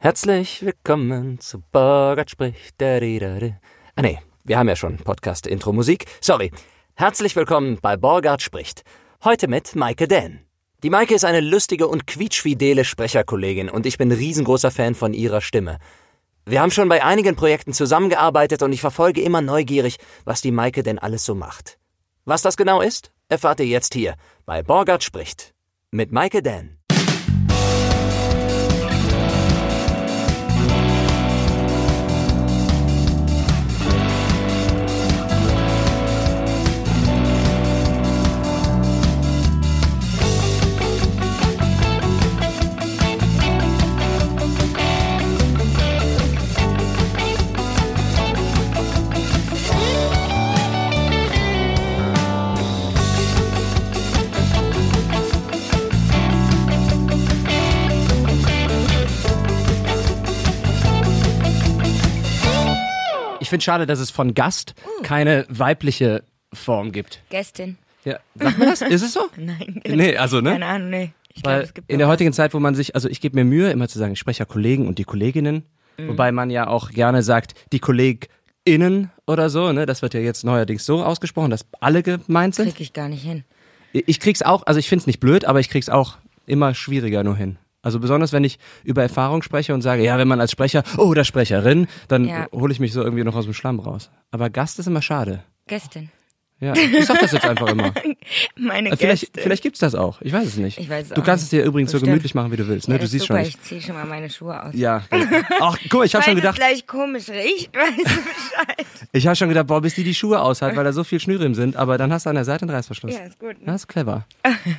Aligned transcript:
Herzlich 0.00 0.64
willkommen 0.64 1.40
zu 1.40 1.60
Borgert 1.72 2.30
spricht. 2.30 2.80
Da, 2.80 3.00
da. 3.00 3.58
Ah 3.96 4.02
nee, 4.02 4.20
wir 4.44 4.56
haben 4.56 4.68
ja 4.68 4.76
schon 4.76 4.96
Podcast-Intro-Musik. 4.96 6.04
Sorry. 6.20 6.52
Herzlich 6.94 7.34
willkommen 7.34 7.80
bei 7.82 7.96
Borgert 7.96 8.40
spricht. 8.40 8.84
Heute 9.24 9.48
mit 9.48 9.74
Maike 9.74 10.06
Dän. 10.06 10.46
Die 10.84 10.90
Maike 10.90 11.16
ist 11.16 11.24
eine 11.24 11.40
lustige 11.40 11.88
und 11.88 12.06
quietschfidele 12.06 12.84
Sprecherkollegin 12.84 13.68
und 13.68 13.86
ich 13.86 13.98
bin 13.98 14.12
riesengroßer 14.12 14.70
Fan 14.70 14.94
von 14.94 15.14
ihrer 15.14 15.40
Stimme. 15.40 15.78
Wir 16.46 16.60
haben 16.60 16.70
schon 16.70 16.88
bei 16.88 17.02
einigen 17.02 17.34
Projekten 17.34 17.72
zusammengearbeitet 17.72 18.62
und 18.62 18.72
ich 18.72 18.80
verfolge 18.80 19.20
immer 19.20 19.40
neugierig, 19.40 19.96
was 20.24 20.40
die 20.40 20.52
Maike 20.52 20.84
denn 20.84 21.00
alles 21.00 21.24
so 21.24 21.34
macht. 21.34 21.76
Was 22.24 22.42
das 22.42 22.56
genau 22.56 22.80
ist, 22.80 23.10
erfahrt 23.28 23.58
ihr 23.58 23.66
jetzt 23.66 23.94
hier 23.94 24.14
bei 24.46 24.62
Borgert 24.62 25.02
spricht. 25.02 25.54
Mit 25.90 26.12
Maike 26.12 26.40
Dän. 26.40 26.77
Ich 63.48 63.50
finde 63.50 63.64
schade, 63.64 63.86
dass 63.86 63.98
es 63.98 64.10
von 64.10 64.34
Gast 64.34 64.74
keine 65.02 65.46
weibliche 65.48 66.22
Form 66.52 66.92
gibt. 66.92 67.22
Gästin. 67.30 67.78
Ja, 68.04 68.18
sagt 68.34 68.58
man 68.58 68.68
das? 68.68 68.82
Ist 68.82 69.00
es 69.00 69.14
so? 69.14 69.22
Nein. 69.38 69.80
Nee, 69.86 70.18
also, 70.18 70.42
ne? 70.42 70.50
Keine 70.52 70.66
Ahnung, 70.66 70.90
nee. 70.90 71.12
Ich 71.32 71.42
Weil 71.46 71.62
es 71.62 71.72
gibt 71.72 71.90
in 71.90 71.98
der 71.98 72.08
heutigen 72.08 72.34
Zeit, 72.34 72.52
wo 72.52 72.60
man 72.60 72.74
sich, 72.74 72.94
also 72.94 73.08
ich 73.08 73.22
gebe 73.22 73.36
mir 73.36 73.46
Mühe, 73.46 73.70
immer 73.70 73.88
zu 73.88 73.98
sagen, 73.98 74.12
ich 74.12 74.18
spreche 74.18 74.40
ja 74.40 74.44
Kollegen 74.44 74.86
und 74.86 74.98
die 74.98 75.04
Kolleginnen, 75.04 75.62
Mhm. 75.96 76.08
wobei 76.08 76.30
man 76.30 76.50
ja 76.50 76.66
auch 76.66 76.90
gerne 76.90 77.22
sagt, 77.22 77.54
die 77.72 77.78
KollegInnen 77.78 79.10
oder 79.26 79.48
so, 79.48 79.72
ne? 79.72 79.86
Das 79.86 80.02
wird 80.02 80.12
ja 80.12 80.20
jetzt 80.20 80.44
neuerdings 80.44 80.84
so 80.84 81.02
ausgesprochen, 81.02 81.50
dass 81.50 81.64
alle 81.80 82.02
gemeint 82.02 82.54
sind. 82.54 82.66
krieg 82.68 82.80
ich 82.82 82.92
gar 82.92 83.08
nicht 83.08 83.22
hin. 83.24 83.44
Ich 83.94 84.20
krieg's 84.20 84.42
auch, 84.42 84.66
also 84.66 84.78
ich 84.78 84.90
find's 84.90 85.06
nicht 85.06 85.20
blöd, 85.20 85.46
aber 85.46 85.58
ich 85.60 85.70
krieg's 85.70 85.88
auch 85.88 86.18
immer 86.44 86.74
schwieriger 86.74 87.24
nur 87.24 87.34
hin. 87.36 87.56
Also 87.82 88.00
besonders 88.00 88.32
wenn 88.32 88.44
ich 88.44 88.58
über 88.84 89.02
Erfahrung 89.02 89.42
spreche 89.42 89.72
und 89.74 89.82
sage, 89.82 90.02
ja, 90.02 90.18
wenn 90.18 90.28
man 90.28 90.40
als 90.40 90.50
Sprecher 90.50 90.82
oder 90.96 91.24
Sprecherin, 91.24 91.86
dann 92.08 92.24
Ja. 92.26 92.46
hole 92.52 92.72
ich 92.72 92.80
mich 92.80 92.92
so 92.92 93.02
irgendwie 93.02 93.24
noch 93.24 93.36
aus 93.36 93.44
dem 93.44 93.54
Schlamm 93.54 93.80
raus. 93.80 94.10
Aber 94.30 94.50
Gast 94.50 94.78
ist 94.78 94.86
immer 94.86 95.02
schade. 95.02 95.42
Gästin. 95.66 96.10
Ja, 96.60 96.74
ich 96.74 97.06
sag 97.06 97.20
das 97.20 97.30
jetzt 97.32 97.46
einfach 97.46 97.68
immer. 97.68 97.92
Meine 98.56 98.90
Äh, 98.90 98.96
Vielleicht, 98.96 99.20
Gästin. 99.22 99.42
vielleicht 99.44 99.62
gibt's 99.62 99.78
das 99.78 99.94
auch. 99.94 100.20
Ich 100.22 100.32
weiß 100.32 100.44
es 100.44 100.56
nicht. 100.56 100.78
Ich 100.78 100.90
weiß 100.90 101.06
es 101.06 101.12
du 101.14 101.20
auch 101.20 101.24
kannst 101.24 101.44
es 101.44 101.50
dir 101.50 101.62
übrigens 101.62 101.92
so 101.92 101.96
Bestimmt. 101.96 102.10
gemütlich 102.10 102.34
machen, 102.34 102.50
wie 102.50 102.56
du 102.56 102.66
willst. 102.66 102.88
Ne? 102.88 102.96
ja, 102.96 102.98
du 102.98 103.06
siehst 103.06 103.22
ist 103.22 103.26
schon 103.28 103.36
super, 103.36 103.46
nicht. 103.46 103.58
ich 103.60 103.62
ziehe 103.62 103.80
schon 103.80 103.94
mal 103.94 104.04
meine 104.06 104.28
Schuhe 104.28 104.60
aus. 104.60 104.74
Ja. 104.74 105.02
Ach, 105.60 105.78
guck 105.88 106.04
ich 106.04 106.14
habe 106.16 106.24
schon 106.24 106.34
gedacht, 106.34 106.56
gleich 106.56 106.84
komisch 106.86 107.28
riecht, 107.28 107.72
weißt 107.76 107.96
du 107.98 108.02
Bescheid. 108.02 108.86
ich 109.12 109.26
habe 109.26 109.36
schon 109.36 109.48
gedacht, 109.48 109.68
boah, 109.68 109.80
bis 109.80 109.94
die 109.94 110.02
die 110.02 110.14
Schuhe 110.14 110.40
aushält, 110.40 110.74
weil 110.74 110.82
da 110.84 110.92
so 110.92 111.04
viel 111.04 111.20
Schnüre 111.20 111.44
im 111.44 111.54
sind. 111.54 111.76
Aber 111.76 111.96
dann 111.96 112.12
hast 112.12 112.26
du 112.26 112.30
an 112.30 112.34
der 112.36 112.44
Seite 112.44 112.62
einen 112.62 112.70
Reißverschluss. 112.70 113.14
Ja, 113.14 113.20
ist 113.20 113.38
gut. 113.38 113.50
Ne? 113.60 113.66
Das 113.66 113.82
ist 113.82 113.86
clever. 113.88 114.26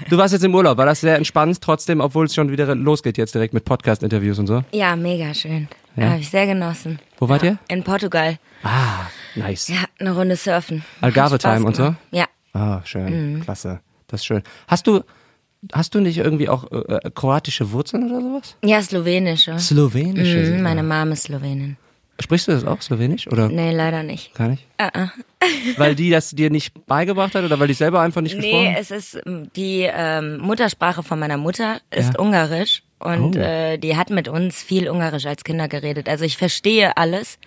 Du 0.09 0.17
warst 0.17 0.33
jetzt 0.33 0.43
im 0.43 0.53
Urlaub, 0.53 0.77
war 0.77 0.86
das 0.86 0.99
sehr 0.99 1.16
entspannt 1.16 1.61
trotzdem, 1.61 2.02
obwohl 2.02 2.25
es 2.25 2.36
schon 2.36 2.52
wieder 2.52 2.75
losgeht 2.75 3.17
jetzt 3.17 3.33
direkt 3.36 3.53
mit 3.53 3.64
Podcast-Interviews 3.64 4.38
und 4.38 4.47
so? 4.47 4.64
Ja, 4.73 4.97
mega 4.97 5.33
schön. 5.33 5.69
Ja? 5.95 6.09
Habe 6.09 6.19
ich 6.19 6.30
sehr 6.30 6.45
genossen. 6.45 6.99
Wo 7.19 7.30
wart 7.30 7.43
ihr? 7.43 7.58
In 7.69 7.83
Portugal. 7.83 8.38
Ah, 8.64 9.05
nice. 9.39 9.67
Ja, 9.69 9.83
eine 9.99 10.11
Runde 10.15 10.35
surfen. 10.35 10.83
Algarve 11.01 11.35
Hat 11.35 11.41
Spaß 11.41 11.55
Time 11.55 11.65
und 11.67 11.75
so? 11.75 11.95
Ja. 12.11 12.25
Ah, 12.53 12.81
schön, 12.83 13.36
Mhm. 13.37 13.41
klasse. 13.41 13.80
Das 14.08 14.21
ist 14.21 14.25
schön. 14.25 14.41
Hast 14.67 14.87
du, 14.87 15.03
hast 15.73 15.93
du 15.95 15.99
nicht 15.99 16.17
irgendwie 16.17 16.49
auch 16.49 16.71
äh, 16.71 16.77
äh, 16.95 17.11
kroatische 17.14 17.71
Wurzeln 17.71 18.09
oder 18.11 18.21
sowas? 18.21 18.55
Ja, 18.64 18.81
slowenische. 18.81 19.59
Slowenische. 19.59 20.52
Mhm, 20.53 20.61
meine. 20.64 20.83
Mom 20.83 21.11
ist 21.11 21.23
Slowenin. 21.23 21.77
Sprichst 22.21 22.49
du 22.49 22.52
das 22.52 22.65
auch, 22.65 22.81
Slowenisch? 22.81 23.27
Oder 23.27 23.47
Nee, 23.47 23.71
leider 23.71 24.03
nicht. 24.03 24.33
gar 24.36 24.49
nicht? 24.49 24.65
Ah, 24.77 24.89
ah. 24.93 25.09
Weil 25.77 25.95
die 25.95 26.09
das 26.09 26.31
dir 26.31 26.49
nicht 26.49 26.85
beigebracht 26.85 27.33
hat 27.33 27.45
oder 27.45 27.58
weil 27.61 27.69
die 27.69 27.73
selber 27.73 28.02
einfach 28.02 28.19
nicht 28.19 28.35
gesprochen 28.35 28.64
Nee, 28.64 28.73
hat? 28.73 28.81
es 28.81 28.91
ist 28.91 29.21
ähm, 29.25 29.49
die 29.55 29.87
ähm, 29.89 30.37
Muttersprache 30.39 31.02
von 31.02 31.17
meiner 31.17 31.37
Mutter 31.37 31.80
ist 31.91 32.14
Ja. 32.15 32.19
Ungarisch 32.19 32.83
und 32.99 33.37
Oh. 33.37 33.39
äh, 33.39 33.77
die 33.77 33.95
hat 33.95 34.09
mit 34.09 34.27
uns 34.27 34.61
viel 34.61 34.89
Ungarisch 34.89 35.25
als 35.27 35.45
Kinder 35.45 35.69
geredet. 35.69 36.09
Also 36.09 36.25
ich 36.25 36.35
verstehe 36.35 36.97
alles, 36.97 37.39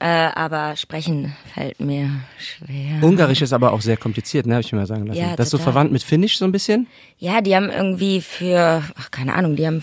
äh, 0.00 0.04
aber 0.34 0.76
sprechen 0.76 1.34
fällt 1.54 1.80
mir 1.80 2.10
schwer. 2.38 3.02
Ungarisch 3.02 3.42
ist 3.42 3.52
aber 3.52 3.72
auch 3.72 3.80
sehr 3.80 3.96
kompliziert, 3.96 4.46
ne, 4.46 4.54
habe 4.54 4.62
ich 4.62 4.72
mir 4.72 4.78
mal 4.78 4.86
sagen 4.86 5.06
lassen. 5.06 5.20
Ja, 5.20 5.36
das 5.36 5.46
ist 5.46 5.50
so 5.52 5.58
verwandt 5.58 5.92
mit 5.92 6.02
Finnisch 6.02 6.38
so 6.38 6.44
ein 6.44 6.52
bisschen? 6.52 6.86
Ja, 7.18 7.40
die 7.40 7.54
haben 7.56 7.70
irgendwie 7.70 8.20
für, 8.20 8.82
ach 8.96 9.10
keine 9.10 9.34
Ahnung, 9.34 9.56
die 9.56 9.66
haben, 9.66 9.82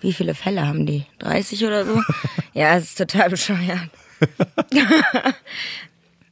wie 0.00 0.12
viele 0.12 0.34
Fälle 0.34 0.66
haben 0.66 0.86
die? 0.86 1.04
30 1.18 1.64
oder 1.64 1.84
so? 1.84 2.00
ja, 2.54 2.76
es 2.76 2.84
ist 2.84 2.98
total 2.98 3.30
bescheuert. 3.30 3.90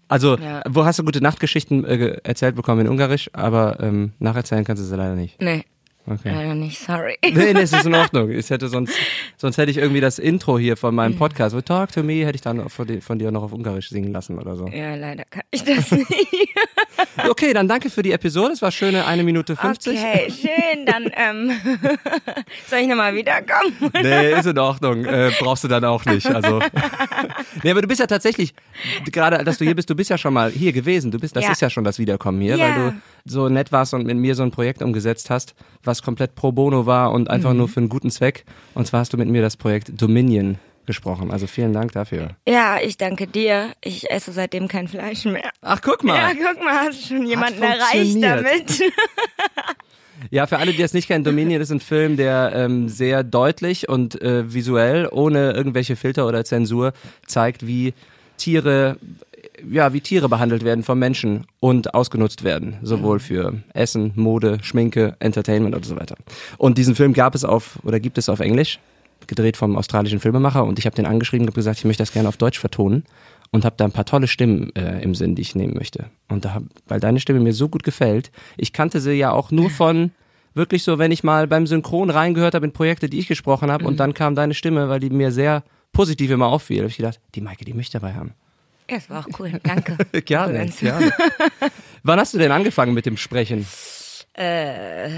Also, 0.08 0.36
Ja. 0.38 0.62
wo 0.68 0.84
hast 0.84 0.98
du 0.98 1.04
gute 1.04 1.20
Nachtgeschichten 1.20 1.84
äh, 1.84 2.16
erzählt 2.24 2.56
bekommen 2.56 2.80
in 2.80 2.88
Ungarisch, 2.88 3.30
aber 3.32 3.78
ähm, 3.80 4.12
nacherzählen 4.18 4.64
kannst 4.64 4.82
du 4.82 4.86
sie 4.86 4.96
leider 4.96 5.14
nicht. 5.14 5.40
Nee, 5.40 5.64
Okay. 6.06 6.30
leider 6.32 6.54
nicht, 6.54 6.78
sorry. 6.78 7.16
Nee, 7.22 7.52
nee, 7.52 7.60
es 7.60 7.72
ist 7.72 7.84
in 7.86 7.94
Ordnung. 8.04 8.30
Ich 8.30 8.50
hätte 8.50 8.68
sonst, 8.68 8.94
sonst 9.36 9.58
hätte 9.58 9.70
ich 9.70 9.76
irgendwie 9.76 10.00
das 10.00 10.18
Intro 10.18 10.58
hier 10.58 10.76
von 10.76 10.90
Mhm. 10.90 10.96
meinem 10.96 11.16
Podcast, 11.16 11.54
with 11.54 11.64
Talk 11.64 11.92
to 11.92 12.02
Me, 12.02 12.24
hätte 12.26 12.34
ich 12.36 12.40
dann 12.40 12.68
von 12.68 12.86
dir, 12.86 13.00
von 13.02 13.18
dir 13.18 13.30
noch 13.30 13.42
auf 13.44 13.52
Ungarisch 13.52 13.90
singen 13.90 14.10
lassen 14.12 14.38
oder 14.38 14.56
so. 14.56 14.66
Ja, 14.68 14.94
leider 14.96 15.24
kann 15.30 15.42
ich 15.50 15.62
das 15.64 15.90
nicht. 15.92 16.06
Okay, 17.28 17.52
dann 17.54 17.66
danke 17.66 17.88
für 17.90 18.02
die 18.02 18.12
Episode. 18.12 18.52
Es 18.52 18.62
war 18.62 18.70
schöne 18.70 19.06
eine 19.06 19.22
Minute 19.22 19.56
50. 19.56 19.98
Okay, 19.98 20.30
schön, 20.30 20.84
dann 20.86 21.10
ähm, 21.14 21.50
soll 22.68 22.80
ich 22.80 22.88
nochmal 22.88 23.14
wiederkommen? 23.14 23.72
Nee, 24.02 24.32
ist 24.32 24.46
in 24.46 24.58
Ordnung. 24.58 25.04
Äh, 25.04 25.30
brauchst 25.38 25.64
du 25.64 25.68
dann 25.68 25.84
auch 25.84 26.04
nicht. 26.04 26.26
Also. 26.26 26.60
Nee, 27.62 27.70
aber 27.70 27.82
du 27.82 27.88
bist 27.88 28.00
ja 28.00 28.06
tatsächlich, 28.06 28.54
gerade 29.10 29.42
dass 29.44 29.58
du 29.58 29.64
hier 29.64 29.74
bist, 29.74 29.88
du 29.88 29.94
bist 29.94 30.10
ja 30.10 30.18
schon 30.18 30.34
mal 30.34 30.50
hier 30.50 30.72
gewesen. 30.72 31.10
Du 31.10 31.18
bist, 31.18 31.36
das 31.36 31.44
Ja. 31.44 31.52
ist 31.52 31.60
ja 31.62 31.70
schon 31.70 31.84
das 31.84 31.98
Wiederkommen 31.98 32.40
hier, 32.40 32.56
Ja. 32.56 32.64
weil 32.68 32.74
du 32.74 33.00
so 33.24 33.48
nett 33.48 33.72
warst 33.72 33.94
und 33.94 34.06
mit 34.06 34.16
mir 34.16 34.34
so 34.34 34.42
ein 34.42 34.50
Projekt 34.50 34.82
umgesetzt 34.82 35.30
hast, 35.30 35.54
was 35.84 36.02
komplett 36.02 36.34
pro 36.34 36.52
bono 36.52 36.86
war 36.86 37.12
und 37.12 37.22
Mhm. 37.22 37.28
einfach 37.28 37.52
nur 37.54 37.68
für 37.68 37.80
einen 37.80 37.88
guten 37.88 38.10
Zweck. 38.10 38.44
Und 38.74 38.86
zwar 38.86 39.00
hast 39.00 39.12
du 39.12 39.16
mit 39.16 39.28
mir 39.28 39.42
das 39.42 39.56
Projekt 39.56 40.00
Dominion 40.00 40.58
gesprochen. 40.86 41.30
Also 41.30 41.46
vielen 41.46 41.72
Dank 41.72 41.92
dafür. 41.92 42.30
Ja, 42.48 42.78
ich 42.82 42.96
danke 42.96 43.26
dir. 43.28 43.72
Ich 43.80 44.10
esse 44.10 44.32
seitdem 44.32 44.66
kein 44.66 44.88
Fleisch 44.88 45.24
mehr. 45.24 45.50
Ach, 45.62 45.80
guck 45.82 46.02
mal. 46.02 46.16
Ja, 46.16 46.30
guck 46.34 46.64
mal, 46.64 46.86
hast 46.88 47.02
du 47.10 47.14
schon 47.14 47.26
jemanden 47.26 47.62
erreicht 47.62 48.22
damit? 48.22 48.82
Ja, 50.30 50.46
für 50.46 50.58
alle, 50.58 50.72
die 50.72 50.78
das 50.82 50.92
nicht 50.92 51.08
kennen, 51.08 51.24
Dominion 51.24 51.62
ist 51.62 51.70
ein 51.70 51.80
Film, 51.80 52.18
der 52.18 52.52
ähm, 52.54 52.90
sehr 52.90 53.22
deutlich 53.24 53.88
und 53.88 54.20
äh, 54.20 54.52
visuell, 54.52 55.08
ohne 55.10 55.52
irgendwelche 55.52 55.96
Filter 55.96 56.26
oder 56.26 56.44
Zensur, 56.44 56.92
zeigt, 57.26 57.66
wie 57.66 57.94
Tiere, 58.36 58.98
ja, 59.70 59.92
wie 59.92 60.00
Tiere 60.00 60.28
behandelt 60.28 60.64
werden 60.64 60.84
von 60.84 60.98
Menschen 60.98 61.46
und 61.60 61.94
ausgenutzt 61.94 62.44
werden, 62.44 62.76
sowohl 62.82 63.18
für 63.20 63.54
Essen, 63.74 64.12
Mode, 64.16 64.58
Schminke, 64.62 65.16
Entertainment 65.20 65.74
und 65.74 65.84
so 65.84 65.96
weiter. 65.96 66.16
Und 66.58 66.78
diesen 66.78 66.94
Film 66.94 67.12
gab 67.12 67.34
es 67.34 67.44
auf 67.44 67.78
oder 67.84 67.98
gibt 68.00 68.18
es 68.18 68.28
auf 68.28 68.40
Englisch, 68.40 68.78
gedreht 69.26 69.56
vom 69.56 69.76
australischen 69.76 70.20
Filmemacher 70.20 70.64
und 70.64 70.78
ich 70.78 70.86
habe 70.86 70.96
den 70.96 71.06
angeschrieben 71.06 71.46
und 71.46 71.54
gesagt, 71.54 71.78
ich 71.78 71.84
möchte 71.84 72.02
das 72.02 72.12
gerne 72.12 72.28
auf 72.28 72.36
Deutsch 72.36 72.58
vertonen 72.58 73.04
und 73.50 73.64
habe 73.64 73.74
da 73.76 73.84
ein 73.84 73.92
paar 73.92 74.04
tolle 74.04 74.26
Stimmen 74.28 74.74
äh, 74.76 75.02
im 75.02 75.14
Sinn, 75.14 75.34
die 75.34 75.42
ich 75.42 75.54
nehmen 75.54 75.74
möchte. 75.74 76.06
Und 76.28 76.44
da, 76.44 76.54
hab- 76.54 76.62
weil 76.88 77.00
deine 77.00 77.20
Stimme 77.20 77.40
mir 77.40 77.52
so 77.52 77.68
gut 77.68 77.82
gefällt, 77.82 78.30
ich 78.56 78.72
kannte 78.72 79.00
sie 79.00 79.12
ja 79.12 79.32
auch 79.32 79.50
nur 79.50 79.70
von 79.70 80.10
wirklich 80.54 80.82
so, 80.82 80.98
wenn 80.98 81.12
ich 81.12 81.22
mal 81.22 81.46
beim 81.46 81.66
Synchron 81.66 82.10
reingehört 82.10 82.54
habe 82.54 82.66
in 82.66 82.72
Projekte, 82.72 83.08
die 83.08 83.18
ich 83.18 83.28
gesprochen 83.28 83.70
habe 83.70 83.84
und 83.86 84.00
dann 84.00 84.14
kam 84.14 84.34
deine 84.34 84.54
Stimme, 84.54 84.88
weil 84.88 85.00
die 85.00 85.10
mir 85.10 85.30
sehr 85.32 85.62
positiv 85.92 86.30
immer 86.30 86.46
auffiel, 86.46 86.78
habe 86.78 86.88
ich 86.88 86.96
gedacht, 86.96 87.20
die 87.34 87.40
Maike, 87.40 87.64
die 87.64 87.72
möchte 87.74 87.96
ich 87.96 88.00
dabei 88.00 88.14
haben. 88.14 88.32
Ja, 88.90 88.96
das 88.96 89.08
war 89.08 89.20
auch 89.20 89.28
cool. 89.38 89.52
Danke. 89.62 89.96
Gerne, 90.24 90.66
gerne. 90.66 91.12
Wann 92.02 92.18
hast 92.18 92.34
du 92.34 92.38
denn 92.38 92.50
angefangen 92.50 92.92
mit 92.92 93.06
dem 93.06 93.16
Sprechen? 93.16 93.64
Äh, 94.34 95.08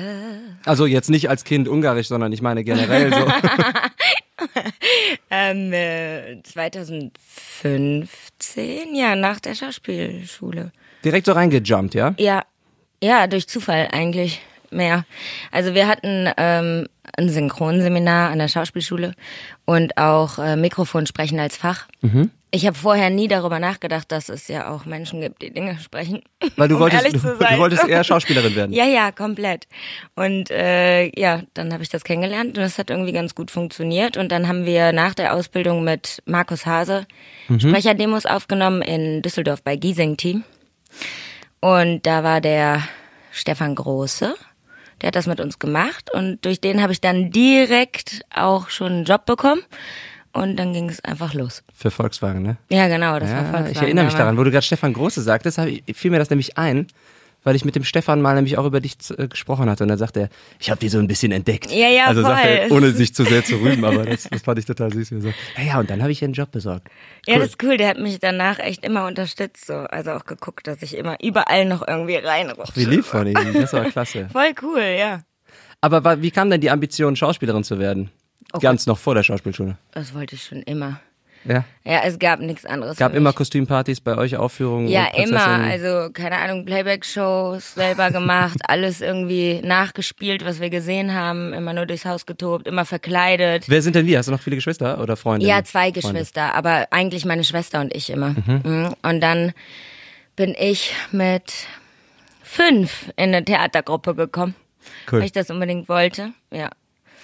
Also 0.65 0.85
jetzt 0.87 1.09
nicht 1.11 1.29
als 1.31 1.45
Kind 1.45 1.69
Ungarisch, 1.69 2.09
sondern 2.09 2.33
ich 2.33 2.43
meine 2.43 2.65
generell 2.65 3.13
so. 3.13 3.27
ähm, 5.31 5.73
äh, 5.73 6.43
2015, 6.43 8.95
ja, 8.95 9.15
nach 9.17 9.41
der 9.41 9.55
Schauspielschule. 9.55 10.73
Direkt 11.05 11.27
so 11.27 11.33
reingejumpt, 11.33 11.95
ja? 11.95 12.15
Ja, 12.19 12.45
ja, 13.03 13.27
durch 13.27 13.49
Zufall 13.49 13.89
eigentlich 13.93 14.41
mehr. 14.71 15.05
Also 15.51 15.75
wir 15.75 15.87
hatten 15.89 16.31
ähm, 16.37 16.87
ein 17.17 17.29
Synchronseminar 17.29 18.31
an 18.31 18.39
der 18.39 18.47
Schauspielschule 18.49 19.15
und 19.65 19.97
auch 19.99 20.39
äh, 20.39 20.55
Mikrofonsprechen 20.57 21.41
als 21.41 21.57
Fach. 21.57 21.89
Ich 22.55 22.67
habe 22.67 22.77
vorher 22.77 23.09
nie 23.09 23.29
darüber 23.29 23.59
nachgedacht, 23.59 24.13
dass 24.13 24.29
es 24.29 24.47
ja 24.47 24.69
auch 24.69 24.85
Menschen 24.85 25.23
gibt, 25.23 25.41
die 25.41 25.51
Dinge 25.51 25.79
sprechen. 25.79 26.21
Weil 26.57 26.69
du 26.69 26.75
um 26.75 26.83
wolltest, 26.83 27.15
du, 27.15 27.19
du 27.19 27.59
wolltest 27.59 27.89
eher 27.89 28.05
Schauspielerin 28.05 28.55
werden. 28.55 28.73
Ja, 28.83 28.85
ja, 28.85 29.11
komplett. 29.11 29.67
Und 30.15 30.51
äh, 30.51 31.11
ja, 31.19 31.43
dann 31.55 31.73
habe 31.73 31.83
ich 31.83 31.89
das 31.89 32.05
kennengelernt 32.05 32.59
und 32.59 32.63
das 32.63 32.77
hat 32.77 32.91
irgendwie 32.91 33.13
ganz 33.13 33.35
gut 33.35 33.51
funktioniert. 33.51 34.19
Und 34.19 34.31
dann 34.31 34.49
haben 34.49 34.67
wir 34.67 34.93
nach 34.93 35.15
der 35.15 35.35
Ausbildung 35.35 35.83
mit 35.83 36.23
Markus 36.27 36.67
Hase 36.67 37.07
Sprecherdemos 37.49 38.27
aufgenommen 38.27 38.83
in 38.83 39.23
Düsseldorf 39.23 39.63
bei 39.63 39.77
Giesing 39.77 40.19
Team. 40.19 40.45
Und 41.61 42.07
da 42.07 42.23
war 42.23 42.43
der 42.43 42.83
Stefan 43.31 43.75
Große, 43.75 44.35
der 45.01 45.07
hat 45.09 45.17
das 45.17 45.27
mit 45.27 45.41
uns 45.41 45.59
gemacht 45.59 46.13
und 46.13 46.45
durch 46.45 46.61
den 46.61 46.83
habe 46.83 46.93
ich 46.93 47.01
dann 47.01 47.31
direkt 47.31 48.25
auch 48.35 48.69
schon 48.69 48.93
einen 48.93 49.05
Job 49.05 49.25
bekommen. 49.25 49.63
Und 50.35 50.57
dann 50.57 50.73
ging 50.73 50.89
es 50.89 51.05
einfach 51.05 51.35
los. 51.35 51.63
Für 51.75 51.91
Volkswagen, 51.91 52.43
ne? 52.43 52.57
Ja, 52.71 52.89
genau, 52.89 53.19
das 53.19 53.29
war 53.31 53.37
Ja, 53.39 53.43
Volkswagen. 53.45 53.71
ich 53.73 53.83
erinnere 53.83 54.05
mich 54.07 54.15
daran, 54.15 54.39
wo 54.39 54.45
du 54.45 54.51
gerade 54.51 54.65
Stefan 54.65 54.93
Große 54.95 55.21
sagtest, 55.21 55.61
fiel 55.95 56.11
mir 56.11 56.19
das 56.19 56.31
nämlich 56.31 56.57
ein, 56.57 56.87
weil 57.45 57.55
ich 57.57 57.65
mit 57.65 57.75
dem 57.75 57.85
Stefan 57.85 58.23
mal 58.23 58.35
nämlich 58.37 58.57
auch 58.57 58.65
über 58.65 58.81
dich 58.81 58.95
äh, 59.19 59.27
gesprochen 59.29 59.69
hatte 59.69 59.83
und 59.83 59.89
dann 59.89 59.99
sagte 59.99 60.21
er, 60.21 60.29
ich 60.61 60.71
habe 60.71 60.79
die 60.81 60.89
so 60.89 60.99
ein 61.01 61.09
bisschen 61.09 61.33
entdeckt. 61.33 61.71
Ja, 61.73 61.89
ja, 61.89 62.07
Also 62.07 62.23
sagt 62.23 62.41
voll. 62.41 62.51
er, 62.51 62.71
ohne 62.73 62.93
sich 62.93 63.13
zu 63.15 63.25
sehr 63.25 63.45
zu 63.45 63.57
rühmen, 63.57 63.85
aber 63.85 64.07
das, 64.07 64.29
das 64.31 64.43
fand 64.43 64.59
ich 64.61 64.65
total 64.65 64.93
süß. 64.93 65.09
So, 65.09 65.29
ja, 65.59 65.63
ja, 65.63 65.81
und 65.81 65.91
dann 65.91 66.01
habe 66.01 66.13
ich 66.13 66.23
einen 66.25 66.33
Job 66.35 66.51
besorgt. 66.53 66.89
Ja, 67.27 67.35
Cool. 67.35 67.41
das 67.41 67.49
ist 67.51 67.63
cool. 67.65 67.77
Der 67.77 67.89
hat 67.89 67.99
mich 67.99 68.19
danach 68.21 68.59
echt 68.61 68.85
immer 68.87 69.07
unterstützt, 69.07 69.67
so. 69.67 69.75
Also 69.75 70.13
auch 70.13 70.25
geguckt, 70.25 70.67
dass 70.67 70.81
ich 70.83 70.97
immer 70.97 71.17
überall 71.23 71.65
noch 71.67 71.87
irgendwie 71.87 72.17
reinrutsche. 72.17 72.73
Wie 72.77 72.85
lieb 72.85 73.05
von 73.05 73.27
ihm, 73.27 73.35
das 73.53 73.73
war 73.73 73.85
klasse. 73.87 74.29
Voll 74.33 74.53
cool, 74.63 74.95
ja. 74.99 75.23
Aber 75.81 76.23
wie 76.23 76.31
kam 76.31 76.49
denn 76.49 76.61
die 76.61 76.71
Ambition, 76.71 77.17
Schauspielerin 77.17 77.65
zu 77.65 77.79
werden? 77.81 78.11
Oh 78.53 78.59
Ganz 78.59 78.87
noch 78.87 78.99
vor 78.99 79.15
der 79.15 79.23
Schauspielschule. 79.23 79.77
Das 79.93 80.15
wollte 80.15 80.35
ich 80.35 80.45
schon 80.45 80.63
immer. 80.63 81.01
Ja. 81.45 81.65
Ja, 81.85 82.03
es 82.05 82.19
gab 82.21 82.39
nichts 82.41 82.65
anderes. 82.65 82.97
Gab 82.97 83.15
immer. 83.15 83.33
Kostümpartys 83.33 84.01
bei 84.01 84.17
euch, 84.17 84.37
Aufführungen? 84.37 84.87
Ja, 84.89 85.07
immer. 85.17 85.45
Also, 85.45 86.11
keine 86.13 86.37
Ahnung, 86.37 86.65
Playback-Shows 86.65 87.75
selber 87.75 88.11
gemacht, 88.13 88.59
alles 88.69 89.01
irgendwie 89.01 89.61
nachgespielt, 89.65 90.45
was 90.45 90.61
wir 90.61 90.71
gesehen 90.71 91.15
haben, 91.15 91.53
immer 91.53 91.73
nur 91.73 91.87
durchs 91.87 92.05
Haus 92.05 92.27
getobt, 92.27 92.69
immer 92.69 92.85
verkleidet. 92.85 93.69
Wer 93.69 93.83
sind 93.83 93.97
denn 93.97 94.07
wir? 94.07 94.19
Hast 94.19 94.27
du 94.27 94.33
noch 94.33 94.41
viele 94.41 94.57
Geschwister 94.57 95.01
oder 95.01 95.17
Freunde? 95.17 95.45
Ja, 95.45 95.65
zwei 95.65 95.91
Freunde. 95.91 96.01
Geschwister, 96.01 96.55
aber 96.55 96.87
eigentlich 96.93 97.25
meine 97.25 97.43
Schwester 97.45 97.81
und 97.81 97.93
ich 97.95 98.11
immer. 98.11 98.37
Mhm. 98.47 98.95
Und 99.03 99.21
dann 99.21 99.53
bin 100.37 100.55
ich 100.57 100.95
mit 101.11 101.53
fünf 102.43 103.09
in 103.17 103.35
eine 103.35 103.45
Theatergruppe 103.45 104.15
gekommen, 104.15 104.55
Cool. 105.11 105.19
weil 105.21 105.27
ich 105.27 105.33
das 105.33 105.51
unbedingt 105.51 105.89
wollte. 105.89 106.31
Ja. 106.53 106.71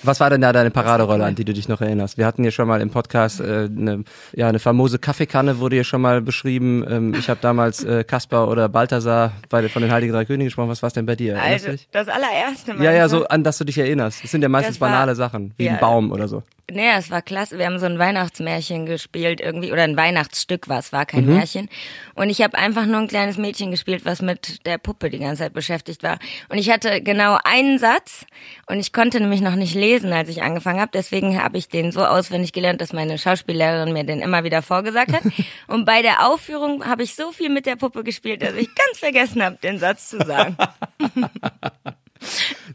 Was 0.02 0.20
war 0.20 0.30
denn 0.30 0.40
da 0.40 0.52
deine 0.52 0.70
Paraderolle, 0.70 1.24
an 1.24 1.34
die 1.34 1.44
du 1.44 1.52
dich 1.52 1.68
noch 1.68 1.80
erinnerst? 1.80 2.18
Wir 2.18 2.26
hatten 2.26 2.42
hier 2.42 2.52
schon 2.52 2.68
mal 2.68 2.80
im 2.80 2.90
Podcast 2.90 3.40
äh, 3.40 3.68
eine, 3.74 4.04
ja, 4.34 4.48
eine 4.48 4.58
famose 4.58 4.98
Kaffeekanne 4.98 5.58
wurde 5.58 5.76
hier 5.76 5.84
schon 5.84 6.00
mal 6.00 6.20
beschrieben. 6.20 6.84
Ähm, 6.88 7.14
ich 7.14 7.28
habe 7.28 7.40
damals 7.40 7.82
äh, 7.84 8.04
Kaspar 8.04 8.48
oder 8.48 8.68
Balthasar 8.68 9.32
bei, 9.48 9.68
von 9.68 9.82
den 9.82 9.90
Heiligen 9.90 10.12
Drei 10.12 10.24
Königen 10.24 10.46
gesprochen. 10.46 10.68
Was 10.68 10.82
war's 10.82 10.92
denn 10.92 11.06
bei 11.06 11.16
dir? 11.16 11.40
Also, 11.40 11.70
das 11.90 12.08
allererste 12.08 12.74
Mal. 12.74 12.84
Ja, 12.84 12.92
ja, 12.92 13.08
so 13.08 13.26
an 13.26 13.42
das 13.42 13.58
du 13.58 13.64
dich 13.64 13.78
erinnerst. 13.78 14.22
Das 14.22 14.30
sind 14.30 14.42
ja 14.42 14.48
meistens 14.48 14.80
war- 14.80 14.88
banale 14.88 15.14
Sachen, 15.14 15.52
wie 15.56 15.64
ja. 15.64 15.72
ein 15.72 15.80
Baum 15.80 16.12
oder 16.12 16.28
so. 16.28 16.42
Nee, 16.70 16.90
es 16.98 17.10
war 17.10 17.22
klasse. 17.22 17.56
Wir 17.58 17.64
haben 17.64 17.78
so 17.78 17.86
ein 17.86 17.98
Weihnachtsmärchen 17.98 18.84
gespielt 18.84 19.40
irgendwie, 19.40 19.72
oder 19.72 19.84
ein 19.84 19.96
Weihnachtsstück 19.96 20.68
war 20.68 20.80
es, 20.80 20.92
war 20.92 21.02
Mhm. 21.02 21.06
kein 21.06 21.26
Märchen. 21.26 21.68
Und 22.14 22.28
ich 22.28 22.42
habe 22.42 22.58
einfach 22.58 22.84
nur 22.84 22.98
ein 22.98 23.08
kleines 23.08 23.38
Mädchen 23.38 23.70
gespielt, 23.70 24.04
was 24.04 24.20
mit 24.20 24.66
der 24.66 24.76
Puppe 24.76 25.08
die 25.08 25.18
ganze 25.18 25.44
Zeit 25.44 25.54
beschäftigt 25.54 26.02
war. 26.02 26.18
Und 26.50 26.58
ich 26.58 26.70
hatte 26.70 27.00
genau 27.00 27.38
einen 27.42 27.78
Satz 27.78 28.26
und 28.66 28.80
ich 28.80 28.92
konnte 28.92 29.18
nämlich 29.18 29.40
noch 29.40 29.54
nicht 29.54 29.74
lesen, 29.74 30.12
als 30.12 30.28
ich 30.28 30.42
angefangen 30.42 30.78
habe. 30.80 30.90
Deswegen 30.92 31.42
habe 31.42 31.56
ich 31.56 31.68
den 31.68 31.90
so 31.90 32.04
auswendig 32.04 32.52
gelernt, 32.52 32.82
dass 32.82 32.92
meine 32.92 33.16
Schauspiellehrerin 33.16 33.94
mir 33.94 34.04
den 34.04 34.20
immer 34.20 34.44
wieder 34.44 34.60
vorgesagt 34.60 35.12
hat. 35.14 35.22
und 35.68 35.86
bei 35.86 36.02
der 36.02 36.28
Aufführung 36.28 36.84
habe 36.84 37.02
ich 37.02 37.14
so 37.14 37.32
viel 37.32 37.48
mit 37.48 37.64
der 37.64 37.76
Puppe 37.76 38.04
gespielt, 38.04 38.42
dass 38.42 38.52
ich 38.54 38.68
ganz 38.74 38.98
vergessen 38.98 39.42
habe, 39.42 39.56
den 39.62 39.78
Satz 39.78 40.10
zu 40.10 40.18
sagen. 40.18 40.56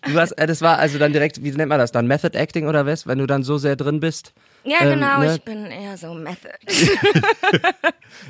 Du 0.05 0.19
hast, 0.19 0.31
äh, 0.33 0.47
das 0.47 0.61
war 0.61 0.79
also 0.79 0.97
dann 0.99 1.13
direkt, 1.13 1.43
wie 1.43 1.51
nennt 1.51 1.69
man 1.69 1.79
das 1.79 1.91
dann? 1.91 2.07
Method 2.07 2.37
Acting 2.37 2.67
oder 2.67 2.85
was? 2.85 3.07
Wenn 3.07 3.19
du 3.19 3.25
dann 3.25 3.43
so 3.43 3.57
sehr 3.57 3.75
drin 3.75 3.99
bist? 3.99 4.33
Ja, 4.65 4.77
Ähm, 4.81 4.99
genau, 4.99 5.19
ne? 5.19 5.35
ich 5.35 5.41
bin 5.43 5.65
eher 5.65 5.97
so 5.97 6.13
Method. 6.13 6.49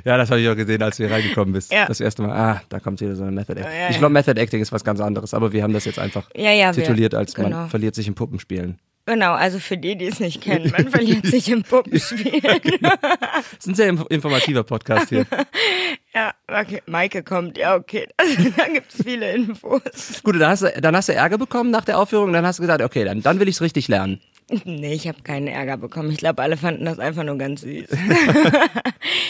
Ja, 0.05 0.17
das 0.17 0.29
habe 0.31 0.39
ich 0.41 0.49
auch 0.49 0.55
gesehen, 0.55 0.81
als 0.81 0.97
du 0.97 1.03
hier 1.05 1.13
reingekommen 1.13 1.53
bist. 1.53 1.71
Ja. 1.71 1.85
Das 1.85 1.99
erste 1.99 2.21
Mal, 2.23 2.31
ah, 2.35 2.61
da 2.69 2.79
kommt 2.79 2.99
wieder 3.01 3.15
so 3.15 3.23
eine 3.23 3.31
Method 3.31 3.53
Acting. 3.59 3.65
ja, 3.79 3.87
ich 3.89 3.93
ja. 3.95 3.99
glaube, 3.99 4.13
Method 4.13 4.39
Acting 4.39 4.61
ist 4.61 4.71
was 4.71 4.83
ganz 4.83 4.99
anderes, 5.01 5.33
aber 5.33 5.51
wir 5.51 5.61
haben 5.61 5.73
das 5.73 5.85
jetzt 5.85 5.99
einfach 5.99 6.29
Ja, 6.35 6.51
ja, 6.51 6.75
wir- 6.75 6.83
tituliert 6.83 7.13
als 7.13 7.33
genau. 7.35 7.49
man 7.49 7.69
verliert 7.69 7.93
sich 7.95 8.07
im 8.07 8.15
Puppenspielen. 8.15 8.79
Genau, 9.05 9.33
also 9.33 9.59
für 9.59 9.77
die, 9.77 9.97
die 9.97 10.05
es 10.05 10.19
nicht 10.21 10.39
kennen, 10.41 10.71
man 10.77 10.89
verliert 10.89 11.25
sich 11.25 11.49
im 11.49 11.63
Puppenspiel. 11.63 12.39
Das 12.41 13.43
ist 13.59 13.67
ein 13.67 13.75
sehr 13.75 13.91
inf- 13.93 14.09
informativer 14.09 14.63
Podcast 14.63 15.09
hier. 15.09 15.25
ja, 16.15 16.33
okay, 16.47 16.81
Maike 16.85 17.21
kommt, 17.23 17.57
ja, 17.57 17.75
okay, 17.75 18.07
also, 18.17 18.49
da 18.55 18.67
gibt 18.67 18.93
es 18.93 19.03
viele 19.03 19.31
Infos. 19.33 19.81
Gut, 20.23 20.35
dann 20.39 20.49
hast, 20.49 20.61
du, 20.63 20.71
dann 20.81 20.95
hast 20.95 21.09
du 21.09 21.13
Ärger 21.13 21.37
bekommen 21.37 21.69
nach 21.69 21.83
der 21.83 21.99
Aufführung 21.99 22.27
und 22.27 22.33
dann 22.33 22.45
hast 22.45 22.59
du 22.59 22.63
gesagt, 22.63 22.81
okay, 22.81 23.03
dann, 23.03 23.21
dann 23.21 23.39
will 23.41 23.49
ich 23.49 23.55
es 23.55 23.61
richtig 23.61 23.89
lernen. 23.89 24.21
Nee, 24.65 24.93
ich 24.93 25.07
habe 25.07 25.21
keinen 25.23 25.47
Ärger 25.47 25.77
bekommen. 25.77 26.11
Ich 26.11 26.17
glaube, 26.17 26.41
alle 26.41 26.55
fanden 26.57 26.85
das 26.85 26.99
einfach 26.99 27.23
nur 27.23 27.37
ganz 27.37 27.61
süß. 27.61 27.87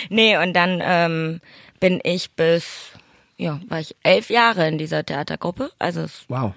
nee, 0.09 0.37
und 0.37 0.53
dann 0.53 0.81
ähm, 0.83 1.39
bin 1.79 1.99
ich 2.03 2.31
bis, 2.35 2.65
ja, 3.37 3.59
war 3.69 3.79
ich 3.79 3.95
elf 4.03 4.29
Jahre 4.29 4.67
in 4.67 4.77
dieser 4.77 5.03
Theatergruppe. 5.05 5.71
Also 5.79 6.01
es 6.01 6.25
Wow. 6.27 6.53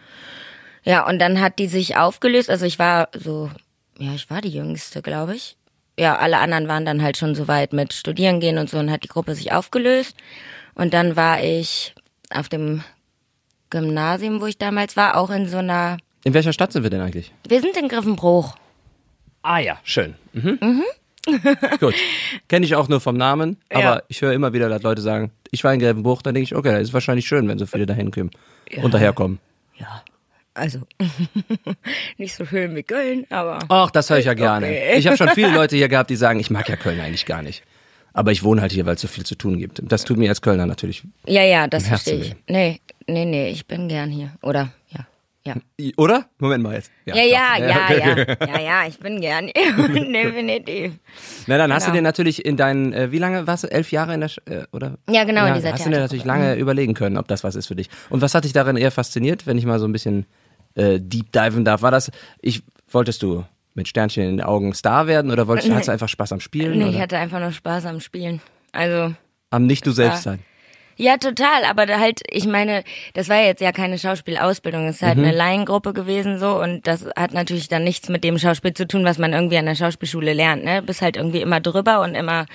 Ja, 0.87 1.07
und 1.07 1.19
dann 1.19 1.41
hat 1.41 1.59
die 1.59 1.67
sich 1.67 1.97
aufgelöst. 1.97 2.49
Also 2.49 2.65
ich 2.65 2.79
war 2.79 3.09
so, 3.13 3.51
ja, 3.99 4.15
ich 4.15 4.31
war 4.31 4.41
die 4.41 4.51
Jüngste, 4.51 5.03
glaube 5.03 5.35
ich. 5.35 5.57
Ja, 5.99 6.17
alle 6.17 6.39
anderen 6.39 6.69
waren 6.69 6.85
dann 6.85 7.03
halt 7.03 7.17
schon 7.17 7.35
so 7.35 7.49
weit 7.49 7.73
mit 7.73 7.93
Studieren 7.93 8.39
gehen 8.41 8.59
und 8.59 8.71
so 8.71 8.79
und 8.79 8.91
hat 8.91 9.03
die 9.05 9.09
Gruppe 9.09 9.35
sich 9.35 9.53
aufgelöst. 9.53 10.15
Und 10.75 10.95
dann 10.95 11.17
war 11.17 11.43
ich 11.43 11.95
auf 12.31 12.49
dem 12.49 12.85
Gymnasium, 13.71 14.41
wo 14.41 14.47
ich 14.47 14.59
damals 14.59 14.97
war, 14.97 15.17
auch 15.17 15.31
in 15.31 15.49
so 15.49 15.59
einer, 15.59 15.97
In 16.25 16.35
welcher 16.35 16.53
Stadt 16.53 16.73
sind 16.73 16.83
wir 16.83 16.91
denn 16.91 17.01
eigentlich? 17.01 17.33
wir 17.49 17.61
sind 17.61 17.77
in 17.77 17.89
Griffenbruch. 17.89 18.57
Ah 19.43 19.59
ja, 19.59 19.79
schön. 19.85 20.15
Mhm. 20.33 20.59
Gut. 21.81 21.95
Kenne 22.49 22.65
ich 22.67 22.77
auch 22.77 22.89
nur 22.89 23.01
vom 23.01 23.17
Namen, 23.17 23.57
aber 23.71 23.81
Ja. 23.83 24.03
ich 24.09 24.21
höre 24.23 24.33
immer 24.33 24.53
wieder, 24.53 24.69
dass 24.69 24.83
Leute 24.83 25.03
sagen, 25.03 25.33
ich 25.51 25.65
war 25.65 25.73
in 25.75 25.81
Gelbenbruch, 25.81 26.23
dann 26.23 26.35
denke 26.35 26.45
ich, 26.45 26.55
okay, 26.55 26.73
das 26.73 26.83
ist 26.83 26.93
wahrscheinlich 26.95 27.27
schön, 27.27 27.49
wenn 27.49 27.59
so 27.59 27.67
viele 27.67 27.87
dahin 27.87 28.11
kommen 28.13 28.31
und 28.83 28.95
daherkommen. 28.95 29.41
Ja, 29.77 30.03
also 30.57 30.81
nicht 32.19 32.35
so 32.35 32.45
schön 32.45 32.75
wie 32.75 32.83
Köln, 32.83 33.27
aber 33.31 33.59
Ach, 33.69 33.91
das 33.91 34.11
höre 34.11 34.19
ich 34.19 34.25
ja 34.27 34.35
gerne. 34.35 34.67
Okay. 34.67 34.95
Ich 34.99 35.07
habe 35.07 35.17
schon 35.17 35.29
viele 35.31 35.51
Leute 35.55 35.77
hier 35.77 35.89
gehabt, 35.89 36.11
die 36.11 36.17
sagen, 36.17 36.41
ich 36.41 36.51
mag 36.51 36.69
ja 36.69 36.77
Köln 36.77 37.01
eigentlich 37.01 37.27
gar 37.27 37.43
nicht. 37.43 37.63
Aber 38.13 38.33
ich 38.33 38.43
wohne 38.43 38.63
halt 38.63 38.73
hier, 38.73 38.87
weil 38.87 38.95
es 38.95 39.03
so 39.03 39.09
viel 39.09 39.25
zu 39.27 39.35
tun 39.35 39.59
gibt. 39.59 39.81
Das 39.85 40.05
tut 40.05 40.17
mir 40.17 40.31
als 40.31 40.41
Kölner 40.41 40.65
natürlich. 40.65 41.03
ja, 41.27 41.43
ja, 41.43 41.67
das 41.67 41.87
verstehe 41.87 42.15
ich. 42.21 42.35
Nee, 42.49 42.81
nee, 43.07 43.27
nee, 43.27 43.51
ich 43.51 43.67
bin 43.67 43.89
gern 43.89 44.09
hier. 44.11 44.31
Oder, 44.41 44.71
ja, 44.89 45.07
ja. 45.45 45.55
Oder? 45.99 46.25
Moment 46.39 46.63
mal 46.65 46.75
jetzt. 46.77 46.91
Ja, 47.05 47.15
ja, 47.17 47.23
ja, 47.59 47.85
okay, 47.85 47.99
ja, 48.01 48.13
okay. 48.13 48.37
ja, 48.49 48.61
ja, 48.61 48.87
ich 48.89 48.99
bin 48.99 49.21
gern 49.21 49.51
hier. 49.55 49.89
Definitiv. 50.23 50.95
Na, 51.47 51.59
dann 51.59 51.71
hast 51.75 51.87
du 51.87 51.91
Genau. 51.91 51.99
dir 51.99 52.03
natürlich 52.05 52.43
in 52.47 52.57
deinen, 52.57 52.95
äh, 52.95 53.13
wie 53.13 53.19
lange 53.19 53.47
warst 53.47 53.65
du? 53.65 53.71
Elf 53.71 53.93
Jahre 53.93 54.15
in 54.15 54.21
der, 54.21 54.29
Sch 54.31 54.39
äh, 54.47 54.63
oder? 54.73 54.97
Ja, 55.11 55.25
genau, 55.25 55.45
in 55.47 55.53
dieser 55.55 55.73
Hast 55.73 55.85
du 55.85 55.91
dir 55.91 56.01
natürlich 56.01 56.23
Theatergruppe. 56.23 56.39
Mhm. 56.47 56.49
lange 56.53 56.61
überlegen 56.61 56.95
können, 56.95 57.19
ob 57.19 57.29
das 57.29 57.45
was 57.45 57.55
ist 57.55 57.67
für 57.67 57.77
dich. 57.77 57.91
Und 58.09 58.23
was 58.23 58.35
hat 58.35 58.45
dich 58.45 58.55
darin 58.55 58.79
eher 58.79 58.91
fasziniert, 58.91 59.47
wenn 59.47 59.59
ich 59.59 59.67
mal 59.67 59.79
so 59.79 59.87
ein 59.87 59.93
bisschen 59.93 60.25
äh, 60.77 60.99
deep 61.01 61.33
diven 61.33 61.65
darf? 61.65 61.83
War 61.83 61.91
das, 61.91 62.11
ich, 62.41 62.63
wolltest 62.89 63.23
du 63.23 63.45
mit 63.75 63.89
Sternchen 63.89 64.23
in 64.25 64.37
den 64.39 64.47
Augen 64.47 64.73
Star 64.73 65.07
werden 65.07 65.31
oder 65.31 65.49
wolltest 65.49 65.69
du, 65.69 65.73
hattest 65.73 65.89
du 65.89 65.93
einfach 65.93 66.09
Spaß 66.09 66.33
am 66.33 66.41
Spielen? 66.41 66.79
Nee, 66.79 66.85
ich 66.89 66.95
oder? 66.95 67.01
hatte 67.03 67.19
einfach 67.19 67.41
nur 67.41 67.53
Spaß 67.53 67.85
am 67.87 68.01
Spielen. 68.01 68.41
Also, 68.73 69.15
Am 69.51 69.67
nicht 69.67 69.87
du 69.87 69.91
selbst 69.91 70.23
sein. 70.23 70.39
ja, 70.97 71.19
total, 71.19 71.65
aber 71.69 71.85
da 71.85 71.99
halt, 72.01 72.23
ich 72.31 72.47
meine, 72.47 72.83
das 73.13 73.29
war 73.29 73.37
jetzt 73.43 73.61
ja 73.61 73.73
keine 73.73 73.99
Schauspielausbildung, 73.99 74.87
es 74.89 74.97
ist 74.97 75.03
halt 75.03 75.19
Mhm. 75.19 75.25
eine 75.25 75.37
Laiengruppe 75.37 75.93
gewesen 75.93 76.39
so 76.39 76.59
und 76.59 76.87
das 76.87 77.07
hat 77.17 77.35
natürlich 77.35 77.69
dann 77.69 77.85
nichts 77.85 78.09
mit 78.09 78.25
dem 78.25 78.39
Schauspiel 78.39 78.73
zu 78.73 78.87
tun, 78.87 79.05
was 79.05 79.19
man 79.19 79.35
irgendwie 79.35 79.59
an 79.59 79.67
der 79.67 79.75
Schauspielschule 79.75 80.33
lernt, 80.33 80.65
ne? 80.65 80.81
Bist 80.83 81.03
halt 81.03 81.17
irgendwie 81.19 81.43
immer 81.43 81.61
drüber 81.61 82.01
und 82.01 82.15
immer 82.15 82.47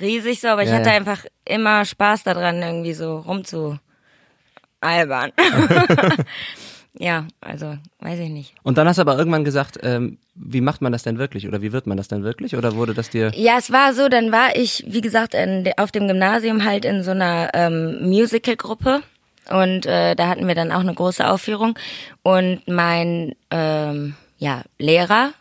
riesig 0.00 0.40
so, 0.40 0.48
aber 0.48 0.62
ich 0.62 0.68
Ja, 0.70 0.76
hatte 0.76 0.90
ja. 0.90 0.96
einfach 0.96 1.24
immer 1.44 1.84
Spaß 1.84 2.22
daran, 2.22 2.62
irgendwie 2.62 2.92
so 2.94 3.18
rumzu 3.18 3.76
albern. 4.80 5.32
ja, 6.98 7.26
also, 7.40 7.76
weiß 8.00 8.18
ich 8.18 8.30
nicht. 8.30 8.54
Und 8.62 8.78
dann 8.78 8.88
hast 8.88 8.96
du 8.96 9.02
aber 9.02 9.16
irgendwann 9.16 9.44
gesagt, 9.44 9.78
ähm, 9.82 10.18
wie 10.34 10.60
macht 10.60 10.82
man 10.82 10.92
das 10.92 11.02
denn 11.02 11.18
wirklich? 11.18 11.46
Oder 11.46 11.62
wie 11.62 11.72
wird 11.72 11.86
man 11.86 11.96
das 11.96 12.08
denn 12.08 12.24
wirklich? 12.24 12.56
Oder 12.56 12.74
wurde 12.74 12.94
das 12.94 13.10
dir, 13.10 13.30
Ja, 13.34 13.58
es 13.58 13.70
war 13.70 13.94
so, 13.94 14.08
dann 14.08 14.32
war 14.32 14.56
ich, 14.56 14.84
wie 14.88 15.00
gesagt, 15.00 15.34
in, 15.34 15.70
auf 15.76 15.92
dem 15.92 16.08
Gymnasium 16.08 16.64
halt 16.64 16.84
in 16.84 17.02
so 17.02 17.12
einer 17.12 17.50
ähm, 17.54 18.08
Musical-Gruppe 18.08 19.02
und 19.50 19.86
äh, 19.86 20.14
da 20.14 20.28
hatten 20.28 20.46
wir 20.46 20.54
dann 20.54 20.72
auch 20.72 20.80
eine 20.80 20.94
große 20.94 21.28
Aufführung 21.28 21.78
und 22.22 22.62
mein 22.66 23.34
ähm, 23.50 24.14
ja, 24.38 24.62
Lehrer, 24.78 25.32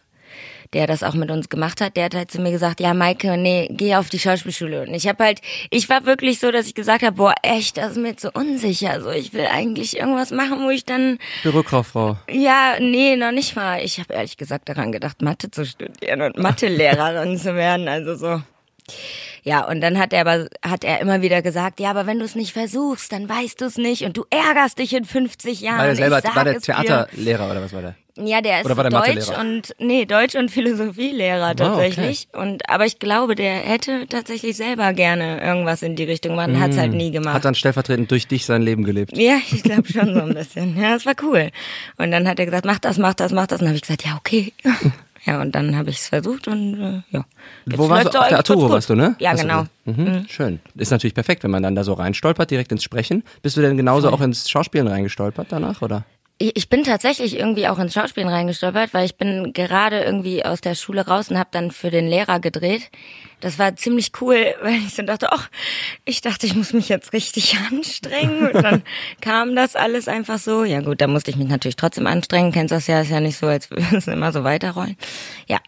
der 0.73 0.87
das 0.87 1.03
auch 1.03 1.13
mit 1.13 1.31
uns 1.31 1.49
gemacht 1.49 1.81
hat, 1.81 1.97
der 1.97 2.05
hat 2.05 2.15
halt 2.15 2.31
zu 2.31 2.39
mir 2.39 2.51
gesagt, 2.51 2.79
ja 2.79 2.93
Maike, 2.93 3.37
nee, 3.37 3.67
geh 3.71 3.95
auf 3.95 4.09
die 4.09 4.19
Schauspielschule. 4.19 4.83
Und 4.83 4.93
ich 4.93 5.07
habe 5.07 5.23
halt, 5.23 5.41
ich 5.69 5.89
war 5.89 6.05
wirklich 6.05 6.39
so, 6.39 6.51
dass 6.51 6.67
ich 6.67 6.75
gesagt 6.75 7.03
habe, 7.03 7.15
boah, 7.15 7.33
echt, 7.41 7.77
das 7.77 7.91
ist 7.91 7.97
mir 7.97 8.15
zu 8.15 8.31
unsicher. 8.31 9.01
So, 9.01 9.09
ich 9.09 9.33
will 9.33 9.47
eigentlich 9.51 9.97
irgendwas 9.97 10.31
machen, 10.31 10.63
wo 10.63 10.69
ich 10.69 10.85
dann 10.85 11.17
Bürokauffrau? 11.43 12.17
ja, 12.29 12.75
nee, 12.79 13.15
noch 13.15 13.31
nicht 13.31 13.55
mal. 13.55 13.83
Ich 13.83 13.99
habe 13.99 14.13
ehrlich 14.13 14.37
gesagt 14.37 14.69
daran 14.69 14.91
gedacht, 14.91 15.21
Mathe 15.21 15.49
zu 15.49 15.65
studieren 15.65 16.21
und 16.21 16.37
Mathelehrerin 16.37 17.37
zu 17.39 17.55
werden. 17.55 17.87
Also 17.87 18.15
so. 18.15 18.41
Ja, 19.43 19.67
und 19.67 19.81
dann 19.81 19.97
hat 19.97 20.13
er 20.13 20.21
aber 20.21 20.47
hat 20.61 20.83
er 20.83 20.99
immer 20.99 21.21
wieder 21.21 21.41
gesagt, 21.41 21.79
ja, 21.79 21.89
aber 21.89 22.05
wenn 22.05 22.19
du 22.19 22.25
es 22.25 22.35
nicht 22.35 22.53
versuchst, 22.53 23.11
dann 23.11 23.29
weißt 23.29 23.61
du 23.61 23.65
es 23.65 23.77
nicht 23.77 24.03
und 24.03 24.17
du 24.17 24.25
ärgerst 24.29 24.79
dich 24.79 24.93
in 24.93 25.05
50 25.05 25.61
Jahren. 25.61 25.77
War 25.77 25.85
der 25.85 25.95
selber, 25.95 26.21
war 26.35 26.43
der. 26.43 26.59
Theaterlehrer 26.59 27.49
oder 27.49 27.61
was 27.61 27.73
war 27.73 27.81
der? 27.81 27.95
Ja, 28.23 28.41
der 28.41 28.61
ist 28.61 28.69
Deutsch 28.69 29.29
und 29.39 29.75
nee, 29.79 30.05
Deutsch 30.05 30.35
und 30.35 30.51
Philosophielehrer 30.51 31.55
tatsächlich. 31.55 32.27
Und 32.33 32.69
aber 32.69 32.85
ich 32.85 32.99
glaube, 32.99 33.35
der 33.35 33.53
hätte 33.53 34.07
tatsächlich 34.07 34.57
selber 34.57 34.93
gerne 34.93 35.41
irgendwas 35.41 35.81
in 35.81 35.95
die 35.95 36.03
Richtung 36.03 36.31
gemacht, 36.31 36.49
hat's 36.59 36.77
halt 36.77 36.93
nie 36.93 37.11
gemacht. 37.11 37.33
Mm. 37.33 37.35
Hat 37.35 37.45
dann 37.45 37.55
stellvertretend 37.55 38.11
durch 38.11 38.27
dich 38.27 38.45
sein 38.45 38.61
Leben 38.61 38.83
gelebt. 38.83 39.17
Ja, 39.17 39.37
ich 39.51 39.63
glaube 39.63 39.87
schon 39.91 40.13
so 40.13 40.21
ein 40.21 40.33
bisschen. 40.33 40.77
Ja, 40.79 40.95
es 40.95 41.05
war 41.05 41.13
cool. 41.23 41.49
Und 41.97 42.11
dann 42.11 42.27
hat 42.27 42.39
er 42.39 42.45
gesagt, 42.45 42.65
mach 42.65 42.79
das, 42.79 42.97
mach 42.97 43.13
das, 43.13 43.31
mach 43.31 43.47
das. 43.47 43.59
Und 43.59 43.65
dann 43.65 43.69
habe 43.69 43.77
ich 43.77 43.83
gesagt, 43.83 44.05
ja, 44.05 44.15
okay. 44.17 44.53
Ja, 45.25 45.41
und 45.41 45.53
dann 45.53 45.75
habe 45.75 45.89
ich 45.89 45.97
es 45.97 46.07
versucht 46.07 46.47
und 46.47 46.79
äh, 46.79 47.01
ja. 47.11 47.25
Jetzt 47.65 47.77
Wo 47.77 47.89
warst 47.89 48.13
du? 48.13 48.19
Auf 48.19 48.29
der 48.29 48.37
Arturo 48.37 48.69
warst 48.69 48.89
du, 48.89 48.95
ne? 48.95 49.15
Ja, 49.19 49.31
Hast 49.31 49.41
genau. 49.41 49.65
gesagt. 49.85 49.99
Mhm. 49.99 50.25
Schön. 50.29 50.59
Ist 50.75 50.91
natürlich 50.91 51.13
perfekt, 51.13 51.43
wenn 51.43 51.51
man 51.51 51.61
dann 51.61 51.75
da 51.75 51.83
so 51.83 51.93
reinstolpert, 51.93 52.49
direkt 52.49 52.71
ins 52.71 52.83
Sprechen. 52.83 53.23
Bist 53.41 53.57
du 53.57 53.61
denn 53.61 53.75
genauso 53.75 54.09
auch 54.11 54.21
ins 54.21 54.49
Schauspielen 54.49 54.87
reingestolpert 54.87 55.47
danach, 55.49 55.81
oder? 55.81 56.05
Ich 56.41 56.69
bin 56.69 56.85
tatsächlich 56.85 57.37
irgendwie 57.37 57.67
auch 57.67 57.79
ins 57.79 57.93
Schauspielen 57.93 58.29
reingestolpert, 58.29 58.93
weil 58.93 59.05
ich 59.05 59.17
bin 59.17 59.51
gerade 59.51 60.01
irgendwie 60.01 60.45
aus 60.45 60.61
der 60.61 60.73
Schule 60.73 61.05
raus 61.05 61.29
und 61.29 61.37
habe 61.37 61.49
dann 61.51 61.69
für 61.69 61.91
den 61.91 62.07
Lehrer 62.07 62.39
gedreht. 62.39 62.89
Das 63.41 63.59
war 63.59 63.75
ziemlich 63.75 64.13
cool, 64.21 64.55
weil 64.61 64.75
ich 64.75 64.95
so 64.95 65.01
dachte, 65.01 65.33
ach, 65.33 65.49
ich 66.05 66.21
dachte, 66.21 66.45
ich 66.45 66.55
muss 66.55 66.71
mich 66.71 66.87
jetzt 66.87 67.11
richtig 67.11 67.57
anstrengen. 67.71 68.51
Und 68.51 68.63
dann 68.63 68.83
kam 69.21 69.53
das 69.53 69.75
alles 69.75 70.07
einfach 70.07 70.39
so. 70.39 70.63
Ja 70.63 70.79
gut, 70.79 71.01
da 71.01 71.07
musste 71.07 71.29
ich 71.29 71.35
mich 71.35 71.49
natürlich 71.49 71.75
trotzdem 71.75 72.07
anstrengen. 72.07 72.53
Kennst 72.53 72.71
das 72.71 72.87
ja, 72.87 73.01
ist 73.01 73.11
ja 73.11 73.19
nicht 73.19 73.37
so, 73.37 73.47
als 73.47 73.69
würde 73.69 73.97
es 73.97 74.07
immer 74.07 74.31
so 74.31 74.45
weiterrollen. 74.45 74.95
Ja, 75.47 75.59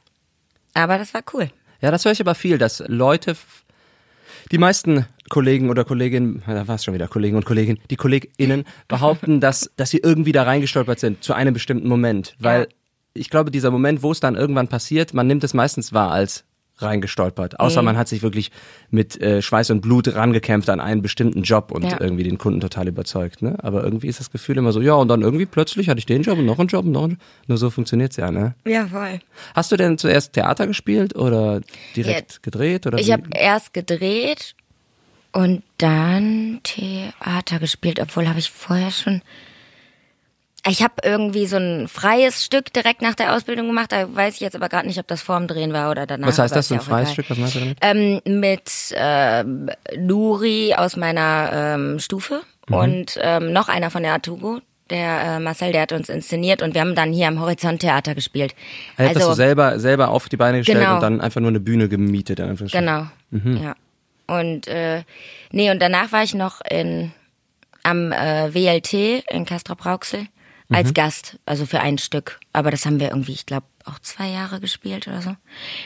aber 0.74 0.98
das 0.98 1.14
war 1.14 1.22
cool. 1.34 1.50
Ja, 1.82 1.92
das 1.92 2.06
höre 2.06 2.14
ich 2.14 2.22
aber 2.22 2.36
viel, 2.36 2.58
dass 2.58 2.82
Leute, 2.88 3.36
die 4.52 4.58
meisten 4.58 5.06
Kollegen 5.32 5.70
oder 5.70 5.86
Kolleginnen, 5.86 6.44
da 6.46 6.68
war 6.68 6.76
es 6.76 6.84
schon 6.84 6.94
wieder 6.94 7.08
Kollegen 7.08 7.38
und 7.38 7.46
Kolleginnen, 7.46 7.80
die 7.90 7.96
KollegInnen 7.96 8.66
behaupten, 8.90 9.40
dass, 9.40 9.72
dass 9.78 9.90
sie 9.90 10.00
irgendwie 10.04 10.34
da 10.34 10.44
reingestolpert 10.44 11.00
sind 11.00 11.24
zu 11.24 11.34
einem 11.34 11.54
bestimmten 11.54 11.88
Moment. 11.88 12.36
Weil 12.38 12.62
Ja. 12.64 12.68
ich 13.14 13.30
glaube, 13.30 13.50
dieser 13.50 13.72
Moment, 13.72 14.04
wo 14.04 14.12
es 14.12 14.20
dann 14.20 14.36
irgendwann 14.36 14.68
passiert, 14.68 15.14
man 15.14 15.28
nimmt 15.28 15.44
es 15.46 15.54
meistens 15.54 15.94
wahr 15.94 16.12
als 16.12 16.44
reingestolpert. 16.78 17.60
Außer 17.60 17.82
man 17.84 17.96
hat 17.98 18.08
sich 18.08 18.24
wirklich 18.24 18.52
mit 18.90 19.22
äh, 19.22 19.42
Schweiß 19.42 19.70
und 19.70 19.82
Blut 19.82 20.14
rangekämpft 20.16 20.70
an 20.70 20.80
einen 20.80 21.02
bestimmten 21.04 21.44
Job 21.44 21.72
und 21.72 21.84
Ja. 21.84 21.98
irgendwie 22.02 22.24
den 22.24 22.38
Kunden 22.40 22.60
total 22.60 22.88
überzeugt. 22.88 23.42
Ne? 23.44 23.56
Aber 23.62 23.84
irgendwie 23.84 24.08
ist 24.08 24.20
das 24.20 24.32
Gefühl 24.32 24.58
immer 24.58 24.72
so, 24.72 24.82
ja, 24.82 24.94
und 24.96 25.08
dann 25.08 25.22
irgendwie 25.22 25.46
plötzlich 25.46 25.90
hatte 25.90 26.00
ich 26.00 26.08
den 26.08 26.24
Job 26.24 26.40
und 26.40 26.46
noch 26.46 26.60
einen 26.60 26.68
Job 26.70 26.84
und 26.86 26.92
noch 26.92 27.04
einen 27.04 27.12
Job. 27.14 27.20
Nur 27.48 27.58
so 27.60 27.70
funktioniert's 27.70 28.18
ja, 28.18 28.32
ne? 28.32 28.56
Ja, 28.66 28.88
voll. 28.88 29.20
Hast 29.54 29.72
du 29.72 29.78
denn 29.78 29.98
zuerst 29.98 30.34
Theater 30.34 30.66
gespielt 30.68 31.16
oder 31.16 31.62
direkt 31.96 32.34
Ja, 32.34 32.40
gedreht? 32.42 32.88
Oder 32.88 32.98
Ich 32.98 33.12
habe 33.12 33.24
erst 33.34 33.74
gedreht 33.74 34.56
und 35.32 35.64
dann 35.78 36.60
Theater 36.64 37.60
gespielt, 37.60 38.00
obwohl 38.00 38.28
habe 38.28 38.40
ich 38.40 38.52
vorher 38.52 38.92
schon. 38.92 39.22
Ich 40.68 40.84
habe 40.84 40.94
irgendwie 41.04 41.48
so 41.48 41.58
ein 41.58 41.88
freies 41.88 42.46
Stück 42.46 42.72
direkt 42.72 43.02
nach 43.02 43.16
der 43.16 43.34
Ausbildung 43.36 43.66
gemacht. 43.68 43.92
Da 43.92 44.14
weiß 44.16 44.36
ich 44.36 44.42
jetzt 44.42 44.56
aber 44.56 44.70
gerade 44.70 44.88
nicht, 44.88 45.00
ob 45.00 45.08
das 45.08 45.24
vorm 45.24 45.48
Drehen 45.48 45.74
war 45.74 45.90
oder 45.90 46.06
danach. 46.06 46.28
Was 46.28 46.38
heißt 46.38 46.56
das, 46.56 46.68
so 46.68 46.76
ein 46.76 46.82
freies 46.82 47.10
egal. 47.10 47.14
Stück? 47.14 47.30
Was 47.32 47.38
meinst 47.40 47.56
du 47.56 47.60
damit? 47.60 47.78
Ähm, 47.82 48.40
mit 48.40 48.72
ähm, 48.96 49.70
Nuri 49.98 50.76
aus 50.78 50.98
meiner 50.98 51.50
ähm, 51.54 52.00
Stufe 52.00 52.42
Mhm. 52.70 52.76
und 52.76 53.20
ähm, 53.22 53.54
noch 53.54 53.70
einer 53.70 53.90
von 53.90 54.04
der 54.04 54.14
Artugo. 54.14 54.60
Der 54.92 55.22
äh, 55.22 55.40
Marcel, 55.40 55.72
der 55.72 55.82
hat 55.84 55.94
uns 55.94 56.10
inszeniert 56.10 56.62
und 56.62 56.74
wir 56.76 56.82
haben 56.82 56.96
dann 56.96 57.12
hier 57.14 57.28
am 57.30 57.40
Horizont 57.40 57.80
Theater 57.80 58.14
gespielt. 58.14 58.54
Er 58.98 59.10
hat 59.10 59.16
das 59.16 59.24
so 59.24 59.34
selber, 59.34 59.80
selber 59.80 60.10
auf 60.10 60.28
die 60.30 60.36
Beine 60.38 60.60
gestellt 60.60 60.80
Genau. 60.80 60.96
und 60.96 61.02
dann 61.02 61.22
einfach 61.22 61.40
nur 61.42 61.50
eine 61.50 61.62
Bühne 61.62 61.88
gemietet. 61.90 62.40
Genau. 62.72 63.08
Mhm. 63.32 63.58
Ja. 63.64 63.76
Und 64.28 64.68
äh, 64.68 65.04
nee, 65.52 65.72
und 65.72 65.80
danach 65.82 66.12
war 66.12 66.24
ich 66.24 66.34
noch 66.34 66.62
in 66.70 67.12
am 67.84 68.12
äh, 68.12 68.54
WLT 68.54 68.94
in 69.32 69.46
Castrop 69.46 69.86
Rauxel 69.86 70.28
Mhm. 70.72 70.76
als 70.78 70.94
Gast, 70.94 71.40
also 71.46 71.66
für 71.66 71.82
ein 71.82 71.98
Stück. 71.98 72.40
Aber 72.54 72.72
das 72.72 72.86
haben 72.86 73.00
wir 73.00 73.10
irgendwie, 73.10 73.34
ich 73.34 73.46
glaube, 73.46 73.66
auch 73.86 74.00
zwei 74.00 74.30
Jahre 74.30 74.60
gespielt 74.60 75.08
oder 75.08 75.22
so. 75.22 75.36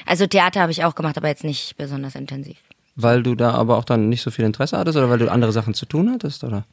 Also 0.06 0.28
Theater 0.28 0.62
habe 0.62 0.72
ich 0.72 0.84
auch 0.84 0.94
gemacht, 0.96 1.18
aber 1.18 1.28
jetzt 1.28 1.44
nicht 1.44 1.76
besonders 1.76 2.16
intensiv. 2.16 2.58
Weil 2.96 3.24
du 3.24 3.36
da 3.36 3.52
aber 3.52 3.78
auch 3.78 3.84
dann 3.84 4.10
nicht 4.10 4.22
so 4.22 4.32
viel 4.32 4.46
Interesse 4.46 4.78
hattest 4.78 4.98
oder 4.98 5.10
weil 5.10 5.18
du 5.18 5.30
andere 5.32 5.52
Sachen 5.52 5.74
zu 5.74 5.86
tun 5.86 6.12
hattest? 6.14 6.44
Oder? 6.44 6.66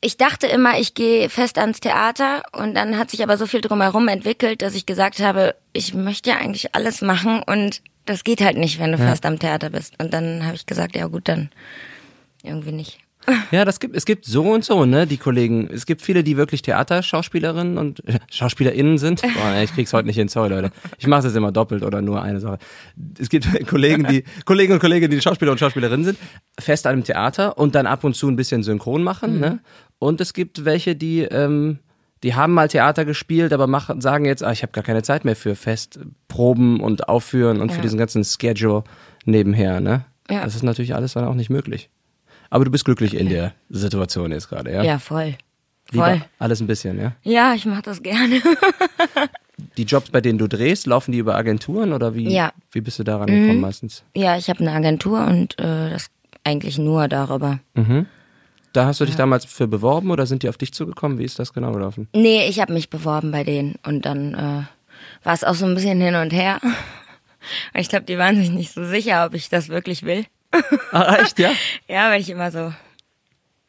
Ich 0.00 0.16
dachte 0.16 0.46
immer, 0.46 0.78
ich 0.78 0.94
gehe 0.94 1.28
fest 1.30 1.58
ans 1.58 1.80
Theater 1.80 2.42
und 2.52 2.74
dann 2.74 2.98
hat 2.98 3.10
sich 3.10 3.22
aber 3.22 3.38
so 3.38 3.46
viel 3.46 3.60
drumherum 3.60 4.08
entwickelt, 4.08 4.62
dass 4.62 4.74
ich 4.74 4.86
gesagt 4.86 5.20
habe, 5.20 5.54
ich 5.72 5.94
möchte 5.94 6.30
ja 6.30 6.36
eigentlich 6.36 6.74
alles 6.74 7.00
machen 7.00 7.42
und 7.42 7.82
das 8.04 8.22
geht 8.22 8.40
halt 8.40 8.56
nicht, 8.56 8.78
wenn 8.78 8.92
du 8.92 8.98
fest 8.98 9.26
am 9.26 9.38
Theater 9.38 9.70
bist. 9.70 9.94
Und 10.00 10.14
dann 10.14 10.44
habe 10.44 10.54
ich 10.54 10.66
gesagt, 10.66 10.94
ja 10.94 11.06
gut, 11.06 11.28
dann 11.28 11.50
irgendwie 12.42 12.72
nicht. 12.72 13.00
Ja, 13.50 13.64
das 13.64 13.80
gibt, 13.80 13.96
es 13.96 14.04
gibt 14.04 14.24
so 14.24 14.42
und 14.44 14.64
so, 14.64 14.84
ne, 14.84 15.06
die 15.06 15.16
Kollegen. 15.16 15.68
Es 15.72 15.86
gibt 15.86 16.02
viele, 16.02 16.22
die 16.22 16.36
wirklich 16.36 16.62
Theaterschauspielerinnen 16.62 17.78
und 17.78 18.02
SchauspielerInnen 18.30 18.98
sind. 18.98 19.22
Boah, 19.34 19.60
ich 19.62 19.72
krieg's 19.72 19.92
heute 19.92 20.06
nicht 20.06 20.16
hin, 20.16 20.28
sorry, 20.28 20.50
Leute. 20.50 20.70
Ich 20.98 21.06
mache 21.06 21.22
das 21.22 21.34
immer 21.34 21.52
doppelt 21.52 21.82
oder 21.82 22.02
nur 22.02 22.22
eine 22.22 22.40
Sache. 22.40 22.58
Es 23.18 23.28
gibt 23.28 23.46
Kollegen, 23.66 24.04
die, 24.04 24.24
Kollegen 24.44 24.72
und 24.72 24.78
Kolleginnen, 24.78 25.10
die 25.10 25.20
Schauspieler 25.20 25.52
und 25.52 25.58
Schauspielerinnen 25.58 26.04
sind, 26.04 26.18
fest 26.58 26.86
an 26.86 26.94
einem 26.94 27.04
Theater 27.04 27.58
und 27.58 27.74
dann 27.74 27.86
ab 27.86 28.04
und 28.04 28.14
zu 28.14 28.28
ein 28.28 28.36
bisschen 28.36 28.62
synchron 28.62 29.02
machen, 29.02 29.40
ne. 29.40 29.60
Und 29.98 30.20
es 30.20 30.32
gibt 30.34 30.64
welche, 30.64 30.94
die, 30.96 31.22
ähm, 31.22 31.78
die 32.22 32.34
haben 32.34 32.52
mal 32.52 32.68
Theater 32.68 33.04
gespielt, 33.04 33.52
aber 33.52 33.66
machen, 33.66 34.00
sagen 34.00 34.24
jetzt, 34.24 34.42
ah, 34.42 34.52
ich 34.52 34.62
habe 34.62 34.72
gar 34.72 34.84
keine 34.84 35.02
Zeit 35.02 35.24
mehr 35.24 35.36
für 35.36 35.54
Festproben 35.56 36.80
und 36.80 37.08
Aufführen 37.08 37.60
und 37.60 37.70
für 37.70 37.76
Ja. 37.76 37.82
diesen 37.82 37.98
ganzen 37.98 38.24
Schedule 38.24 38.84
nebenher, 39.24 39.80
ne? 39.80 40.04
Ja. 40.30 40.44
Das 40.44 40.54
ist 40.54 40.62
natürlich 40.62 40.94
alles 40.94 41.12
dann 41.14 41.24
auch 41.24 41.34
nicht 41.34 41.50
möglich. 41.50 41.88
Aber 42.50 42.64
du 42.64 42.70
bist 42.70 42.84
glücklich 42.84 43.14
in 43.16 43.28
der 43.28 43.52
Situation 43.70 44.32
jetzt 44.32 44.48
gerade, 44.48 44.72
ja? 44.72 44.82
Ja, 44.82 44.98
voll. 44.98 45.34
Lieber 45.92 46.06
Voll. 46.06 46.22
alles 46.40 46.60
ein 46.60 46.66
bisschen, 46.66 47.00
ja? 47.00 47.12
Ja, 47.22 47.54
ich 47.54 47.64
mache 47.64 47.82
das 47.82 48.02
gerne. 48.02 48.40
Die 49.78 49.84
Jobs, 49.84 50.10
bei 50.10 50.20
denen 50.20 50.38
du 50.38 50.48
drehst, 50.48 50.86
laufen 50.86 51.12
die 51.12 51.18
über 51.18 51.34
Agenturen 51.36 51.92
oder 51.92 52.14
wie, 52.14 52.28
Ja. 52.30 52.46
Mhm. 52.48 52.60
wie 52.72 52.80
bist 52.82 52.98
du 52.98 53.04
daran 53.04 53.26
gekommen 53.28 53.60
meistens? 53.60 54.02
ja, 54.14 54.36
ich 54.36 54.48
habe 54.50 54.60
eine 54.60 54.72
Agentur 54.72 55.24
und 55.26 55.58
äh, 55.58 55.90
das 55.90 56.08
eigentlich 56.44 56.78
nur 56.78 57.08
darüber. 57.08 57.58
Da 58.76 58.84
hast 58.84 59.00
du 59.00 59.06
dich 59.06 59.16
damals 59.16 59.46
für 59.46 59.66
beworben 59.66 60.10
oder 60.10 60.26
sind 60.26 60.42
die 60.42 60.50
auf 60.50 60.58
dich 60.58 60.70
zugekommen? 60.74 61.18
Wie 61.18 61.24
ist 61.24 61.38
das 61.38 61.54
genau 61.54 61.72
gelaufen? 61.72 62.08
Nee, 62.12 62.46
ich 62.46 62.60
habe 62.60 62.74
mich 62.74 62.90
beworben 62.90 63.30
bei 63.30 63.42
denen 63.42 63.76
und 63.86 64.04
dann 64.04 64.34
äh, 64.34 65.24
war 65.24 65.32
es 65.32 65.44
auch 65.44 65.54
so 65.54 65.64
ein 65.64 65.74
bisschen 65.74 66.00
hin 66.00 66.14
und 66.14 66.32
her. 66.32 66.60
Ich 67.74 67.88
glaube, 67.88 68.04
die 68.06 68.18
waren 68.18 68.34
sich 68.34 68.50
nicht 68.50 68.72
so 68.72 68.84
sicher, 68.84 69.24
ob 69.24 69.32
ich 69.32 69.48
das 69.48 69.68
wirklich 69.68 70.02
will. 70.02 70.24
Ah, 70.90 71.18
echt, 71.20 71.38
ja? 71.38 71.52
Ja, 71.88 72.10
weil 72.10 72.20
ich 72.20 72.28
immer 72.28 72.50
so 72.50 72.72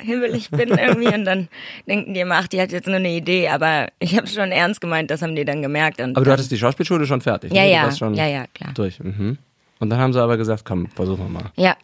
hibbelig 0.02 0.50
bin 0.50 0.70
irgendwie 0.70 1.14
und 1.14 1.26
dann 1.26 1.48
denken 1.88 2.16
die 2.16 2.22
immer, 2.22 2.38
ach, 2.38 2.48
die 2.48 2.60
hat 2.60 2.72
jetzt 2.72 2.88
nur 2.88 2.96
eine 2.96 3.12
Idee, 3.12 3.50
aber 3.50 3.90
ich 4.00 4.18
habe 4.18 4.26
schon 4.26 4.52
ernst 4.52 4.82
gemeint, 4.82 5.12
das 5.12 5.22
haben 5.22 5.36
die 5.36 5.46
dann 5.46 5.62
gemerkt. 5.62 6.02
Und 6.02 6.18
Aber 6.18 6.26
du 6.26 6.32
hattest 6.32 6.50
die 6.50 6.58
Schauspielschule 6.58 7.06
schon 7.06 7.22
fertig, 7.22 7.54
Ja, 7.54 7.62
ne? 7.62 7.72
Ja, 7.72 7.92
schon 7.92 8.16
ja, 8.16 8.26
ja, 8.26 8.46
klar. 8.54 8.72
durch. 8.74 9.00
Mhm. 9.00 9.38
Und 9.80 9.90
dann 9.92 10.00
haben 10.00 10.12
sie 10.12 10.22
aber 10.24 10.38
gesagt, 10.38 10.66
komm, 10.66 10.90
versuchen 10.90 11.26
wir 11.26 11.30
mal. 11.30 11.52
Ja, 11.56 11.78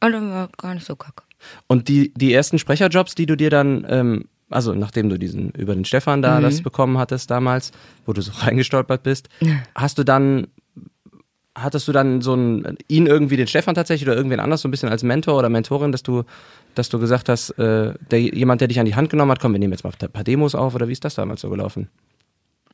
und 0.00 0.12
dann 0.12 0.30
war 0.30 0.48
gar 0.58 0.74
nicht 0.74 0.84
so 0.84 0.94
kacke. 0.94 1.22
Und 1.66 1.88
die, 1.88 2.12
die 2.14 2.32
ersten 2.32 2.58
Sprecherjobs, 2.58 3.14
die 3.14 3.26
du 3.26 3.36
dir 3.36 3.50
dann, 3.50 3.86
ähm, 3.88 4.24
also 4.48 4.74
nachdem 4.74 5.08
du 5.08 5.18
diesen 5.18 5.50
über 5.50 5.74
den 5.74 5.84
Stefan 5.84 6.22
da 6.22 6.38
Mhm. 6.40 6.44
das 6.44 6.62
bekommen 6.62 6.98
hattest 6.98 7.30
damals, 7.30 7.70
wo 8.06 8.12
du 8.12 8.20
so 8.20 8.32
reingestolpert 8.44 9.02
bist, 9.02 9.28
hast 9.74 9.98
du 9.98 10.04
dann, 10.04 10.48
hattest 11.54 11.86
du 11.88 11.92
dann 11.92 12.20
so 12.20 12.32
einen, 12.32 12.76
ihn 12.88 13.06
irgendwie, 13.06 13.36
den 13.36 13.46
Stefan 13.46 13.74
tatsächlich 13.74 14.08
oder 14.08 14.16
irgendwen 14.16 14.40
anders 14.40 14.60
so 14.62 14.68
ein 14.68 14.70
bisschen 14.70 14.88
als 14.88 15.02
Mentor 15.02 15.38
oder 15.38 15.48
Mentorin, 15.48 15.92
dass 15.92 16.02
du, 16.02 16.24
dass 16.74 16.88
du 16.88 16.98
gesagt 16.98 17.28
hast, 17.28 17.50
äh, 17.58 17.94
der, 18.10 18.20
jemand, 18.20 18.60
der 18.60 18.68
dich 18.68 18.80
an 18.80 18.86
die 18.86 18.94
Hand 18.94 19.10
genommen 19.10 19.30
hat, 19.30 19.40
komm, 19.40 19.52
wir 19.52 19.58
nehmen 19.58 19.72
jetzt 19.72 19.84
mal 19.84 19.92
ein 20.00 20.10
paar 20.12 20.24
Demos 20.24 20.54
auf 20.54 20.74
oder 20.74 20.88
wie 20.88 20.92
ist 20.92 21.04
das 21.04 21.14
damals 21.16 21.40
so 21.40 21.50
gelaufen? 21.50 21.88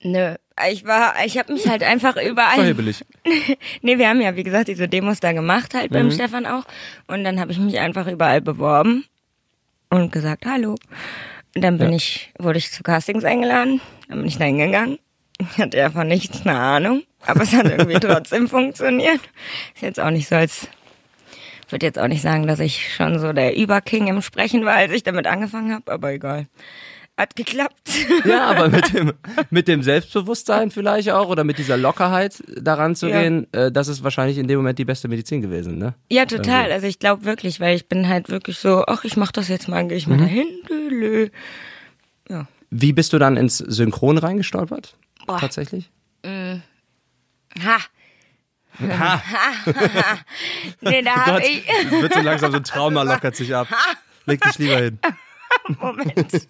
Nö, 0.02 0.34
ich 0.70 0.84
war, 0.84 1.14
ich 1.24 1.38
habe 1.38 1.52
mich 1.52 1.68
halt 1.68 1.82
einfach 1.82 2.16
überall. 2.16 2.56
Verhebelig. 2.56 3.04
Nee, 3.82 3.98
wir 3.98 4.08
haben 4.08 4.20
ja, 4.20 4.36
wie 4.36 4.42
gesagt, 4.42 4.68
diese 4.68 4.88
Demos 4.88 5.20
da 5.20 5.32
gemacht, 5.32 5.74
halt 5.74 5.90
Mhm. 5.90 5.94
beim 5.94 6.10
Stefan 6.10 6.46
auch. 6.46 6.64
Und 7.06 7.24
dann 7.24 7.40
habe 7.40 7.52
ich 7.52 7.58
mich 7.58 7.78
einfach 7.78 8.06
überall 8.06 8.40
beworben 8.40 9.04
und 9.90 10.12
gesagt, 10.12 10.46
hallo. 10.46 10.76
Und 11.54 11.62
dann 11.62 11.78
bin 11.78 11.90
Ja. 11.90 11.96
ich, 11.96 12.32
wurde 12.38 12.58
ich 12.58 12.70
zu 12.70 12.82
Castings 12.82 13.24
eingeladen. 13.24 13.80
Dann 14.08 14.18
bin 14.18 14.26
ich 14.28 14.38
da 14.38 14.44
hingegangen. 14.44 14.98
Ich 15.40 15.58
hatte 15.58 15.76
ja 15.78 15.90
von 15.90 16.06
nichts 16.08 16.42
eine 16.46 16.58
Ahnung, 16.58 17.02
aber 17.26 17.42
es 17.42 17.52
hat 17.52 17.66
irgendwie 17.66 17.98
trotzdem 18.00 18.48
funktioniert. 18.48 19.20
Ist 19.74 19.82
jetzt 19.82 20.00
auch 20.00 20.10
nicht 20.10 20.28
so, 20.28 20.34
als 20.36 20.68
würde 21.68 21.84
jetzt 21.86 21.98
auch 21.98 22.08
nicht 22.08 22.22
sagen, 22.22 22.46
dass 22.46 22.60
ich 22.60 22.94
schon 22.94 23.18
so 23.18 23.32
der 23.32 23.56
Überking 23.56 24.06
im 24.06 24.22
Sprechen 24.22 24.64
war, 24.64 24.74
als 24.76 24.92
ich 24.92 25.02
damit 25.02 25.26
angefangen 25.26 25.74
habe, 25.74 25.92
aber 25.92 26.12
egal. 26.12 26.46
Hat 27.16 27.34
geklappt. 27.34 27.88
Ja, 28.26 28.46
aber 28.50 28.68
mit 28.68 28.92
dem, 28.92 29.12
mit 29.50 29.68
dem 29.68 29.82
Selbstbewusstsein 29.82 30.70
vielleicht 30.70 31.10
auch 31.10 31.28
oder 31.28 31.44
mit 31.44 31.56
dieser 31.56 31.78
Lockerheit 31.78 32.42
daran 32.60 32.94
zu 32.94 33.08
Ja. 33.08 33.22
gehen, 33.22 33.46
äh, 33.52 33.72
das 33.72 33.88
ist 33.88 34.04
wahrscheinlich 34.04 34.36
in 34.36 34.48
dem 34.48 34.58
Moment 34.58 34.78
die 34.78 34.84
beste 34.84 35.08
Medizin 35.08 35.40
gewesen, 35.40 35.78
ne? 35.78 35.94
Ja, 36.10 36.26
total. 36.26 36.70
Also 36.72 36.86
ich 36.86 36.98
glaube 36.98 37.24
wirklich, 37.24 37.58
weil 37.58 37.74
ich 37.74 37.88
bin 37.88 38.06
halt 38.08 38.28
wirklich 38.28 38.58
so, 38.58 38.84
ach, 38.86 39.04
ich 39.04 39.16
mach 39.16 39.32
das 39.32 39.48
jetzt 39.48 39.66
mal, 39.66 39.86
gehe 39.88 39.96
ich 39.96 40.06
mal 40.06 40.18
dahin. 40.18 40.46
Lülü. 40.68 41.30
Ja. 42.28 42.46
Wie 42.70 42.92
bist 42.92 43.12
du 43.14 43.18
dann 43.18 43.36
ins 43.38 43.58
Synchron 43.58 44.18
reingestolpert? 44.18 44.96
Boah. 45.26 45.38
Tatsächlich? 45.40 45.90
Ha. 47.64 47.80
nee, 50.82 51.00
da 51.02 51.14
habe 51.26 51.42
ich. 51.42 51.66
wird 51.90 52.12
so 52.12 52.20
langsam 52.20 52.50
so 52.50 52.58
ein 52.58 52.64
Trauma 52.64 53.04
lockert 53.04 53.34
sich 53.36 53.54
ab. 53.54 53.68
Leg 54.26 54.42
dich 54.42 54.58
lieber 54.58 54.76
hin. 54.76 54.98
Moment. 55.80 56.48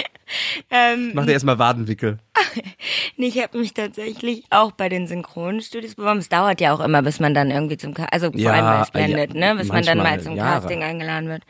ähm, 0.70 1.12
Mach 1.14 1.26
dir 1.26 1.32
erstmal 1.32 1.58
Wadenwickel. 1.58 2.18
nee, 3.16 3.28
ich 3.28 3.42
habe 3.42 3.58
mich 3.58 3.74
tatsächlich 3.74 4.44
auch 4.50 4.72
bei 4.72 4.88
den 4.88 5.06
Synchronstudios 5.06 5.94
beworben. 5.94 6.18
Es 6.18 6.28
dauert 6.28 6.60
ja 6.60 6.72
auch 6.72 6.80
immer, 6.80 7.02
bis 7.02 7.20
man 7.20 7.34
dann 7.34 7.50
irgendwie 7.50 7.76
zum, 7.76 7.94
also 8.10 8.30
vor 8.30 8.40
Ja, 8.40 8.52
allem 8.52 8.80
bei 8.80 8.84
Splendid, 8.86 9.34
ja, 9.34 9.54
ne, 9.54 9.60
bis 9.60 9.68
man 9.68 9.84
dann 9.84 9.98
mal 9.98 10.20
zum 10.20 10.36
Jahre. 10.36 10.60
Casting 10.60 10.82
eingeladen 10.82 11.28
wird. 11.28 11.42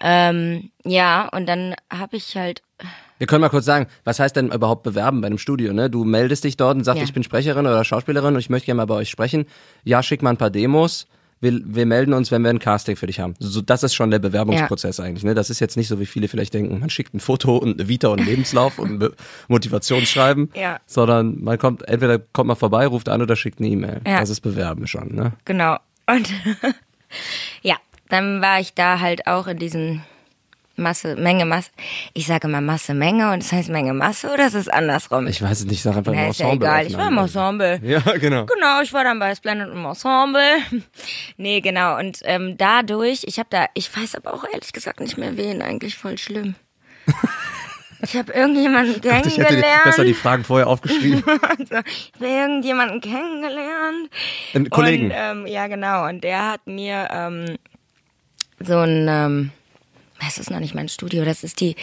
Ähm, 0.00 0.70
ja, 0.84 1.28
und 1.28 1.46
dann 1.46 1.74
habe 1.92 2.16
ich 2.16 2.36
halt 2.36 2.62
Wir 3.18 3.26
können 3.28 3.42
mal 3.42 3.48
kurz 3.48 3.64
sagen, 3.64 3.86
was 4.04 4.18
heißt 4.18 4.34
denn 4.36 4.50
überhaupt 4.50 4.82
bewerben 4.82 5.20
bei 5.20 5.28
einem 5.28 5.38
Studio? 5.38 5.72
Ne? 5.72 5.88
Du 5.88 6.04
meldest 6.04 6.44
dich 6.44 6.56
dort 6.56 6.76
und 6.76 6.84
sagst, 6.84 6.98
Ja. 6.98 7.04
ich 7.04 7.12
bin 7.12 7.22
Sprecherin 7.22 7.66
oder 7.66 7.84
Schauspielerin 7.84 8.34
und 8.34 8.40
ich 8.40 8.50
möchte 8.50 8.66
gerne 8.66 8.78
mal 8.78 8.86
bei 8.86 8.94
euch 8.96 9.08
sprechen. 9.10 9.46
Ja, 9.84 10.02
schick 10.02 10.22
mal 10.22 10.30
ein 10.30 10.36
paar 10.36 10.50
Demos. 10.50 11.06
Wir, 11.40 11.60
wir 11.64 11.84
melden 11.84 12.14
uns, 12.14 12.30
wenn 12.30 12.42
wir 12.42 12.48
ein 12.50 12.58
Casting 12.58 12.96
für 12.96 13.06
dich 13.06 13.20
haben. 13.20 13.34
So, 13.38 13.60
das 13.60 13.82
ist 13.82 13.94
schon 13.94 14.10
der 14.10 14.18
Bewerbungsprozess 14.18 14.98
eigentlich. 15.00 15.24
Ne? 15.24 15.34
Das 15.34 15.50
ist 15.50 15.60
jetzt 15.60 15.76
nicht 15.76 15.88
so, 15.88 16.00
wie 16.00 16.06
viele 16.06 16.28
vielleicht 16.28 16.54
denken, 16.54 16.78
man 16.80 16.88
schickt 16.90 17.12
ein 17.14 17.20
Foto 17.20 17.56
und 17.58 17.78
eine 17.78 17.88
Vita 17.88 18.08
und 18.08 18.20
einen 18.20 18.28
Lebenslauf 18.28 18.78
und 18.78 18.92
ein 18.92 18.98
Be- 18.98 19.14
Motivationsschreiben, 19.48 20.50
Ja. 20.54 20.80
sondern 20.86 21.42
man 21.42 21.58
kommt, 21.58 21.86
entweder 21.88 22.18
kommt 22.18 22.48
man 22.48 22.56
vorbei, 22.56 22.86
ruft 22.86 23.08
an 23.08 23.20
oder 23.22 23.36
schickt 23.36 23.58
eine 23.60 23.68
E-Mail. 23.68 24.00
Ja. 24.06 24.20
Das 24.20 24.30
ist 24.30 24.40
Bewerben 24.40 24.86
schon. 24.86 25.14
Ne? 25.14 25.32
Genau. 25.44 25.76
Und 26.06 26.30
ja, 27.62 27.76
dann 28.08 28.40
war 28.40 28.60
ich 28.60 28.74
da 28.74 29.00
halt 29.00 29.26
auch 29.26 29.46
in 29.46 29.58
diesen 29.58 30.02
Masse, 30.76 31.14
Menge, 31.16 31.44
Masse. 31.44 31.70
Ich 32.14 32.26
sage 32.26 32.48
immer 32.48 32.60
Masse, 32.60 32.94
Menge 32.94 33.32
und 33.32 33.42
das 33.42 33.52
heißt 33.52 33.68
Menge, 33.68 33.94
Masse 33.94 34.32
oder 34.32 34.46
ist 34.46 34.54
es 34.54 34.68
andersrum? 34.68 35.26
Ich 35.28 35.40
weiß 35.40 35.60
es 35.60 35.66
nicht, 35.66 35.82
sag 35.82 35.96
einfach 35.96 36.12
Na, 36.14 36.24
im 36.24 36.30
ist 36.30 36.40
ja 36.40 36.46
Ensemble. 36.46 36.68
egal. 36.68 36.86
Ich 36.86 36.96
war 36.96 37.08
im 37.08 37.18
Ensemble. 37.18 37.80
Ja, 37.82 38.00
genau. 38.18 38.46
Genau, 38.46 38.80
ich 38.82 38.92
war 38.92 39.04
dann 39.04 39.18
bei 39.18 39.34
Splendid 39.34 39.68
im 39.68 39.84
Ensemble. 39.84 40.58
nee, 41.36 41.60
genau. 41.60 41.98
Und 41.98 42.20
ähm, 42.24 42.56
dadurch, 42.58 43.22
ich 43.26 43.38
habe 43.38 43.48
da, 43.50 43.66
ich 43.74 43.94
weiß 43.96 44.16
aber 44.16 44.34
auch 44.34 44.44
ehrlich 44.52 44.72
gesagt 44.72 45.00
nicht 45.00 45.16
mehr 45.16 45.36
wen, 45.36 45.62
eigentlich 45.62 45.96
voll 45.96 46.18
schlimm. 46.18 46.54
Ich 48.04 48.16
habe 48.16 48.32
irgendjemanden 48.32 48.96
Ich 49.02 49.10
hätte 49.10 49.30
kennengelernt. 49.30 49.84
besser 49.84 50.04
die 50.04 50.12
Fragen 50.12 50.44
vorher 50.44 50.66
aufgeschrieben. 50.66 51.24
also, 51.40 51.76
ich 51.86 52.12
habe 52.16 52.26
irgendjemanden 52.26 53.00
kennengelernt. 53.00 54.10
Einen 54.52 54.68
Kollegen. 54.68 55.06
Und, 55.06 55.12
ähm, 55.16 55.46
ja, 55.46 55.66
genau. 55.68 56.06
Und 56.06 56.22
der 56.22 56.50
hat 56.52 56.66
mir 56.66 57.08
ähm, 57.10 57.56
so 58.60 58.76
ein, 58.78 59.06
ähm, 59.08 59.50
das 60.20 60.38
ist 60.38 60.50
noch 60.50 60.60
nicht 60.60 60.74
mein 60.74 60.88
Studio, 60.88 61.24
das 61.24 61.44
ist 61.44 61.60
die, 61.60 61.76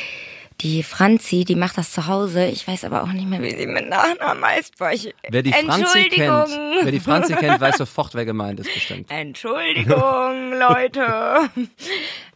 die 0.61 0.83
Franzi, 0.83 1.43
die 1.43 1.55
macht 1.55 1.77
das 1.77 1.91
zu 1.91 2.07
Hause. 2.07 2.45
Ich 2.45 2.67
weiß 2.67 2.83
aber 2.85 3.03
auch 3.03 3.11
nicht 3.11 3.27
mehr, 3.27 3.41
wie 3.41 3.55
sie 3.55 3.65
mit 3.67 3.89
Nachnamen 3.89 4.43
heißt. 4.45 4.77
Boah, 4.77 4.91
ich, 4.91 5.13
Wer 5.27 5.41
die 5.41 5.53
Franzi 5.53 5.81
Entschuldigung. 5.81 6.45
kennt, 6.45 6.83
wer 6.85 6.91
die 6.91 6.99
Franzi 6.99 7.33
kennt, 7.35 7.59
weiß 7.61 7.77
sofort, 7.77 8.13
wer 8.13 8.25
gemeint 8.25 8.59
ist, 8.59 8.73
bestimmt. 8.73 9.09
Entschuldigung, 9.11 10.51
Leute. 10.59 11.49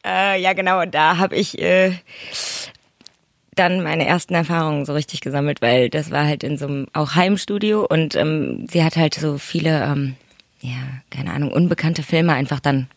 äh, 0.06 0.42
ja, 0.42 0.54
genau. 0.54 0.82
Und 0.82 0.96
da 0.96 1.18
habe 1.18 1.36
ich 1.36 1.60
äh, 1.60 1.94
dann 3.56 3.84
meine 3.84 4.06
ersten 4.06 4.34
Erfahrungen 4.34 4.86
so 4.86 4.94
richtig 4.94 5.22
gesammelt, 5.22 5.62
weil 5.62 5.90
das 5.90 6.12
war 6.12 6.26
halt 6.26 6.44
in 6.44 6.58
so 6.58 6.66
einem 6.68 6.88
auch 6.94 7.16
Heimstudio 7.16 7.86
und 7.86 8.16
ähm, 8.16 8.66
sie 8.70 8.84
hat 8.84 8.96
halt 8.98 9.14
so 9.14 9.38
viele, 9.38 9.84
ähm, 9.84 10.16
ja, 10.62 10.76
keine 11.10 11.32
Ahnung, 11.32 11.52
unbekannte 11.52 12.04
Filme 12.04 12.34
einfach 12.34 12.60
dann 12.60 12.90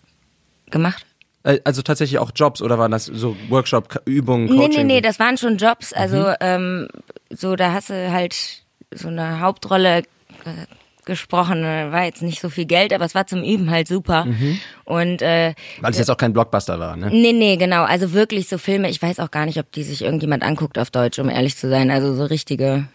gemacht. 0.71 1.05
Äh, 1.49 1.61
Also 1.65 1.83
tatsächlich 1.83 2.19
auch 2.19 2.31
Jobs 2.35 2.61
oder 2.63 2.79
waren 2.79 2.91
das 2.91 3.07
so 3.07 3.37
Workshop, 3.49 4.03
Übungen, 4.05 4.47
Nee, 4.47 4.57
Coaching? 4.57 4.87
nee, 4.87 4.95
nee, 4.95 5.01
das 5.01 5.19
waren 5.19 5.37
schon 5.39 5.57
Jobs. 5.57 5.93
Also 5.93 6.19
Mhm. 6.19 6.35
ähm, 6.41 6.89
so, 7.31 7.57
da 7.57 7.73
hast 7.73 7.91
du 7.91 8.13
halt 8.13 8.37
so 8.95 9.09
eine 9.09 9.41
Hauptrolle 9.41 9.99
äh, 9.99 10.05
gesprochen. 11.05 11.63
War 11.63 12.05
jetzt 12.05 12.21
nicht 12.23 12.41
so 12.41 12.51
viel 12.51 12.67
Geld, 12.67 12.93
aber 12.93 13.05
es 13.07 13.15
war 13.15 13.27
zum 13.27 13.43
Üben 13.43 13.71
halt 13.71 13.89
super. 13.89 14.27
Mhm. 14.27 14.59
Und 14.85 15.23
äh, 15.23 15.55
Weil 15.81 15.93
es 15.93 15.99
jetzt 15.99 16.11
auch 16.11 16.17
kein 16.19 16.35
Blockbuster 16.35 16.79
war, 16.79 16.97
ne? 16.97 17.09
Nee, 17.11 17.33
nee, 17.33 17.57
genau. 17.57 17.85
Also 17.85 18.13
wirklich 18.13 18.47
so 18.49 18.59
Filme. 18.59 18.91
Ich 18.91 19.01
weiß 19.01 19.19
auch 19.21 19.31
gar 19.31 19.47
nicht, 19.47 19.59
ob 19.59 19.73
die 19.73 19.85
sich 19.85 20.03
irgendjemand 20.03 20.43
anguckt 20.43 20.79
auf 20.79 20.91
Deutsch, 20.91 21.19
um 21.19 21.31
ehrlich 21.31 21.57
zu 21.57 21.69
sein. 21.71 21.91
Also 21.91 22.15
so 22.15 22.25
richtige, 22.27 22.89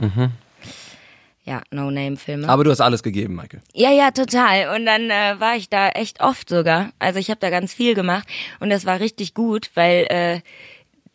ja, 1.46 1.62
No-Name-Filme. 1.72 2.48
Aber 2.48 2.64
du 2.64 2.72
hast 2.72 2.82
alles 2.82 3.04
gegeben, 3.04 3.36
Maike. 3.36 3.62
Ja, 3.74 3.92
ja, 3.92 4.12
total. 4.12 4.76
Und 4.76 4.86
dann 4.86 5.10
äh, 5.10 5.40
war 5.40 5.56
ich 5.56 5.70
da 5.70 5.90
echt 5.90 6.22
oft 6.22 6.48
sogar. 6.48 6.92
Also 7.00 7.20
ich 7.20 7.30
habe 7.30 7.40
da 7.40 7.50
ganz 7.50 7.74
viel 7.74 7.96
gemacht 7.96 8.28
und 8.60 8.70
das 8.70 8.86
war 8.86 9.00
richtig 9.00 9.34
gut, 9.34 9.70
weil 9.74 10.06
äh, 10.10 10.40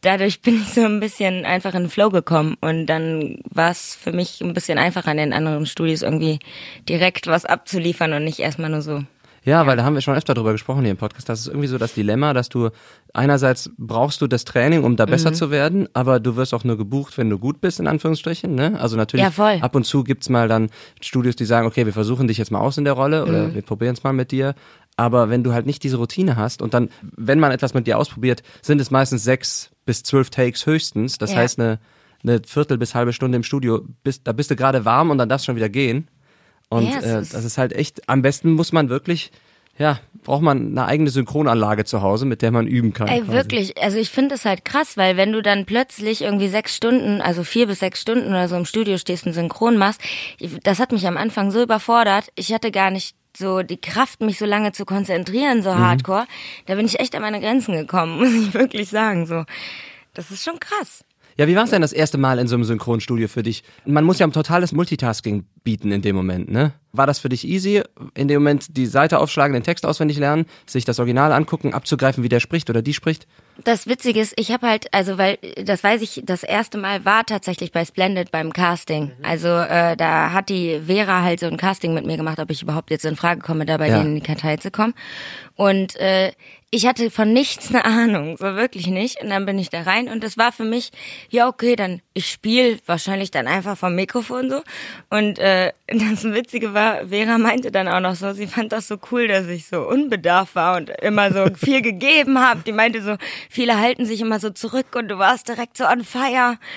dadurch 0.02 0.42
bin 0.42 0.60
ich 0.60 0.68
so 0.68 0.84
ein 0.84 1.00
bisschen 1.00 1.46
einfach 1.46 1.74
in 1.74 1.84
den 1.84 1.90
Flow 1.90 2.10
gekommen 2.10 2.56
und 2.60 2.86
dann 2.86 3.38
war 3.44 3.70
es 3.70 3.94
für 3.94 4.12
mich 4.12 4.40
ein 4.40 4.52
bisschen 4.52 4.78
einfacher 4.78 5.10
in 5.10 5.16
den 5.16 5.32
anderen 5.32 5.66
Studios 5.66 6.02
irgendwie 6.02 6.38
direkt 6.88 7.26
was 7.26 7.44
abzuliefern 7.44 8.12
und 8.12 8.24
nicht 8.24 8.38
erstmal 8.38 8.70
nur 8.70 8.82
so. 8.82 9.02
Ja, 9.44 9.66
weil 9.66 9.76
da 9.76 9.84
haben 9.84 9.94
wir 9.94 10.00
schon 10.02 10.14
öfter 10.16 10.34
drüber 10.34 10.52
gesprochen 10.52 10.82
hier 10.82 10.90
im 10.90 10.96
Podcast. 10.96 11.28
Das 11.28 11.40
ist 11.40 11.46
irgendwie 11.46 11.68
so 11.68 11.78
das 11.78 11.94
Dilemma, 11.94 12.34
dass 12.34 12.48
du 12.48 12.70
einerseits 13.14 13.70
brauchst 13.78 14.20
du 14.20 14.26
das 14.26 14.44
Training, 14.44 14.84
um 14.84 14.96
da 14.96 15.06
Mhm. 15.06 15.10
besser 15.10 15.32
zu 15.32 15.50
werden, 15.50 15.88
aber 15.94 16.20
du 16.20 16.36
wirst 16.36 16.52
auch 16.54 16.64
nur 16.64 16.76
gebucht, 16.76 17.16
wenn 17.18 17.30
du 17.30 17.38
gut 17.38 17.60
bist, 17.60 17.80
in 17.80 17.86
Anführungsstrichen. 17.86 18.54
Ne? 18.54 18.78
Also 18.80 18.96
natürlich 18.96 19.24
Ja, 19.24 19.30
voll. 19.30 19.58
ab 19.60 19.74
und 19.74 19.84
zu 19.84 20.04
gibt's 20.04 20.28
mal 20.28 20.48
dann 20.48 20.68
Studios, 21.00 21.36
die 21.36 21.44
sagen, 21.44 21.66
okay, 21.66 21.86
wir 21.86 21.92
versuchen 21.92 22.28
dich 22.28 22.38
jetzt 22.38 22.50
mal 22.50 22.60
aus 22.60 22.76
in 22.78 22.84
der 22.84 22.92
Rolle 22.94 23.22
Mhm. 23.22 23.28
oder 23.28 23.54
wir 23.54 23.62
probieren 23.62 23.94
es 23.94 24.02
mal 24.04 24.12
mit 24.12 24.30
dir. 24.32 24.54
Aber 24.96 25.30
wenn 25.30 25.44
du 25.44 25.52
halt 25.52 25.64
nicht 25.66 25.82
diese 25.84 25.96
Routine 25.96 26.36
hast 26.36 26.60
und 26.60 26.74
dann, 26.74 26.88
wenn 27.16 27.38
man 27.38 27.52
etwas 27.52 27.72
mit 27.72 27.86
dir 27.86 27.98
ausprobiert, 27.98 28.42
sind 28.62 28.80
es 28.80 28.90
meistens 28.90 29.22
sechs 29.24 29.70
bis 29.86 30.02
zwölf 30.02 30.28
Takes 30.30 30.66
höchstens. 30.66 31.18
Das 31.18 31.30
Ja. 31.30 31.36
heißt, 31.38 31.60
eine, 31.60 31.78
eine 32.24 32.40
Viertel 32.44 32.76
bis 32.78 32.94
halbe 32.96 33.12
Stunde 33.12 33.36
im 33.36 33.44
Studio, 33.44 33.82
bist, 34.02 34.22
da 34.26 34.32
bist 34.32 34.50
du 34.50 34.56
gerade 34.56 34.84
warm 34.84 35.10
und 35.10 35.18
dann 35.18 35.28
darfst 35.28 35.46
du 35.46 35.50
schon 35.52 35.56
wieder 35.56 35.68
gehen. 35.68 36.08
Und 36.70 36.88
Ja, 36.88 36.98
äh, 37.00 37.22
das 37.22 37.32
ist 37.44 37.58
halt 37.58 37.72
echt, 37.72 38.08
am 38.08 38.22
besten 38.22 38.52
muss 38.52 38.72
man 38.72 38.88
wirklich, 38.88 39.30
ja, 39.78 40.00
braucht 40.24 40.42
man 40.42 40.68
eine 40.72 40.84
eigene 40.86 41.08
Synchronanlage 41.10 41.84
zu 41.84 42.02
Hause, 42.02 42.26
mit 42.26 42.42
der 42.42 42.50
man 42.50 42.66
üben 42.66 42.92
kann. 42.92 43.08
Ey, 43.08 43.20
quasi. 43.20 43.32
wirklich. 43.32 43.82
Also 43.82 43.96
ich 43.98 44.10
finde 44.10 44.34
es 44.34 44.44
halt 44.44 44.64
krass, 44.64 44.96
weil 44.96 45.16
wenn 45.16 45.32
du 45.32 45.40
dann 45.40 45.64
plötzlich 45.64 46.20
irgendwie 46.22 46.48
sechs 46.48 46.76
Stunden, 46.76 47.20
also 47.22 47.44
vier 47.44 47.66
bis 47.66 47.78
sechs 47.78 48.00
Stunden 48.00 48.28
oder 48.28 48.48
so 48.48 48.56
im 48.56 48.64
Studio 48.66 48.98
stehst 48.98 49.26
und 49.26 49.32
synchron 49.32 49.78
machst, 49.78 50.00
das 50.64 50.78
hat 50.80 50.92
mich 50.92 51.06
am 51.06 51.16
Anfang 51.16 51.50
so 51.50 51.62
überfordert. 51.62 52.28
Ich 52.34 52.52
hatte 52.52 52.70
gar 52.70 52.90
nicht 52.90 53.14
so 53.36 53.62
die 53.62 53.80
Kraft, 53.80 54.20
mich 54.20 54.36
so 54.36 54.44
lange 54.46 54.72
zu 54.72 54.84
konzentrieren, 54.84 55.58
Mhm. 55.58 55.62
so 55.62 55.74
hardcore. 55.76 56.26
Da 56.66 56.74
bin 56.74 56.84
ich 56.86 56.98
echt 56.98 57.14
an 57.14 57.22
meine 57.22 57.40
Grenzen 57.40 57.72
gekommen, 57.74 58.18
muss 58.18 58.34
ich 58.34 58.52
wirklich 58.52 58.88
sagen. 58.88 59.26
So, 59.26 59.44
das 60.12 60.30
ist 60.32 60.42
schon 60.44 60.58
krass. 60.60 61.04
Ja, 61.38 61.46
wie 61.46 61.54
war 61.54 61.62
es 61.62 61.70
denn 61.70 61.82
das 61.82 61.92
erste 61.92 62.18
Mal 62.18 62.40
in 62.40 62.48
so 62.48 62.56
einem 62.56 62.64
Synchronstudio 62.64 63.28
für 63.28 63.44
dich? 63.44 63.62
Man 63.86 64.04
muss 64.04 64.18
ja 64.18 64.26
ein 64.26 64.32
totales 64.32 64.72
Multitasking 64.72 65.44
bieten 65.62 65.92
in 65.92 66.02
dem 66.02 66.16
Moment, 66.16 66.50
ne? 66.50 66.72
War 66.92 67.06
das 67.06 67.18
für 67.18 67.28
dich 67.28 67.46
easy, 67.46 67.82
in 68.14 68.28
dem 68.28 68.40
Moment 68.42 68.76
die 68.76 68.86
Seite 68.86 69.18
aufschlagen, 69.18 69.52
den 69.52 69.62
Text 69.62 69.84
auswendig 69.84 70.18
lernen, 70.18 70.46
sich 70.66 70.84
das 70.84 70.98
Original 70.98 71.32
angucken, 71.32 71.74
abzugreifen, 71.74 72.24
wie 72.24 72.28
der 72.30 72.40
spricht 72.40 72.70
oder 72.70 72.80
die 72.80 72.94
spricht? 72.94 73.26
Das 73.64 73.86
Witzige 73.88 74.20
ist, 74.20 74.34
ich 74.36 74.52
habe 74.52 74.68
halt, 74.68 74.94
also 74.94 75.18
weil, 75.18 75.36
das 75.64 75.82
weiß 75.82 76.00
ich, 76.00 76.22
das 76.24 76.44
erste 76.44 76.78
Mal 76.78 77.04
war 77.04 77.26
tatsächlich 77.26 77.72
bei 77.72 77.84
Splendid 77.84 78.30
beim 78.30 78.52
Casting. 78.52 79.10
Also 79.22 79.48
äh, 79.48 79.96
da 79.96 80.32
hat 80.32 80.48
die 80.48 80.80
Vera 80.86 81.22
halt 81.22 81.40
so 81.40 81.46
ein 81.46 81.56
Casting 81.56 81.92
mit 81.92 82.06
mir 82.06 82.16
gemacht, 82.16 82.38
ob 82.38 82.50
ich 82.50 82.62
überhaupt 82.62 82.90
jetzt 82.90 83.04
in 83.04 83.16
Frage 83.16 83.40
komme, 83.40 83.66
da 83.66 83.76
bei 83.76 83.88
Ja. 83.88 83.98
denen 83.98 84.10
in 84.10 84.14
die 84.22 84.26
Kartei 84.26 84.56
zu 84.58 84.70
kommen. 84.70 84.94
Und 85.56 85.96
äh, 85.96 86.32
ich 86.70 86.86
hatte 86.86 87.10
von 87.10 87.32
nichts 87.32 87.70
eine 87.70 87.84
Ahnung, 87.84 88.36
so 88.36 88.44
wirklich 88.54 88.86
nicht. 88.86 89.20
Und 89.22 89.30
dann 89.30 89.44
bin 89.44 89.58
ich 89.58 89.70
da 89.70 89.82
rein 89.82 90.08
und 90.08 90.22
das 90.22 90.38
war 90.38 90.52
für 90.52 90.64
mich, 90.64 90.90
ja 91.30 91.48
okay, 91.48 91.74
dann 91.76 92.00
ich 92.14 92.30
spiele 92.30 92.78
wahrscheinlich 92.86 93.30
dann 93.32 93.46
einfach 93.48 93.76
vom 93.76 93.94
Mikrofon 93.96 94.50
so. 94.50 94.62
Und 95.10 95.38
äh, 95.40 95.72
das 95.88 96.24
Witzige 96.24 96.74
war, 96.74 97.06
Vera 97.08 97.38
meinte 97.38 97.70
dann 97.70 97.88
auch 97.88 98.00
noch 98.00 98.14
so, 98.14 98.34
sie 98.34 98.46
fand 98.46 98.72
das 98.72 98.88
so 98.88 98.98
cool, 99.10 99.26
dass 99.26 99.46
ich 99.46 99.66
so 99.66 99.88
unbedarft 99.88 100.54
war 100.54 100.76
und 100.76 100.90
immer 100.90 101.32
so 101.32 101.46
viel 101.54 101.80
gegeben 101.80 102.38
habe. 102.38 102.60
Die 102.66 102.72
meinte 102.72 103.02
so, 103.02 103.16
viele 103.48 103.78
halten 103.78 104.04
sich 104.04 104.20
immer 104.20 104.38
so 104.38 104.50
zurück 104.50 104.94
und 104.94 105.08
du 105.08 105.18
warst 105.18 105.48
direkt 105.48 105.78
so 105.78 105.86
on 105.86 106.04
fire. 106.04 106.58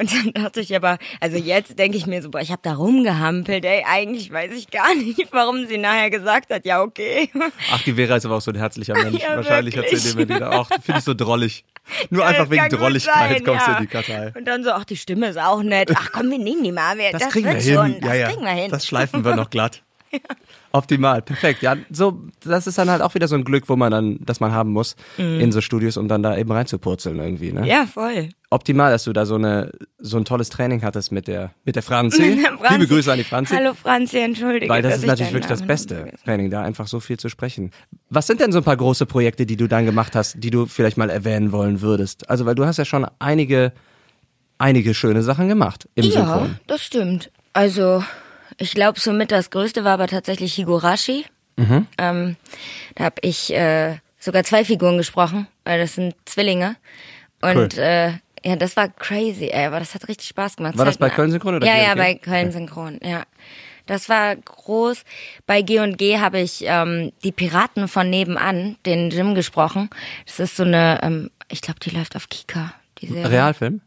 und 0.00 0.12
dann 0.12 0.32
dachte 0.34 0.60
ich 0.60 0.74
aber, 0.74 0.98
also 1.20 1.36
jetzt 1.36 1.78
denke 1.78 1.96
ich 1.96 2.06
mir 2.06 2.20
so, 2.22 2.30
boah, 2.30 2.40
ich 2.40 2.50
habe 2.50 2.62
da 2.62 2.74
rumgehampelt, 2.74 3.64
ey, 3.64 3.84
eigentlich 3.86 4.32
weiß 4.32 4.52
ich 4.52 4.70
gar 4.70 4.94
nicht, 4.96 5.28
warum 5.30 5.66
sie 5.66 5.78
nachher 5.78 6.10
gesagt 6.10 6.50
hat, 6.50 6.64
ja 6.64 6.82
okay. 6.82 7.30
Ach, 7.70 7.82
die 7.82 7.92
Vera 7.92 8.16
ist 8.16 8.26
aber 8.26 8.36
auch 8.36 8.40
so 8.40 8.50
ein 8.50 8.56
herzlicher 8.56 8.94
Mensch. 9.02 9.22
Ja, 9.22 9.36
Wahrscheinlich 9.36 9.76
hat 9.76 9.88
sie 9.88 10.10
dem 10.10 10.28
Moment 10.28 10.42
auch, 10.42 10.68
finde 10.82 10.98
ich 10.98 11.04
so 11.04 11.14
drollig. 11.14 11.64
Nur 12.10 12.24
einfach 12.24 12.48
wegen 12.50 12.68
Drolligkeit 12.68 13.30
sein, 13.30 13.44
kommst 13.44 13.66
du 13.66 13.70
ja. 13.70 13.76
in 13.76 13.82
die 13.82 13.88
Kartei. 13.88 14.32
Und 14.36 14.46
dann 14.46 14.64
so, 14.64 14.70
ach, 14.70 14.84
die 14.84 14.96
Stimme 14.96 15.28
ist 15.28 15.38
auch 15.38 15.62
nett. 15.62 15.90
Ach 15.94 16.10
komm, 16.12 16.30
wir 16.30 16.38
nehmen 16.38 16.62
die 16.62 16.72
mal. 16.72 16.96
Wir, 16.96 17.12
Das, 17.12 17.22
das, 17.22 17.32
kriegen 17.32 17.46
wir 17.48 17.54
hin. 17.54 17.74
schon. 17.74 18.00
Das 18.00 18.08
ja, 18.10 18.14
ja. 18.14 18.28
kriegen 18.28 18.42
wir 18.42 18.50
hin. 18.50 18.70
Das 18.70 18.86
schleifen 18.86 19.24
wir 19.24 19.34
noch 19.36 19.50
glatt. 19.50 19.82
Optimal, 20.72 21.22
perfekt. 21.22 21.62
Ja, 21.62 21.76
so, 21.90 22.22
das 22.44 22.66
ist 22.66 22.78
dann 22.78 22.90
halt 22.90 23.02
auch 23.02 23.14
wieder 23.14 23.28
so 23.28 23.34
ein 23.34 23.44
Glück, 23.44 23.68
wo 23.68 23.76
man 23.76 23.90
dann, 23.90 24.18
das 24.20 24.40
man 24.40 24.52
haben 24.52 24.70
muss 24.70 24.96
in 25.16 25.52
so 25.52 25.60
Studios, 25.60 25.96
um 25.96 26.08
dann 26.08 26.22
da 26.22 26.36
eben 26.36 26.50
reinzupurzeln 26.50 27.18
irgendwie, 27.18 27.52
ne? 27.52 27.60
Mhm. 27.60 27.66
ja, 27.66 27.86
voll. 27.86 28.30
Optimal, 28.52 28.90
dass 28.92 29.04
du 29.04 29.12
da 29.12 29.24
so 29.26 29.34
eine, 29.36 29.72
so 29.98 30.16
ein 30.18 30.24
tolles 30.24 30.50
Training 30.50 30.82
hattest 30.82 31.10
mit 31.10 31.26
der, 31.26 31.52
mit 31.64 31.74
der 31.74 31.82
Franzi. 31.82 32.22
Mit 32.22 32.44
der 32.44 32.52
Franzi. 32.58 32.72
Liebe 32.74 32.86
Grüße 32.86 33.10
an 33.10 33.18
die 33.18 33.24
Franzi. 33.24 33.54
Hallo 33.56 33.72
Franzi, 33.74 34.18
entschuldige. 34.18 34.68
Weil 34.68 34.82
das 34.82 34.96
ist 34.96 35.02
ich 35.02 35.08
natürlich 35.08 35.32
wirklich 35.32 35.48
das 35.48 35.62
beste 35.62 36.12
Training, 36.24 36.50
da 36.50 36.62
einfach 36.62 36.86
so 36.86 37.00
viel 37.00 37.18
zu 37.18 37.28
sprechen. 37.28 37.70
Was 38.10 38.26
sind 38.26 38.40
denn 38.40 38.52
so 38.52 38.58
ein 38.58 38.64
paar 38.64 38.76
große 38.76 39.06
Projekte, 39.06 39.46
die 39.46 39.56
du 39.56 39.66
dann 39.68 39.86
gemacht 39.86 40.14
hast, 40.14 40.36
die 40.38 40.50
du 40.50 40.66
vielleicht 40.66 40.96
mal 40.98 41.10
erwähnen 41.10 41.50
wollen 41.52 41.80
würdest? 41.80 42.28
Also, 42.28 42.44
weil 42.46 42.54
du 42.54 42.66
hast 42.66 42.76
ja 42.76 42.84
schon 42.84 43.06
einige, 43.18 43.72
einige 44.58 44.92
schöne 44.94 45.22
Sachen 45.22 45.48
gemacht 45.48 45.88
im 45.94 46.04
Ja, 46.04 46.10
Synchron. 46.10 46.58
das 46.66 46.82
stimmt. 46.84 47.30
Also, 47.54 48.04
ich 48.58 48.74
glaube, 48.74 49.00
somit 49.00 49.32
das 49.32 49.50
Größte 49.50 49.82
war 49.84 49.92
aber 49.94 50.08
tatsächlich 50.08 50.54
Higurashi. 50.54 51.24
Mhm. 51.56 51.86
Ähm, 51.98 52.36
da 52.96 53.04
habe 53.04 53.16
ich 53.22 53.52
äh, 53.54 53.96
sogar 54.18 54.44
zwei 54.44 54.64
Figuren 54.64 54.98
gesprochen, 54.98 55.46
weil 55.64 55.80
das 55.80 55.94
sind 55.94 56.14
Zwillinge. 56.26 56.76
Und 57.40 57.74
Cool. 57.76 57.82
äh, 57.82 58.12
ja, 58.44 58.56
das 58.56 58.76
war 58.76 58.88
crazy, 58.88 59.48
ey, 59.48 59.66
aber 59.66 59.78
das 59.78 59.94
hat 59.94 60.08
richtig 60.08 60.28
Spaß 60.28 60.56
gemacht. 60.56 60.76
War 60.76 60.84
das 60.84 60.98
bei 60.98 61.10
Köln 61.10 61.30
Synchron 61.30 61.56
oder 61.56 61.66
Ja, 61.66 61.76
ja, 61.76 61.94
bei 61.94 62.14
Köln 62.14 62.52
Synchron, 62.52 62.98
ja. 63.02 63.24
Das 63.86 64.08
war 64.08 64.36
groß. 64.36 65.02
Bei 65.46 65.62
G&G 65.62 66.18
habe 66.18 66.40
ich 66.40 66.62
ähm, 66.66 67.12
die 67.24 67.32
Piraten 67.32 67.88
von 67.88 68.08
nebenan, 68.08 68.76
den 68.86 69.10
Jim 69.10 69.34
gesprochen. 69.34 69.90
Das 70.26 70.38
ist 70.38 70.56
so 70.56 70.62
eine, 70.62 71.00
ähm, 71.02 71.30
ich 71.48 71.62
glaube, 71.62 71.80
die 71.80 71.90
läuft 71.90 72.14
auf 72.16 72.28
Kika. 72.28 72.74
Die 72.98 73.08
Serie. 73.08 73.30
Realfilm? 73.30 73.80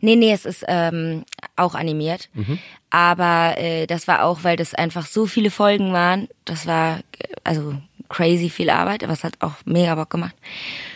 Nee, 0.00 0.16
nee, 0.16 0.32
es 0.32 0.44
ist 0.44 0.64
ähm, 0.66 1.24
auch 1.54 1.74
animiert. 1.74 2.28
Aber 2.90 3.54
äh, 3.58 3.86
das 3.86 4.08
war 4.08 4.24
auch, 4.24 4.42
weil 4.42 4.56
das 4.56 4.74
einfach 4.74 5.06
so 5.06 5.26
viele 5.26 5.50
Folgen 5.50 5.92
waren. 5.92 6.28
Das 6.44 6.66
war 6.66 6.98
äh, 7.18 7.34
also 7.44 7.74
crazy 8.08 8.50
viel 8.50 8.70
Arbeit, 8.70 9.04
aber 9.04 9.12
es 9.12 9.24
hat 9.24 9.34
auch 9.40 9.54
mega 9.64 9.94
Bock 9.94 10.10
gemacht. 10.10 10.34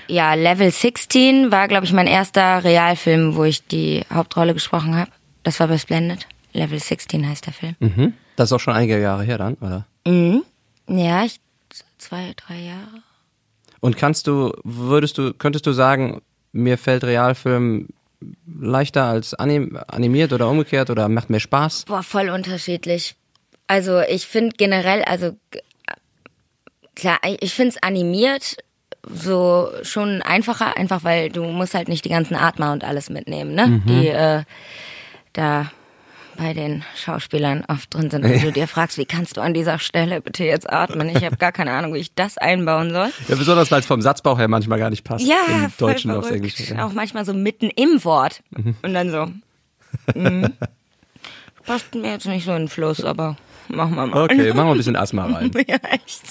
Ja, 0.09 0.35
Level 0.35 0.71
16 0.71 1.53
war, 1.53 1.69
glaube 1.69 1.87
ich, 1.87 1.93
mein 1.93 2.07
erster 2.07 2.65
Realfilm, 2.65 3.37
wo 3.37 3.45
ich 3.45 3.67
die 3.67 4.05
Hauptrolle 4.13 4.55
gesprochen 4.55 4.97
habe. 4.97 5.11
Das 5.43 5.61
war 5.61 5.69
bei 5.69 5.79
Splendid. 5.79 6.27
Level 6.53 6.79
16 6.79 7.29
heißt 7.29 7.47
der 7.47 7.53
Film. 7.53 7.77
Mhm. 7.79 8.15
Das 8.37 8.49
ist 8.49 8.53
auch 8.53 8.61
schon 8.61 8.75
einige 8.75 9.01
Jahre 9.01 9.23
her 9.23 9.39
dann, 9.39 9.55
oder? 9.55 9.87
Ja, 10.89 11.25
ich, 11.25 11.41
zwei, 11.99 12.33
drei 12.37 12.61
Jahre. 12.61 13.03
Und 13.81 13.97
kannst 13.97 14.27
du, 14.27 14.53
würdest 14.65 15.19
du, 15.19 15.33
könntest 15.33 15.67
du 15.67 15.73
sagen, 15.73 16.21
mir 16.53 16.79
fällt 16.79 17.05
Realfilm 17.05 17.89
leichter 18.61 19.05
als 19.05 19.35
anim 19.35 19.79
animiert 19.87 20.33
oder 20.33 20.49
umgekehrt 20.49 20.91
oder 20.91 21.09
macht 21.09 21.31
mehr 21.31 21.41
Spaß? 21.41 21.85
Boah, 21.87 22.03
voll 22.03 22.29
unterschiedlich. 22.29 23.15
Also 23.67 24.01
ich 24.01 24.27
finde 24.27 24.57
generell, 24.57 25.03
also 25.05 25.37
klar, 27.01 27.19
ich 27.41 27.55
finde 27.55 27.71
es 27.77 27.83
animiert 27.83 28.57
so 29.09 29.71
schon 29.83 30.23
einfacher, 30.23 30.77
einfach 30.77 31.05
weil 31.05 31.31
du 31.31 31.45
musst 31.45 31.75
halt 31.75 31.89
nicht 31.89 32.05
die 32.05 32.11
ganzen 32.11 32.35
Atmer 32.35 32.73
und 32.73 32.85
alles 32.85 33.09
mitnehmen, 33.11 33.55
ne? 33.55 33.83
Die 33.87 34.09
äh, 34.09 34.43
da 35.33 35.71
bei 36.37 36.55
den 36.55 36.85
Schauspielern 36.97 37.65
oft 37.69 37.93
drin 37.95 38.11
sind. 38.11 38.25
Und 38.25 38.43
du 38.43 38.53
dir 38.53 38.67
fragst, 38.67 38.99
wie 38.99 39.05
kannst 39.05 39.37
du 39.37 39.41
an 39.41 39.53
dieser 39.55 39.79
Stelle 39.79 40.21
bitte 40.21 40.45
jetzt 40.45 40.71
atmen? 40.71 41.09
Ich 41.09 41.25
habe 41.25 41.37
gar 41.37 41.53
keine 41.53 41.73
Ahnung, 41.73 41.95
wie 41.95 41.99
ich 41.99 42.15
das 42.15 42.39
einbauen 42.39 42.91
soll. 42.93 43.11
Ja, 43.29 43.37
besonders 43.37 43.71
weil 43.71 43.81
es 43.81 43.87
vom 43.87 44.01
Satzbau 44.01 44.39
her 44.39 44.49
manchmal 44.49 44.79
gar 44.79 44.91
nicht 44.91 45.05
passt. 45.05 45.27
Ja, 45.27 45.37
Im 45.49 45.73
Deutschen 45.79 46.11
aufs. 46.11 46.31
Englische. 46.31 46.75
Ja. 46.75 46.87
Auch 46.87 46.93
manchmal 46.93 47.25
so 47.25 47.35
mitten 47.35 47.71
im 47.71 48.03
Wort. 48.05 48.43
Und 48.83 48.95
dann 48.95 49.11
so. 49.11 49.27
Mhm. 50.15 50.53
Passt 51.65 51.97
mir 51.97 52.13
jetzt 52.13 52.27
nicht 52.27 52.45
so 52.45 52.53
in 52.53 52.63
den 52.63 52.69
Fluss, 52.69 53.05
aber 53.05 53.37
machen 53.75 53.95
wir 53.95 54.07
mal. 54.07 54.23
Okay, 54.25 54.53
machen 54.55 54.69
wir 54.69 54.73
ein 54.73 54.77
bisschen 54.77 54.97
Asthma 54.97 55.27
rein. 55.27 55.51
Ja, 55.69 55.77
echt. 55.91 56.23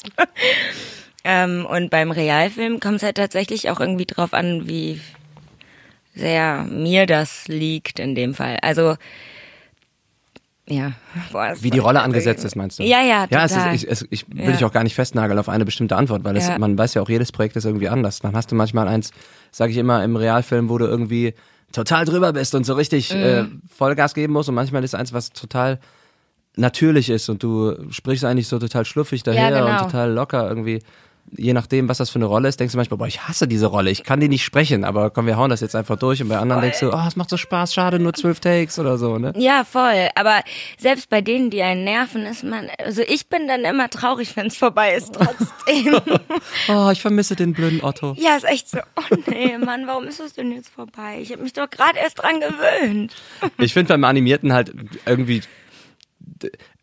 ähm, 1.23 1.65
und 1.69 1.89
beim 1.89 2.11
Realfilm 2.11 2.79
kommt 2.79 2.97
es 2.97 3.03
halt 3.03 3.17
tatsächlich 3.17 3.69
auch 3.69 3.79
irgendwie 3.79 4.05
drauf 4.05 4.33
an, 4.33 4.67
wie 4.67 4.99
sehr 6.15 6.63
mir 6.63 7.05
das 7.05 7.47
liegt 7.47 7.99
in 7.99 8.15
dem 8.15 8.33
Fall. 8.33 8.57
Also, 8.61 8.95
ja. 10.67 10.91
Boah, 11.31 11.55
Wie 11.59 11.71
die 11.71 11.79
Rolle 11.79 12.01
angesetzt 12.01 12.45
ist, 12.45 12.55
meinst 12.55 12.77
du? 12.79 12.83
Ja, 12.83 13.01
ja, 13.01 13.25
Ja, 13.29 13.45
es 13.45 13.53
total. 13.53 13.73
ist, 13.75 13.83
ich, 13.83 13.91
es, 13.91 14.07
ich 14.11 14.25
will 14.29 14.45
Ja. 14.45 14.51
dich 14.51 14.63
auch 14.65 14.71
gar 14.71 14.83
nicht 14.83 14.93
festnageln 14.93 15.39
auf 15.39 15.49
eine 15.49 15.65
bestimmte 15.65 15.95
Antwort, 15.95 16.23
weil 16.23 16.37
es, 16.37 16.47
Ja. 16.47 16.59
man 16.59 16.77
weiß 16.77 16.93
ja 16.93 17.01
auch, 17.01 17.09
jedes 17.09 17.31
Projekt 17.31 17.55
ist 17.55 17.65
irgendwie 17.65 17.89
anders. 17.89 18.19
Dann 18.19 18.35
hast 18.35 18.51
du 18.51 18.55
manchmal 18.55 18.87
eins, 18.87 19.11
sage 19.51 19.71
ich 19.71 19.77
immer, 19.77 20.03
im 20.03 20.15
Realfilm, 20.15 20.69
wo 20.69 20.77
du 20.77 20.85
irgendwie 20.85 21.33
total 21.71 22.05
drüber 22.05 22.33
bist 22.33 22.53
und 22.53 22.65
so 22.65 22.73
richtig 22.75 23.11
äh, 23.15 23.43
Mhm. 23.43 23.61
Vollgas 23.75 24.13
geben 24.13 24.33
musst 24.33 24.49
und 24.49 24.55
manchmal 24.55 24.83
ist 24.83 24.93
eins, 24.95 25.11
was 25.13 25.31
total 25.31 25.79
natürlich 26.55 27.09
ist 27.09 27.29
und 27.29 27.43
du 27.43 27.75
sprichst 27.91 28.25
eigentlich 28.25 28.47
so 28.47 28.59
total 28.59 28.85
schluffig 28.85 29.23
daher 29.23 29.51
genau. 29.51 29.71
und 29.71 29.77
total 29.79 30.11
locker 30.11 30.47
irgendwie. 30.47 30.79
Je 31.31 31.53
nachdem, 31.53 31.87
was 31.87 31.99
das 31.99 32.09
für 32.09 32.17
eine 32.17 32.25
Rolle 32.25 32.49
ist, 32.49 32.59
denkst 32.59 32.71
du 32.71 32.77
manchmal, 32.77 32.97
boah, 32.97 33.05
ich 33.05 33.27
hasse 33.27 33.47
diese 33.47 33.67
Rolle, 33.67 33.91
ich 33.91 34.03
kann 34.03 34.19
die 34.19 34.29
nicht 34.29 34.43
sprechen, 34.43 34.83
aber 34.83 35.11
komm, 35.11 35.27
wir 35.27 35.37
hauen 35.37 35.51
das 35.51 35.61
jetzt 35.61 35.75
einfach 35.75 35.95
durch. 35.95 36.23
Und 36.23 36.29
bei 36.29 36.39
anderen 36.39 36.63
denkst 36.63 36.79
du, 36.79 36.91
oh, 36.91 37.03
es 37.07 37.15
macht 37.15 37.29
so 37.29 37.37
Spaß, 37.37 37.71
schade, 37.71 37.99
nur 37.99 38.13
zwölf 38.13 38.39
Takes 38.39 38.79
oder 38.79 38.97
so, 38.97 39.19
ne? 39.19 39.33
Ja, 39.37 39.63
voll. 39.63 40.09
Aber 40.15 40.41
selbst 40.79 41.07
bei 41.07 41.21
denen, 41.21 41.51
die 41.51 41.61
einen 41.61 41.83
nerven, 41.83 42.25
ist 42.25 42.43
man, 42.43 42.69
also 42.83 43.03
ich 43.07 43.27
bin 43.27 43.47
dann 43.47 43.63
immer 43.63 43.91
traurig, 43.91 44.35
wenn 44.37 44.47
es 44.47 44.57
vorbei 44.57 44.95
ist, 44.95 45.13
trotzdem. 45.13 45.99
Oh, 46.67 46.89
ich 46.91 47.01
vermisse 47.01 47.35
den 47.35 47.53
blöden 47.53 47.83
Otto. 47.83 48.15
ja, 48.17 48.35
ist 48.35 48.45
echt 48.45 48.69
so, 48.69 48.79
oh 48.79 49.15
nee, 49.27 49.55
Mann, 49.57 49.85
warum 49.85 50.05
ist 50.05 50.19
das 50.19 50.33
denn 50.33 50.51
jetzt 50.51 50.69
vorbei? 50.69 51.19
Ich 51.21 51.31
habe 51.31 51.43
mich 51.43 51.53
doch 51.53 51.69
gerade 51.69 51.99
erst 51.99 52.19
dran 52.19 52.39
gewöhnt. 52.39 53.13
Ich 53.59 53.73
finde 53.73 53.93
beim 53.93 54.03
Animierten 54.03 54.51
halt 54.51 54.73
irgendwie, 55.05 55.41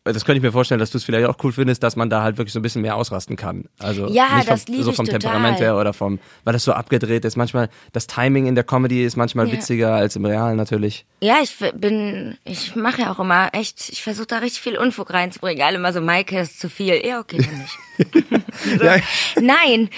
das 0.05 0.25
könnte 0.25 0.37
ich 0.38 0.42
mir 0.42 0.53
vorstellen, 0.53 0.79
dass 0.79 0.90
du 0.90 0.99
es 0.99 1.05
vielleicht 1.05 1.27
auch 1.27 1.37
cool 1.42 1.53
findest, 1.53 1.83
dass 1.83 1.97
man 1.97 2.09
da 2.11 2.23
halt 2.23 2.38
wirklich 2.38 2.53
so 2.53 2.59
ein 2.61 2.62
bisschen 2.62 2.83
mehr 2.83 2.95
ausrasten 2.97 3.37
kann. 3.37 3.64
Also 3.79 4.09
Ja, 4.09 4.37
nicht 4.37 4.49
das 4.49 4.64
vom, 4.64 4.75
lieb 4.75 4.85
so 4.85 4.90
ich 4.90 4.97
vom 4.97 5.07
total. 5.07 5.19
Temperament 5.21 5.59
her 5.61 5.77
oder 5.77 5.92
vom, 5.92 6.19
weil 6.45 6.53
das 6.53 6.64
so 6.64 6.73
abgedreht 6.73 7.25
ist. 7.25 7.37
Manchmal, 7.37 7.69
das 7.92 8.07
Timing 8.07 8.47
in 8.47 8.55
der 8.55 8.64
Comedy 8.64 9.05
ist 9.05 9.16
manchmal 9.16 9.47
Ja. 9.49 9.53
witziger 9.55 9.95
als 9.95 10.14
im 10.16 10.25
Realen 10.25 10.57
natürlich. 10.57 11.07
Ja, 11.21 11.38
ich 11.42 11.57
bin, 11.75 12.37
ich 12.45 12.77
mache 12.77 13.03
ja 13.03 13.12
auch 13.12 13.19
immer 13.19 13.51
echt, 13.53 13.88
ich 13.88 14.03
versuche 14.03 14.27
da 14.27 14.38
richtig 14.38 14.61
viel 14.62 14.77
Unfug 14.79 15.12
reinzubringen. 15.12 15.62
Alle 15.64 15.77
immer 15.77 15.92
so, 15.92 16.01
Maike 16.01 16.38
ist 16.40 16.61
zu 16.61 16.69
viel. 16.69 17.05
Ja, 17.05 17.21
okay, 17.21 17.38
dann 17.38 17.59
nicht. 17.59 17.79
Ja. 18.83 18.97
Nein, 19.40 19.88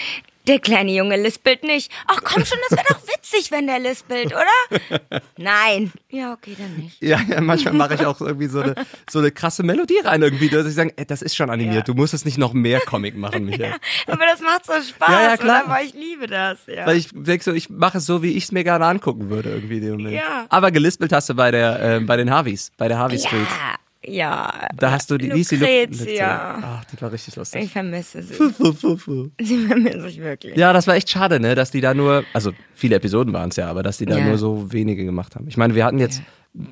der 0.49 0.59
kleine 0.59 0.91
Junge 0.93 1.17
lispelt 1.21 1.63
nicht. 1.63 1.93
Ach 2.07 2.21
komm 2.25 2.45
schon, 2.45 2.59
das 2.69 2.79
wäre 2.79 2.89
doch 2.89 3.01
witzig, 3.07 3.51
wenn 3.51 3.67
der 3.67 3.79
lispelt, 3.79 4.33
oder? 4.35 4.91
Nein. 5.37 5.93
Ja, 6.11 6.33
okay, 6.33 6.57
dann 6.59 6.77
nicht. 6.77 7.01
Ja, 7.03 7.21
ja 7.29 7.41
manchmal 7.41 7.75
mache 7.75 7.95
ich 7.95 8.05
auch 8.07 8.21
irgendwie 8.21 8.47
so 8.47 8.61
eine, 8.61 8.75
so 9.11 9.19
eine 9.19 9.31
krasse 9.31 9.63
Melodie 9.63 9.99
rein 10.05 10.23
irgendwie, 10.23 10.49
dass 10.49 10.67
ich 10.67 10.75
sage, 10.75 10.93
ey, 10.97 11.07
das 11.07 11.23
ist 11.23 11.37
schon 11.37 11.51
animiert, 11.51 11.77
Ja. 11.77 11.83
du 11.83 11.95
musst 11.95 12.15
es 12.15 12.25
nicht 12.25 12.39
noch 12.39 12.53
mehr 12.53 12.81
Comic 12.81 13.17
machen, 13.17 13.45
Michael. 13.45 13.75
Aber 14.07 14.25
das 14.27 14.41
macht 14.41 14.67
so 14.67 14.73
Spaß, 14.73 15.09
Ja, 15.11 15.23
ja, 15.23 15.37
klar. 15.37 15.65
oder? 15.65 15.73
Aber 15.75 15.83
ich 15.85 15.95
liebe 15.95 16.27
das, 16.27 16.59
ja. 16.67 16.87
Weil 16.87 16.97
ich 16.97 17.09
denke 17.13 17.45
so, 17.45 17.53
ich 17.53 17.69
mache 17.71 17.99
es 17.99 18.07
so, 18.07 18.23
wie 18.23 18.33
ich 18.33 18.45
es 18.45 18.53
mir 18.53 18.65
gerne 18.65 18.87
angucken 18.87 19.31
würde 19.31 19.51
irgendwie. 19.51 19.79
Ja. 20.15 20.47
Aber 20.49 20.71
gelispelt 20.71 21.13
hast 21.13 21.29
du 21.29 21.35
bei 21.35 21.51
der, 21.51 21.97
äh, 21.97 22.01
bei 22.01 22.17
den 22.17 22.31
Harveys, 22.31 22.73
bei 22.77 22.89
der 22.89 22.99
Harvey 22.99 23.19
Street. 23.19 23.33
ja, 23.43 23.75
ja. 24.05 24.69
Da 24.77 24.91
hast 24.93 25.11
du 25.11 25.19
die, 25.19 25.33
wie 25.35 25.41
ist 25.41 25.51
die 25.51 25.57
Lu- 25.57 25.67
Lucretia. 25.67 26.59
Ach, 26.63 26.85
die 26.85 27.01
war 27.01 27.11
richtig 27.13 27.37
lustig. 27.37 27.65
Ich 27.65 27.71
vermisse 27.73 28.23
sie. 28.23 28.35
Fu, 28.35 28.51
fu, 28.51 28.97
fu. 28.97 29.29
Sie 29.41 29.67
vermisse 29.67 30.09
ich 30.09 30.19
wirklich. 30.21 30.57
Ja, 30.57 30.73
das 30.73 30.87
war 30.87 30.95
echt 30.95 31.11
schade, 31.11 31.41
ne, 31.41 31.55
dass 31.55 31.71
die 31.71 31.81
da 31.81 31.95
nur, 31.95 32.25
also 32.33 32.53
viele 32.75 32.97
Episoden 32.97 33.33
waren 33.33 33.51
es 33.51 33.57
ja, 33.57 33.69
aber 33.69 33.83
dass 33.83 33.99
die 33.99 34.07
da 34.07 34.19
Ja. 34.19 34.25
nur 34.27 34.39
so 34.39 34.73
wenige 34.73 35.05
gemacht 35.05 35.35
haben. 35.35 35.47
Ich 35.49 35.57
meine, 35.57 35.75
wir 35.75 35.85
hatten 35.85 35.99
jetzt 35.99 36.23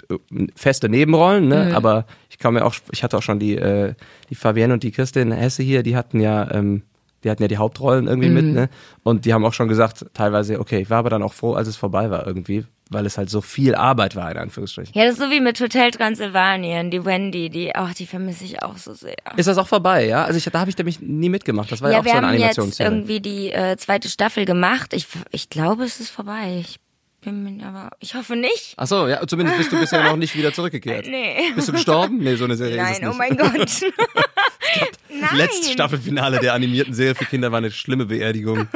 äh, 0.09 0.17
feste 0.57 0.89
Nebenrollen, 0.89 1.49
ne, 1.49 1.67
Mhm. 1.71 1.75
aber 1.75 2.07
ich 2.31 2.39
kann 2.39 2.55
mir 2.55 2.65
auch, 2.65 2.75
ich 2.93 3.03
hatte 3.05 3.17
auch 3.19 3.23
schon 3.23 3.39
die, 3.39 3.57
äh, 3.57 3.95
die 4.31 4.35
Fabienne 4.35 4.73
und 4.75 4.83
die 4.83 4.91
Christin 4.91 5.33
Hesse 5.33 5.63
hier, 5.63 5.83
die 5.83 5.97
hatten 5.97 6.21
ja, 6.21 6.51
ähm, 6.53 6.83
die 7.25 7.31
hatten 7.31 7.43
ja 7.43 7.49
die 7.49 7.59
Hauptrollen 7.59 8.07
irgendwie 8.07 8.29
mit, 8.31 8.45
Mhm. 8.45 8.53
ne, 8.53 8.69
und 9.03 9.25
die 9.25 9.33
haben 9.35 9.45
auch 9.45 9.53
schon 9.55 9.69
gesagt, 9.69 10.07
teilweise, 10.15 10.61
okay, 10.61 10.81
ich 10.81 10.91
war 10.91 10.99
aber 10.99 11.11
dann 11.11 11.23
auch 11.23 11.33
froh, 11.33 11.55
als 11.55 11.69
es 11.69 11.77
vorbei 11.77 12.11
war 12.11 12.27
irgendwie, 12.27 12.65
weil 12.91 13.05
es 13.07 13.19
halt 13.19 13.31
so 13.31 13.41
viel 13.41 13.75
Arbeit 13.75 14.15
war, 14.15 14.31
in 14.31 14.37
Anführungsstrichen. 14.39 14.95
Ja, 14.95 15.05
das 15.07 15.15
ist 15.15 15.21
so 15.25 15.31
wie 15.31 15.41
mit 15.41 15.61
Hotel 15.61 15.91
Transylvanien, 15.91 16.91
die 16.91 17.05
Wendy, 17.05 17.51
die, 17.51 17.75
ach, 17.75 17.95
die 17.95 18.07
vermisse 18.07 18.45
ich 18.45 18.63
auch 18.63 18.77
so 18.77 18.95
sehr. 18.95 19.17
Ist 19.37 19.47
das 19.49 19.59
auch 19.59 19.67
vorbei, 19.67 20.07
ja? 20.07 20.25
Also 20.25 20.39
ich, 20.39 20.45
da 20.45 20.61
habe 20.61 20.71
ich 20.71 20.79
nämlich 20.79 21.01
nie 21.01 21.29
mitgemacht. 21.29 21.71
Das 21.73 21.83
war 21.83 21.91
ja, 21.91 21.95
Ja, 21.97 22.01
auch 22.01 22.05
wir 22.05 22.13
so 22.13 22.17
eine 22.19 22.27
haben 22.29 22.33
jetzt 22.35 22.43
Animationsserie. 22.59 22.93
irgendwie 22.93 23.21
die 23.21 23.51
äh, 23.53 23.77
zweite 23.77 24.09
Staffel 24.09 24.45
gemacht. 24.45 24.93
Ich, 24.93 25.07
ich 25.33 25.51
glaube, 25.51 25.85
es 25.85 25.99
ist 26.01 26.11
vorbei. 26.11 26.59
Ich 26.61 26.79
bin 27.27 27.57
mir 27.57 27.67
aber, 27.67 27.91
ich 27.99 28.15
hoffe 28.15 28.37
nicht. 28.37 28.75
Ach 28.77 28.87
so, 28.87 29.09
ja, 29.09 29.27
zumindest 29.27 29.59
bist 29.59 29.73
du 29.73 29.81
bisher 29.81 30.05
noch 30.05 30.17
nicht 30.17 30.37
wieder 30.37 30.53
zurückgekehrt. 30.53 31.07
Nee. 31.17 31.53
Bist 31.55 31.69
du 31.69 31.73
gestorben? 31.73 32.19
Nee, 32.19 32.37
so 32.37 32.45
eine 32.45 32.57
Serie 32.57 32.77
ist 32.77 32.91
es 32.91 33.01
Nein, 33.01 33.09
nicht. 33.09 33.15
oh 33.15 33.17
mein 33.17 33.37
Gott. 33.37 33.53
Nein. 35.09 35.37
Letztes 35.37 35.73
Staffelfinale 35.73 36.39
der 36.39 36.55
animierten 36.55 36.95
Serie 36.95 37.15
für 37.15 37.25
Kinder 37.25 37.51
war 37.51 37.59
eine 37.59 37.71
schlimme 37.71 38.07
Beerdigung. 38.07 38.69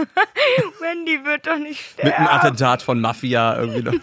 Wendy 0.81 1.25
wird 1.25 1.47
doch 1.47 1.59
nicht 1.59 1.81
sterben. 1.81 2.09
Mit 2.09 2.19
einem 2.19 2.29
Attentat 2.29 2.83
von 2.83 3.01
Mafia 3.01 3.59
irgendwie 3.59 3.83
noch. 3.83 3.95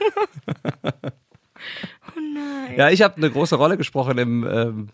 Oh 2.15 2.19
nein. 2.19 2.77
Ja, 2.77 2.89
ich 2.89 3.01
habe 3.01 3.17
eine 3.17 3.29
große 3.29 3.55
Rolle 3.55 3.77
gesprochen 3.77 4.17
im, 4.17 4.47
ähm, 4.49 4.89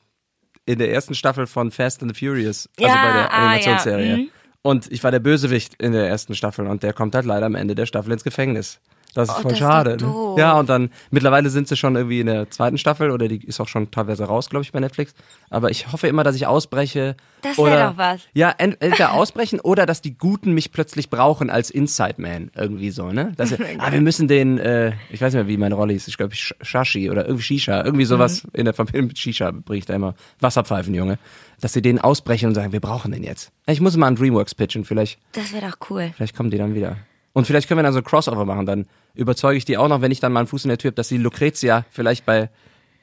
in 0.65 0.79
der 0.79 0.91
ersten 0.91 1.15
Staffel 1.15 1.45
von 1.47 1.71
Fast 1.71 2.01
and 2.01 2.15
the 2.15 2.25
Furious. 2.25 2.69
Also 2.79 2.87
Ja, 2.89 3.05
bei 3.05 3.13
der 3.13 3.31
ah, 3.33 3.37
Animationsserie. 3.37 4.09
ja, 4.09 4.17
mhm. 4.17 4.29
Und 4.61 4.91
ich 4.91 5.03
war 5.03 5.11
der 5.11 5.19
Bösewicht 5.19 5.75
in 5.81 5.91
der 5.91 6.07
ersten 6.07 6.35
Staffel 6.35 6.67
und 6.67 6.83
der 6.83 6.93
kommt 6.93 7.13
halt 7.15 7.25
leider 7.25 7.45
am 7.45 7.55
Ende 7.55 7.75
der 7.75 7.85
Staffel 7.85 8.13
ins 8.13 8.23
Gefängnis. 8.23 8.79
Das 9.13 9.29
ist 9.29 9.35
Oh, 9.37 9.41
voll 9.41 9.51
das 9.51 9.53
ist 9.53 9.57
schade. 9.59 9.97
doch 9.97 10.35
ne? 10.35 10.41
Ja, 10.41 10.59
und 10.59 10.69
dann 10.69 10.89
mittlerweile 11.11 11.49
sind 11.49 11.67
sie 11.67 11.75
schon 11.77 11.95
irgendwie 11.95 12.19
in 12.19 12.25
der 12.25 12.49
zweiten 12.49 12.77
Staffel 12.77 13.11
oder 13.11 13.27
die 13.27 13.43
ist 13.45 13.59
auch 13.59 13.67
schon 13.67 13.91
teilweise 13.91 14.25
raus, 14.25 14.49
glaube 14.49 14.63
ich, 14.63 14.71
bei 14.71 14.79
Netflix. 14.79 15.13
Aber 15.51 15.69
ich 15.69 15.91
hoffe 15.91 16.07
immer, 16.07 16.23
dass 16.23 16.35
ich 16.35 16.47
ausbreche. 16.47 17.15
Das 17.43 17.57
wär 17.57 17.63
oder, 17.63 17.89
doch 17.91 17.97
was. 17.97 18.21
Ja, 18.33 18.49
ent- 18.57 18.77
entweder 18.81 19.13
ausbrechen 19.13 19.59
oder 19.63 19.85
dass 19.85 20.01
die 20.01 20.17
Guten 20.17 20.53
mich 20.53 20.71
plötzlich 20.71 21.09
brauchen 21.11 21.49
als 21.51 21.69
Inside 21.69 22.15
Man. 22.17 22.49
Irgendwie 22.55 22.89
so, 22.89 23.11
ne? 23.11 23.33
Dass, 23.37 23.53
ah, 23.77 23.91
wir 23.91 24.01
müssen 24.01 24.27
den, 24.27 24.57
äh, 24.57 24.93
ich 25.11 25.21
weiß 25.21 25.33
nicht 25.33 25.43
mehr, 25.43 25.47
wie 25.47 25.57
meine 25.57 25.75
Rolle 25.75 25.93
hieß, 25.93 26.07
ich 26.07 26.17
glaube 26.17 26.33
Sh- 26.33 26.53
Shashi 26.61 27.11
oder 27.11 27.25
irgendwie 27.25 27.43
Shisha, 27.43 27.83
irgendwie 27.85 28.05
sowas 28.05 28.43
Mhm. 28.45 28.49
in 28.53 28.65
der 28.65 28.73
Familie 28.73 29.03
mit 29.03 29.19
Shisha 29.19 29.51
bringe 29.51 29.77
ich 29.79 29.85
da 29.85 29.93
immer 29.93 30.15
Wasserpfeifen, 30.39 30.93
Junge. 30.95 31.19
Dass 31.61 31.73
sie 31.73 31.81
den 31.83 31.99
ausbrechen 31.99 32.47
und 32.49 32.55
sagen, 32.55 32.71
wir 32.71 32.81
brauchen 32.81 33.11
den 33.11 33.23
jetzt. 33.23 33.51
Ich 33.67 33.79
muss 33.79 33.95
mal 33.95 34.07
an 34.07 34.15
Dreamworks 34.15 34.55
pitchen, 34.55 34.85
vielleicht. 34.85 35.19
Das 35.33 35.53
wäre 35.53 35.69
doch 35.69 35.89
cool. 35.89 36.11
Vielleicht 36.15 36.35
kommen 36.35 36.49
die 36.49 36.57
dann 36.57 36.73
wieder. 36.75 36.97
Und 37.33 37.45
vielleicht 37.47 37.67
können 37.67 37.79
wir 37.79 37.83
dann 37.83 37.93
so 37.93 37.99
ein 37.99 38.03
Crossover 38.05 38.45
machen. 38.45 38.65
Dann 38.65 38.87
überzeuge 39.15 39.57
ich 39.57 39.65
die 39.65 39.77
auch 39.77 39.87
noch, 39.87 40.01
wenn 40.01 40.11
ich 40.11 40.19
dann 40.19 40.31
mal 40.31 40.41
einen 40.41 40.47
Fuß 40.47 40.65
in 40.65 40.69
der 40.69 40.77
Tür 40.77 40.89
habe, 40.89 40.95
dass 40.95 41.07
die 41.07 41.17
Lucrezia 41.17 41.83
vielleicht 41.89 42.25
bei 42.25 42.49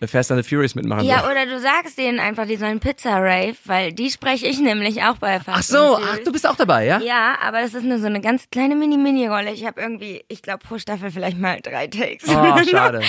Fast 0.06 0.32
and 0.32 0.42
the 0.42 0.48
Furious 0.48 0.74
mitmachen 0.74 1.04
Ja, 1.04 1.20
soll. 1.20 1.32
oder 1.32 1.44
du 1.44 1.60
sagst 1.60 1.98
denen 1.98 2.20
einfach, 2.20 2.46
die 2.46 2.56
sollen 2.56 2.80
Pizza 2.80 3.18
Rave, 3.18 3.54
weil 3.66 3.92
die 3.92 4.08
spreche 4.10 4.46
ich 4.46 4.58
nämlich 4.58 5.02
auch 5.02 5.18
bei 5.18 5.40
Fast 5.40 5.74
Ach 5.74 5.76
so, 5.78 5.98
ach, 6.02 6.18
du 6.24 6.32
bist 6.32 6.48
auch 6.48 6.56
dabei, 6.56 6.86
ja? 6.86 7.00
Ja, 7.00 7.36
aber 7.42 7.60
das 7.60 7.74
ist 7.74 7.84
nur 7.84 7.98
so 7.98 8.06
eine 8.06 8.22
ganz 8.22 8.48
kleine 8.50 8.76
Mini-Mini-Rolle. 8.76 9.52
Ich 9.52 9.66
habe 9.66 9.78
irgendwie, 9.80 10.24
ich 10.28 10.40
glaube 10.40 10.60
pro 10.66 10.78
Staffel 10.78 11.10
vielleicht 11.10 11.38
mal 11.38 11.60
drei 11.60 11.86
Takes. 11.86 12.24
Oh, 12.28 12.62
schade. 12.70 13.02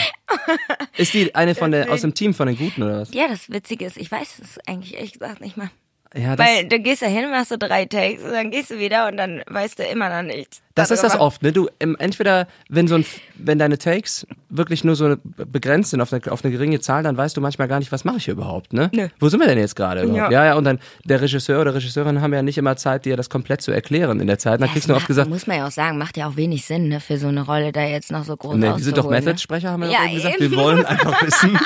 Ist 0.97 1.13
die 1.13 1.33
eine 1.33 1.55
von 1.55 1.71
der, 1.71 1.89
aus 1.89 2.01
dem 2.01 2.13
Team 2.13 2.33
von 2.33 2.47
den 2.47 2.57
Guten 2.57 2.83
oder 2.83 3.01
was? 3.01 3.13
Ja, 3.13 3.29
das 3.29 3.49
Witzige 3.49 3.85
ist, 3.85 3.95
ich 3.95 4.11
weiß 4.11 4.39
es 4.39 4.59
eigentlich 4.67 4.95
ehrlich 4.95 5.13
gesagt 5.13 5.39
nicht 5.39 5.55
mal. 5.55 5.69
Ja, 6.13 6.37
Weil 6.37 6.65
du 6.67 6.77
gehst 6.79 7.01
da 7.01 7.05
hin, 7.05 7.29
machst 7.31 7.51
du 7.51 7.57
drei 7.57 7.85
Takes 7.85 8.21
und 8.21 8.31
dann 8.33 8.51
gehst 8.51 8.69
du 8.69 8.77
wieder 8.77 9.07
und 9.07 9.15
dann 9.15 9.43
weißt 9.47 9.79
du 9.79 9.83
immer 9.83 10.09
noch 10.09 10.27
nichts. 10.27 10.61
das 10.75 10.91
ist 10.91 11.03
das 11.03 11.13
darüber. 11.13 11.25
oft, 11.27 11.41
ne? 11.41 11.53
Du, 11.53 11.69
entweder, 11.79 12.47
wenn 12.67 12.87
so 12.89 12.95
ein, 12.95 13.05
wenn 13.35 13.57
deine 13.59 13.77
Takes 13.77 14.27
wirklich 14.49 14.83
nur 14.83 14.97
so 14.97 15.15
begrenzt 15.23 15.91
sind 15.91 16.01
auf 16.01 16.11
eine, 16.11 16.21
auf 16.29 16.43
eine 16.43 16.51
geringe 16.51 16.81
Zahl, 16.81 17.03
dann 17.03 17.15
weißt 17.15 17.37
du 17.37 17.39
manchmal 17.41 17.69
gar 17.69 17.79
nicht, 17.79 17.93
was 17.93 18.03
mache 18.03 18.17
ich 18.17 18.25
hier 18.25 18.33
überhaupt, 18.33 18.73
ne? 18.73 18.89
Nö. 18.93 19.07
Wo 19.21 19.29
sind 19.29 19.39
wir 19.39 19.47
denn 19.47 19.57
jetzt 19.57 19.77
gerade 19.77 20.01
überhaupt? 20.03 20.31
Ja. 20.33 20.41
Ja. 20.41 20.45
ja, 20.47 20.55
und 20.55 20.65
dann 20.65 20.79
der 21.05 21.21
Regisseur 21.21 21.61
oder 21.61 21.73
Regisseurin 21.75 22.19
haben 22.21 22.33
ja 22.33 22.41
nicht 22.41 22.57
immer 22.57 22.75
Zeit, 22.75 23.05
dir 23.05 23.15
das 23.15 23.29
komplett 23.29 23.61
zu 23.61 23.71
erklären 23.71 24.19
in 24.19 24.27
der 24.27 24.37
Zeit. 24.37 24.59
Dann 24.59 24.67
Ja, 24.67 24.73
kriegst 24.73 24.89
du 24.89 24.95
oft 24.95 25.07
gesagt, 25.07 25.29
Muss 25.29 25.47
man 25.47 25.57
ja 25.59 25.67
auch 25.67 25.71
sagen, 25.71 25.97
macht 25.97 26.17
ja 26.17 26.27
auch 26.27 26.35
wenig 26.35 26.65
Sinn, 26.65 26.89
ne, 26.89 26.99
für 26.99 27.17
so 27.19 27.27
eine 27.29 27.45
Rolle 27.45 27.71
da 27.71 27.83
jetzt 27.83 28.11
noch 28.11 28.25
so 28.25 28.35
groß 28.35 28.57
Nee, 28.57 28.73
die 28.75 28.83
sind 28.83 28.97
doch 28.97 29.05
ne? 29.05 29.11
Method-Sprecher, 29.11 29.69
haben 29.71 29.83
wir 29.83 29.89
Ja, 29.89 29.99
doch 29.99 30.05
eben 30.07 30.15
gesagt. 30.15 30.39
Wir 30.41 30.55
wollen 30.57 30.85
einfach 30.85 31.21
wissen, 31.25 31.57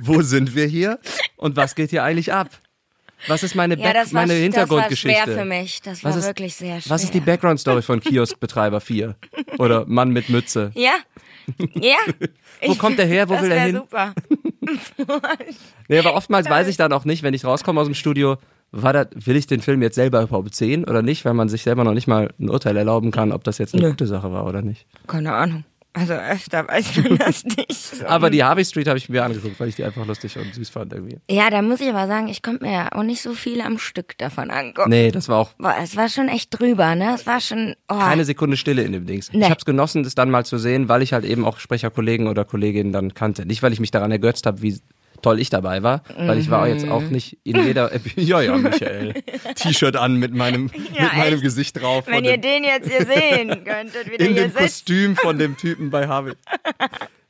wo 0.00 0.22
sind 0.22 0.54
wir 0.54 0.66
hier 0.66 1.00
und 1.36 1.56
was 1.56 1.74
geht 1.74 1.90
hier 1.90 2.04
eigentlich 2.04 2.32
ab? 2.32 2.48
Was 3.28 3.42
ist 3.42 3.54
meine, 3.54 3.76
Ja, 3.78 3.84
Back 3.84 3.94
das 3.94 4.14
war, 4.14 4.22
meine 4.22 4.28
das 4.32 4.38
war 4.38 4.42
Hintergrundgeschichte? 4.42 5.22
schwer 5.24 5.38
für 5.38 5.44
mich. 5.44 5.82
Das 5.82 6.02
war 6.04 6.10
Was 6.10 6.16
ist, 6.18 6.26
wirklich 6.26 6.54
sehr 6.54 6.80
schwer. 6.80 6.90
was 6.90 7.04
ist 7.04 7.14
die 7.14 7.20
Background-Story 7.20 7.82
von 7.82 8.00
Kioskbetreiber 8.00 8.80
4? 8.80 9.14
Oder 9.58 9.84
Mann 9.86 10.10
mit 10.10 10.28
Mütze? 10.28 10.70
Ja. 10.74 10.94
Ja. 11.74 11.96
Wo 12.66 12.74
kommt 12.74 12.98
der 12.98 13.06
her? 13.06 13.28
Wo 13.28 13.40
will 13.40 13.50
er 13.50 13.60
hin? 13.64 13.76
super. 13.76 14.14
Nee, 15.88 15.98
aber 15.98 16.14
oftmals 16.14 16.48
weiß 16.48 16.68
ich 16.68 16.76
dann 16.76 16.92
auch 16.92 17.04
nicht, 17.04 17.22
wenn 17.22 17.34
ich 17.34 17.44
rauskomme 17.44 17.80
aus 17.80 17.86
dem 17.88 17.94
Studio, 17.94 18.36
war 18.70 18.92
das, 18.92 19.08
will 19.14 19.34
ich 19.36 19.46
den 19.48 19.60
Film 19.62 19.82
jetzt 19.82 19.96
selber 19.96 20.22
überhaupt 20.22 20.54
sehen 20.54 20.84
oder 20.84 21.02
nicht, 21.02 21.24
weil 21.24 21.34
man 21.34 21.48
sich 21.48 21.62
selber 21.62 21.82
noch 21.82 21.94
nicht 21.94 22.06
mal 22.06 22.30
ein 22.38 22.48
Urteil 22.48 22.76
erlauben 22.76 23.10
kann, 23.10 23.32
ob 23.32 23.42
das 23.42 23.58
jetzt 23.58 23.74
eine 23.74 23.82
Nö. 23.84 23.90
gute 23.90 24.06
Sache 24.06 24.30
war 24.32 24.46
oder 24.46 24.62
nicht. 24.62 24.86
Keine 25.08 25.32
Ahnung. 25.34 25.64
Also 25.92 26.12
öfter 26.12 26.68
weiß 26.68 26.96
man 26.98 27.18
das 27.18 27.44
nicht. 27.56 28.04
Aber 28.06 28.30
die 28.30 28.44
Harvey 28.44 28.64
Street 28.64 28.86
habe 28.86 28.98
ich 28.98 29.08
mir 29.08 29.24
angeguckt, 29.24 29.58
weil 29.58 29.68
ich 29.68 29.76
die 29.76 29.84
einfach 29.84 30.06
lustig 30.06 30.36
und 30.38 30.54
süß 30.54 30.68
fand 30.68 30.92
irgendwie. 30.92 31.18
Ja, 31.28 31.50
da 31.50 31.62
muss 31.62 31.80
ich 31.80 31.88
aber 31.88 32.06
sagen, 32.06 32.28
ich 32.28 32.42
konnte 32.42 32.64
mir 32.64 32.72
ja 32.72 32.88
auch 32.92 33.02
nicht 33.02 33.22
so 33.22 33.34
viel 33.34 33.60
am 33.60 33.78
Stück 33.78 34.16
davon 34.18 34.50
angucken. 34.50 34.90
Nee, 34.90 35.10
das 35.10 35.28
war 35.28 35.38
auch 35.38 35.52
Boah, 35.54 35.74
es 35.82 35.96
war 35.96 36.08
schon 36.08 36.28
echt 36.28 36.58
drüber, 36.58 36.94
ne? 36.94 37.14
Es 37.14 37.26
war 37.26 37.40
schon. 37.40 37.74
Oh. 37.88 37.98
keine 37.98 38.24
Sekunde 38.24 38.56
Stille 38.56 38.82
in 38.82 38.92
dem 38.92 39.06
Dings. 39.06 39.32
Nee. 39.32 39.40
Ich 39.40 39.44
habe 39.46 39.58
es 39.58 39.64
genossen, 39.64 40.04
das 40.04 40.14
dann 40.14 40.30
mal 40.30 40.44
zu 40.44 40.58
sehen, 40.58 40.88
weil 40.88 41.02
ich 41.02 41.12
halt 41.12 41.24
eben 41.24 41.44
auch 41.44 41.58
Sprecherkollegen 41.58 42.28
oder 42.28 42.44
Kolleginnen 42.44 42.92
dann 42.92 43.14
kannte. 43.14 43.44
Nicht, 43.44 43.62
weil 43.62 43.72
ich 43.72 43.80
mich 43.80 43.90
daran 43.90 44.12
ergötzt 44.12 44.46
habe, 44.46 44.62
wie 44.62 44.80
toll 45.22 45.40
ich 45.40 45.50
dabei 45.50 45.82
war, 45.82 46.02
weil 46.16 46.38
ich 46.38 46.50
war 46.50 46.68
jetzt 46.68 46.88
auch 46.88 47.02
nicht 47.02 47.38
in 47.44 47.64
jeder 47.64 47.90
ja 48.16 48.40
ja 48.40 48.56
Michael 48.56 49.14
T-Shirt 49.54 49.96
an 49.96 50.16
mit 50.16 50.34
meinem 50.34 50.70
Ja, 50.92 51.04
mit 51.04 51.12
meinem 51.16 51.34
echt. 51.34 51.42
Gesicht 51.42 51.80
drauf 51.80 52.06
Wenn 52.06 52.24
ihr 52.24 52.38
dem, 52.38 52.62
den 52.62 52.64
jetzt 52.64 52.88
hier 52.90 53.06
sehen 53.06 53.48
könntet, 53.64 54.10
wie 54.10 54.16
der 54.16 54.26
in 54.26 54.34
hier 54.34 54.42
dem 54.42 54.50
sitzt. 54.50 54.56
Kostüm 54.62 55.16
von 55.16 55.38
dem 55.38 55.56
Typen 55.56 55.90
bei 55.90 56.06
Harvey. 56.08 56.32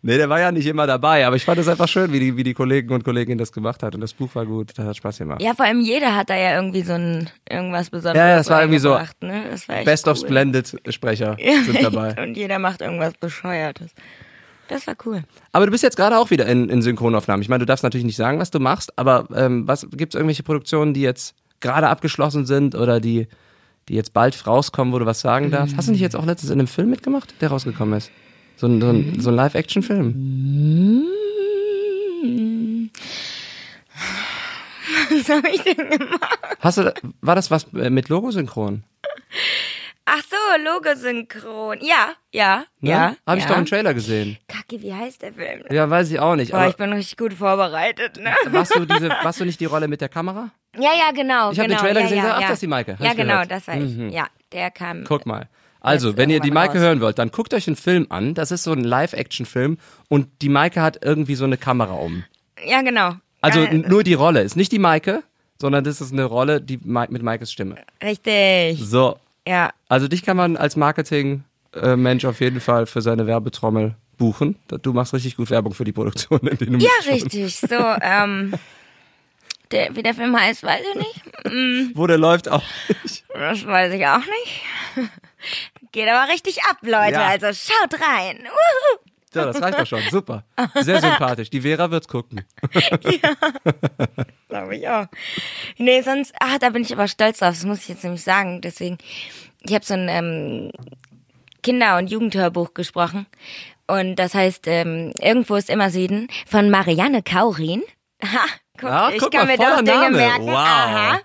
Nee, 0.02 0.16
der 0.16 0.30
war 0.30 0.40
ja 0.40 0.50
nicht 0.50 0.66
immer 0.66 0.86
dabei, 0.86 1.26
aber 1.26 1.36
ich 1.36 1.44
fand 1.44 1.58
es 1.58 1.68
einfach 1.68 1.86
schön, 1.86 2.10
wie 2.10 2.20
die, 2.20 2.34
wie 2.36 2.42
die 2.42 2.54
Kollegen 2.54 2.94
und 2.94 3.04
Kolleginnen 3.04 3.36
das 3.36 3.52
gemacht 3.52 3.82
hat 3.82 3.94
und 3.94 4.00
das 4.00 4.14
Buch 4.14 4.34
war 4.34 4.46
gut, 4.46 4.70
das 4.74 4.86
hat 4.86 4.96
Spaß 4.96 5.18
gemacht. 5.18 5.42
Ja, 5.42 5.52
vor 5.54 5.66
allem 5.66 5.82
jeder 5.82 6.16
hat 6.16 6.30
da 6.30 6.36
ja 6.36 6.54
irgendwie 6.54 6.80
so 6.80 6.94
ein 6.94 7.28
irgendwas 7.46 7.90
Besonderes. 7.90 8.16
Ja, 8.16 8.28
ja, 8.30 8.36
das 8.38 8.48
war 8.48 8.62
irgendwie 8.62 8.78
so 8.78 8.98
Ne? 9.20 9.44
Das 9.50 9.68
war 9.68 9.84
Best 9.84 10.08
of 10.08 10.18
cool. 10.18 10.26
Splendid 10.28 10.74
Sprecher 10.88 11.36
Ja, 11.38 11.62
sind 11.64 11.82
dabei. 11.82 12.16
Und 12.22 12.34
jeder 12.34 12.58
macht 12.58 12.80
irgendwas 12.80 13.12
Bescheuertes. 13.20 13.90
Das 14.70 14.86
war 14.86 14.94
cool. 15.04 15.24
Aber 15.50 15.66
du 15.66 15.72
bist 15.72 15.82
jetzt 15.82 15.96
gerade 15.96 16.16
auch 16.16 16.30
wieder 16.30 16.46
in, 16.46 16.70
in 16.70 16.80
Synchronaufnahmen. 16.80 17.42
Ich 17.42 17.48
meine, 17.48 17.58
du 17.58 17.66
darfst 17.66 17.82
natürlich 17.82 18.06
nicht 18.06 18.16
sagen, 18.16 18.38
was 18.38 18.52
du 18.52 18.60
machst, 18.60 18.96
aber 18.96 19.26
ähm, 19.34 19.66
was 19.66 19.84
gibt's 19.90 20.14
irgendwelche 20.14 20.44
Produktionen, 20.44 20.94
die 20.94 21.00
jetzt 21.00 21.34
gerade 21.58 21.88
abgeschlossen 21.88 22.46
sind 22.46 22.76
oder 22.76 23.00
die, 23.00 23.26
die 23.88 23.94
jetzt 23.94 24.12
bald 24.12 24.46
rauskommen, 24.46 24.94
wo 24.94 25.00
du 25.00 25.06
was 25.06 25.20
sagen 25.20 25.50
darfst? 25.50 25.76
Hast 25.76 25.88
du 25.88 25.92
nicht 25.92 26.00
jetzt 26.00 26.14
auch 26.14 26.24
letztens 26.24 26.52
in 26.52 26.60
einem 26.60 26.68
Film 26.68 26.88
mitgemacht, 26.88 27.34
der 27.40 27.48
rausgekommen 27.50 27.98
ist? 27.98 28.12
So 28.56 28.68
ein, 28.68 28.80
so 28.80 28.90
ein, 28.90 29.20
so 29.20 29.30
ein 29.30 29.34
Live-Action-Film. 29.34 31.04
Was 35.10 35.28
habe 35.28 35.48
ich 35.48 35.62
denn 35.62 35.90
gemacht? 35.90 36.38
Hast 36.60 36.78
du, 36.78 36.94
war 37.20 37.34
das 37.34 37.50
was 37.50 37.66
äh, 37.74 37.90
mit 37.90 38.08
Logosynchron? 38.08 38.84
Ach 40.12 40.22
so, 40.28 40.64
Logosynchron. 40.64 41.78
Ja, 41.82 42.14
ja, 42.32 42.64
Ne? 42.80 42.90
ja. 42.90 43.16
Habe 43.26 43.38
ich 43.38 43.44
ja. 43.44 43.50
doch 43.50 43.58
im 43.58 43.66
Trailer 43.66 43.94
gesehen. 43.94 44.38
Kacke, 44.48 44.82
wie 44.82 44.92
heißt 44.92 45.22
der 45.22 45.32
Film? 45.32 45.62
Ja, 45.70 45.88
weiß 45.88 46.10
ich 46.10 46.18
auch 46.18 46.34
nicht. 46.34 46.50
Boah, 46.50 46.58
Aber 46.58 46.68
ich 46.70 46.76
bin 46.76 46.92
richtig 46.92 47.16
gut 47.16 47.32
vorbereitet, 47.32 48.18
ne? 48.18 48.32
warst 48.46 48.74
du 48.74 48.84
diese, 48.86 49.08
warst 49.08 49.38
du 49.40 49.44
nicht 49.44 49.60
die 49.60 49.66
Rolle 49.66 49.86
mit 49.86 50.00
der 50.00 50.08
Kamera? 50.08 50.50
Ja, 50.76 50.90
ja, 50.98 51.12
genau. 51.12 51.52
Ich 51.52 51.58
hab 51.60 51.66
den 51.66 51.76
genau, 51.76 51.80
Trailer 51.80 52.00
ja, 52.00 52.06
gesehen, 52.06 52.18
ja, 52.18 52.24
sag, 52.24 52.34
ach, 52.34 52.40
das 52.40 52.50
ist 52.52 52.62
die 52.62 52.66
Maike, 52.66 52.92
hab 52.94 53.00
Ja, 53.00 53.12
genau, 53.12 53.42
gehört. 53.42 53.46
Mhm. 53.46 53.48
das 53.50 53.68
war 53.68 53.76
ich. 53.76 54.12
Ja, 54.12 54.26
der 54.52 54.70
kam. 54.72 55.04
Guck 55.04 55.26
mal. 55.26 55.48
Also, 55.80 56.16
wenn 56.16 56.28
ihr 56.28 56.40
die 56.40 56.50
Maike 56.50 56.74
raus. 56.74 56.82
hören 56.82 57.00
wollt, 57.00 57.18
dann 57.18 57.30
guckt 57.30 57.54
euch 57.54 57.66
einen 57.66 57.76
Film 57.76 58.06
an. 58.10 58.34
Das 58.34 58.50
ist 58.50 58.64
so 58.64 58.72
ein 58.72 58.84
Live-Action-Film 58.84 59.78
und 60.08 60.28
die 60.42 60.48
Maike 60.48 60.82
hat 60.82 61.04
irgendwie 61.04 61.36
so 61.36 61.44
eine 61.44 61.56
Kamera 61.56 61.94
um. 61.94 62.24
Ja, 62.66 62.82
genau. 62.82 63.14
Also 63.40 63.64
nur 63.72 64.02
die 64.02 64.14
Rolle. 64.14 64.42
Ist 64.42 64.56
nicht 64.56 64.72
die 64.72 64.78
Maike, 64.78 65.22
sondern 65.58 65.84
das 65.84 66.00
ist 66.00 66.12
eine 66.12 66.24
Rolle 66.24 66.60
die 66.60 66.78
mit 66.84 67.22
Maikes 67.22 67.50
Stimme. 67.52 67.76
Richtig. 68.02 68.78
So. 68.82 69.16
Ja. 69.50 69.72
Also 69.88 70.06
dich 70.06 70.22
kann 70.22 70.36
man 70.36 70.56
als 70.56 70.76
Marketing-Mensch 70.76 72.24
auf 72.24 72.40
jeden 72.40 72.60
Fall 72.60 72.86
für 72.86 73.02
seine 73.02 73.26
Werbetrommel 73.26 73.96
buchen. 74.16 74.54
Du 74.82 74.92
machst 74.92 75.12
richtig 75.12 75.36
gut 75.36 75.50
Werbung 75.50 75.74
für 75.74 75.82
die 75.82 75.90
Produktion, 75.90 76.38
in 76.46 76.56
denen 76.56 76.78
du 76.78 76.84
Ja, 76.86 76.92
richtig. 77.12 77.58
So, 77.58 77.74
ähm. 78.00 78.54
Der, 79.72 79.94
wie 79.94 80.02
der 80.02 80.14
Film 80.14 80.36
heißt, 80.38 80.62
weiß 80.62 80.82
ich 80.82 80.94
nicht. 80.96 81.96
Wo 81.96 82.06
der 82.06 82.18
läuft 82.18 82.48
auch 82.48 82.62
nicht. 83.02 83.24
Das 83.32 83.66
weiß 83.66 83.92
ich 83.92 84.06
auch 84.06 84.18
nicht. 84.18 85.10
Geht 85.92 86.08
aber 86.08 86.32
richtig 86.32 86.62
ab, 86.64 86.78
Leute. 86.82 87.12
Ja. 87.12 87.26
Also 87.26 87.46
schaut 87.46 87.94
rein. 87.94 88.38
Wuhu. 88.44 88.99
Ja, 89.34 89.46
das 89.46 89.62
reicht 89.62 89.78
doch 89.78 89.86
schon. 89.86 90.02
Super. 90.10 90.44
Sehr 90.80 91.00
sympathisch. 91.00 91.50
Die 91.50 91.60
Vera 91.60 91.90
wird's 91.90 92.08
gucken. 92.08 92.44
Glaube 94.48 94.76
ich 94.76 94.88
auch. 94.88 95.06
Nee, 95.78 96.02
sonst, 96.02 96.34
ah, 96.40 96.58
da 96.58 96.70
bin 96.70 96.82
ich 96.82 96.92
aber 96.92 97.08
stolz 97.08 97.38
drauf. 97.38 97.50
Das 97.50 97.64
muss 97.64 97.82
ich 97.82 97.88
jetzt 97.88 98.04
nämlich 98.04 98.22
sagen. 98.22 98.60
Deswegen, 98.60 98.98
ich 99.62 99.74
habe 99.74 99.84
so 99.84 99.94
ein 99.94 100.08
ähm, 100.08 100.72
Kinder- 101.62 101.98
und 101.98 102.10
Jugendhörbuch 102.10 102.74
gesprochen. 102.74 103.26
Und 103.86 104.16
das 104.16 104.34
heißt, 104.34 104.66
ähm, 104.66 105.12
irgendwo 105.20 105.56
ist 105.56 105.70
immer 105.70 105.90
Süden 105.90 106.28
von 106.46 106.70
Marianne 106.70 107.22
Kaurin. 107.22 107.82
Ha, 108.22 109.08
guck, 109.08 109.14
ich 109.14 109.20
guck 109.20 109.32
kann 109.32 109.46
mal, 109.46 109.56
mir 109.56 109.64
doch 109.64 109.76
Dinge 109.78 110.10
Name. 110.10 110.16
merken. 110.16 110.46
Wow. 110.46 110.54
Aha. 110.56 111.20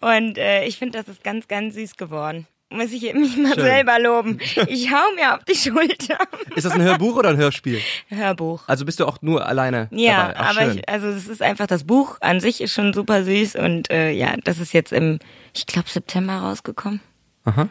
und 0.18 0.38
äh, 0.38 0.64
ich 0.64 0.76
finde, 0.76 0.98
das 0.98 1.08
ist 1.08 1.22
ganz, 1.22 1.46
ganz 1.46 1.74
süß 1.74 1.96
geworden. 1.96 2.46
Muss 2.68 2.90
ich 2.92 3.02
mich 3.14 3.36
mal 3.36 3.54
Schön. 3.54 3.62
selber 3.64 3.98
loben. 4.00 4.38
Ich 4.68 4.90
hau 4.90 5.14
mir 5.14 5.34
auf 5.34 5.44
die 5.44 5.54
Schulter. 5.54 6.18
Ist 6.56 6.64
das 6.66 6.72
ein 6.72 6.82
Hörbuch 6.82 7.16
oder 7.16 7.28
ein 7.30 7.36
Hörspiel? 7.36 7.80
Hörbuch. 8.08 8.64
Also 8.66 8.84
bist 8.84 8.98
du 8.98 9.06
auch 9.06 9.18
nur 9.22 9.46
alleine 9.46 9.88
Ja, 9.92 10.28
dabei? 10.28 10.34
Ach, 10.40 10.50
aber 10.50 10.66
schön. 10.70 10.78
ich, 10.78 10.88
also 10.88 11.06
es 11.08 11.28
ist 11.28 11.42
einfach 11.42 11.68
das 11.68 11.84
Buch 11.84 12.16
an 12.20 12.40
sich 12.40 12.60
ist 12.60 12.72
schon 12.72 12.92
super 12.92 13.22
süß 13.24 13.54
und 13.56 13.88
äh, 13.90 14.10
ja, 14.10 14.34
das 14.42 14.58
ist 14.58 14.72
jetzt 14.72 14.92
im, 14.92 15.20
ich 15.54 15.66
glaube 15.66 15.88
September 15.88 16.34
rausgekommen. 16.38 17.00
Aha. 17.44 17.68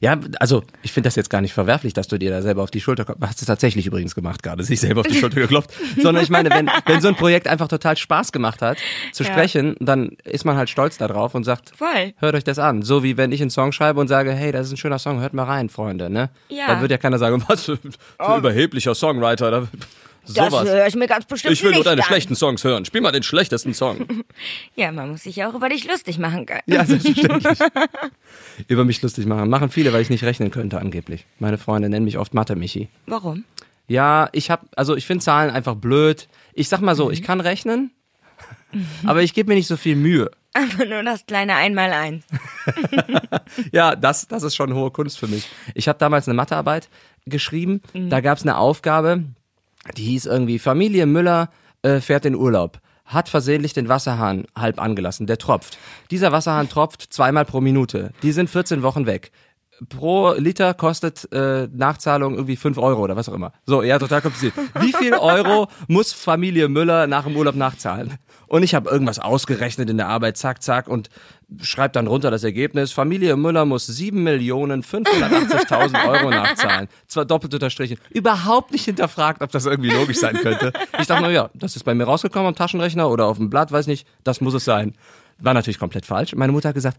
Ja. 0.00 0.18
Also 0.40 0.62
ich 0.82 0.92
finde 0.92 1.06
das 1.06 1.16
jetzt 1.16 1.30
gar 1.30 1.40
nicht 1.40 1.52
verwerflich, 1.52 1.92
dass 1.94 2.08
du 2.08 2.18
dir 2.18 2.30
da 2.30 2.42
selber 2.42 2.62
auf 2.62 2.70
die 2.70 2.80
Schulter 2.80 3.04
klopfst. 3.04 3.22
Hast 3.26 3.42
du 3.42 3.46
tatsächlich 3.46 3.86
übrigens 3.86 4.14
gemacht 4.14 4.42
gerade, 4.42 4.62
sich 4.64 4.80
selber 4.80 5.00
auf 5.02 5.06
die 5.06 5.14
Schulter 5.18 5.40
geklopft. 5.40 5.70
Sondern 6.02 6.22
ich 6.22 6.30
meine, 6.30 6.50
wenn, 6.50 6.70
wenn 6.86 7.00
so 7.00 7.08
ein 7.08 7.14
Projekt 7.16 7.48
einfach 7.48 7.68
total 7.68 7.96
Spaß 7.96 8.32
gemacht 8.32 8.62
hat, 8.62 8.78
zu 9.12 9.24
Ja. 9.24 9.30
sprechen, 9.30 9.76
dann 9.80 10.10
ist 10.24 10.44
man 10.44 10.56
halt 10.56 10.70
stolz 10.70 10.98
darauf 10.98 11.34
und 11.34 11.44
sagt, 11.44 11.72
Voll. 11.76 12.14
hört 12.18 12.34
euch 12.34 12.44
das 12.44 12.58
an. 12.58 12.82
So 12.82 13.02
wie 13.02 13.16
wenn 13.16 13.32
ich 13.32 13.40
einen 13.40 13.50
Song 13.50 13.72
schreibe 13.72 14.00
und 14.00 14.08
sage, 14.08 14.32
hey, 14.32 14.52
das 14.52 14.66
ist 14.66 14.72
ein 14.74 14.76
schöner 14.76 14.98
Song, 14.98 15.20
hört 15.20 15.34
mal 15.34 15.44
rein, 15.44 15.68
Freunde. 15.68 16.10
Ne? 16.10 16.30
Ja. 16.48 16.64
Oh. 16.64 16.68
Dann 16.68 16.80
wird 16.82 16.90
ja 16.90 16.98
keiner 16.98 17.18
sagen, 17.18 17.42
was 17.48 17.64
für 17.64 17.78
ein 18.18 18.38
überheblicher 18.38 18.94
Songwriter. 18.94 19.68
Da, 20.28 20.44
Das 20.44 20.50
sowas. 20.52 20.68
höre 20.68 20.86
ich 20.86 20.94
mir 20.96 21.06
ganz 21.06 21.24
bestimmt 21.24 21.52
Ich 21.54 21.62
will 21.62 21.70
nur 21.70 21.78
nicht 21.78 21.86
deine 21.86 22.02
an. 22.02 22.06
schlechten 22.06 22.34
Songs 22.34 22.64
hören. 22.64 22.84
Spiel 22.84 23.00
mal 23.00 23.12
den 23.12 23.22
schlechtesten 23.22 23.74
Song. 23.74 24.06
Ja, 24.76 24.92
man 24.92 25.10
muss 25.10 25.22
sich 25.22 25.36
ja 25.36 25.48
auch 25.48 25.54
über 25.54 25.68
dich 25.70 25.86
lustig 25.88 26.18
machen 26.18 26.44
können. 26.46 26.60
Ja, 26.66 26.84
selbstverständlich. 26.84 27.58
Über 28.68 28.84
mich 28.84 29.00
lustig 29.00 29.24
machen. 29.26 29.48
Machen 29.48 29.70
viele, 29.70 29.92
weil 29.92 30.02
ich 30.02 30.10
nicht 30.10 30.24
rechnen 30.24 30.50
könnte, 30.50 30.78
angeblich. 30.78 31.24
Meine 31.38 31.56
Freunde 31.56 31.88
nennen 31.88 32.04
mich 32.04 32.18
oft 32.18 32.34
Mathe-Michi. 32.34 32.88
Warum? 33.06 33.44
Ja, 33.88 34.28
ich 34.32 34.50
hab, 34.50 34.66
also 34.76 34.94
ich 34.96 35.06
finde 35.06 35.24
Zahlen 35.24 35.50
einfach 35.50 35.74
blöd. 35.76 36.28
Ich 36.52 36.68
sag 36.68 36.80
mal 36.80 36.94
so, 36.96 37.10
ich 37.10 37.22
kann 37.22 37.40
rechnen, 37.40 37.92
aber 39.06 39.22
ich 39.22 39.32
gebe 39.32 39.48
mir 39.48 39.54
nicht 39.54 39.68
so 39.68 39.76
viel 39.76 39.96
Mühe. 39.96 40.30
Einfach 40.52 40.84
nur 40.86 41.02
das 41.02 41.24
kleine 41.26 41.54
Einmaleins. 41.54 42.24
Ja, 43.72 43.94
das, 43.96 44.26
das 44.28 44.42
ist 44.42 44.54
schon 44.56 44.74
hohe 44.74 44.90
Kunst 44.90 45.18
für 45.18 45.28
mich. 45.28 45.48
Ich 45.74 45.88
habe 45.88 45.98
damals 45.98 46.28
eine 46.28 46.34
Mathearbeit 46.34 46.88
geschrieben. 47.26 47.80
Da 47.94 48.20
gab 48.20 48.38
es 48.38 48.42
eine 48.44 48.56
Aufgabe, 48.58 49.24
die 49.96 50.04
hieß 50.04 50.26
irgendwie 50.26 50.58
Familie 50.58 51.06
Müller 51.06 51.50
äh, 51.82 52.00
fährt 52.00 52.24
in 52.26 52.34
Urlaub. 52.34 52.80
Hat 53.04 53.28
versehentlich 53.28 53.72
den 53.72 53.88
Wasserhahn 53.88 54.46
halb 54.56 54.80
angelassen. 54.80 55.26
Der 55.26 55.38
tropft. 55.38 55.78
Dieser 56.10 56.32
Wasserhahn 56.32 56.68
tropft 56.68 57.02
zweimal 57.12 57.44
pro 57.44 57.60
Minute. 57.60 58.10
Die 58.22 58.32
sind 58.32 58.50
14 58.50 58.82
Wochen 58.82 59.06
weg. 59.06 59.30
Pro 59.88 60.34
Liter 60.34 60.74
kostet 60.74 61.30
äh, 61.32 61.68
Nachzahlung 61.72 62.34
irgendwie 62.34 62.56
5 62.56 62.78
Euro 62.78 63.02
oder 63.02 63.16
was 63.16 63.28
auch 63.28 63.34
immer. 63.34 63.52
So, 63.66 63.82
ja, 63.82 63.98
total 63.98 64.22
kompliziert. 64.22 64.54
Wie 64.80 64.92
viel 64.92 65.14
Euro 65.14 65.68
muss 65.88 66.12
Familie 66.12 66.68
Müller 66.68 67.06
nach 67.06 67.24
dem 67.24 67.36
Urlaub 67.36 67.54
nachzahlen? 67.54 68.14
Und 68.48 68.62
ich 68.62 68.74
habe 68.74 68.88
irgendwas 68.88 69.18
ausgerechnet 69.18 69.90
in 69.90 69.96
der 69.96 70.08
Arbeit, 70.08 70.36
zack, 70.36 70.62
zack, 70.62 70.88
und 70.88 71.10
schreibe 71.60 71.92
dann 71.92 72.06
runter 72.06 72.30
das 72.30 72.44
Ergebnis. 72.44 72.92
Familie 72.92 73.36
Müller 73.36 73.64
muss 73.64 73.88
7.580.000 73.88 76.08
Euro 76.08 76.30
nachzahlen. 76.30 76.88
Zwar 77.08 77.24
doppelt 77.24 77.54
unterstrichen. 77.54 77.98
Überhaupt 78.10 78.72
nicht 78.72 78.84
hinterfragt, 78.84 79.42
ob 79.42 79.50
das 79.50 79.66
irgendwie 79.66 79.90
logisch 79.90 80.18
sein 80.18 80.36
könnte. 80.36 80.72
Ich 80.98 81.06
dachte, 81.06 81.22
na 81.22 81.30
ja, 81.30 81.50
das 81.54 81.76
ist 81.76 81.84
bei 81.84 81.94
mir 81.94 82.04
rausgekommen 82.04 82.48
am 82.48 82.54
Taschenrechner 82.54 83.10
oder 83.10 83.26
auf 83.26 83.38
dem 83.38 83.50
Blatt, 83.50 83.72
weiß 83.72 83.88
nicht, 83.88 84.06
das 84.24 84.40
muss 84.40 84.54
es 84.54 84.64
sein. 84.64 84.94
War 85.38 85.54
natürlich 85.54 85.78
komplett 85.78 86.06
falsch. 86.06 86.34
Meine 86.34 86.52
Mutter 86.52 86.70
hat 86.70 86.74
gesagt, 86.74 86.98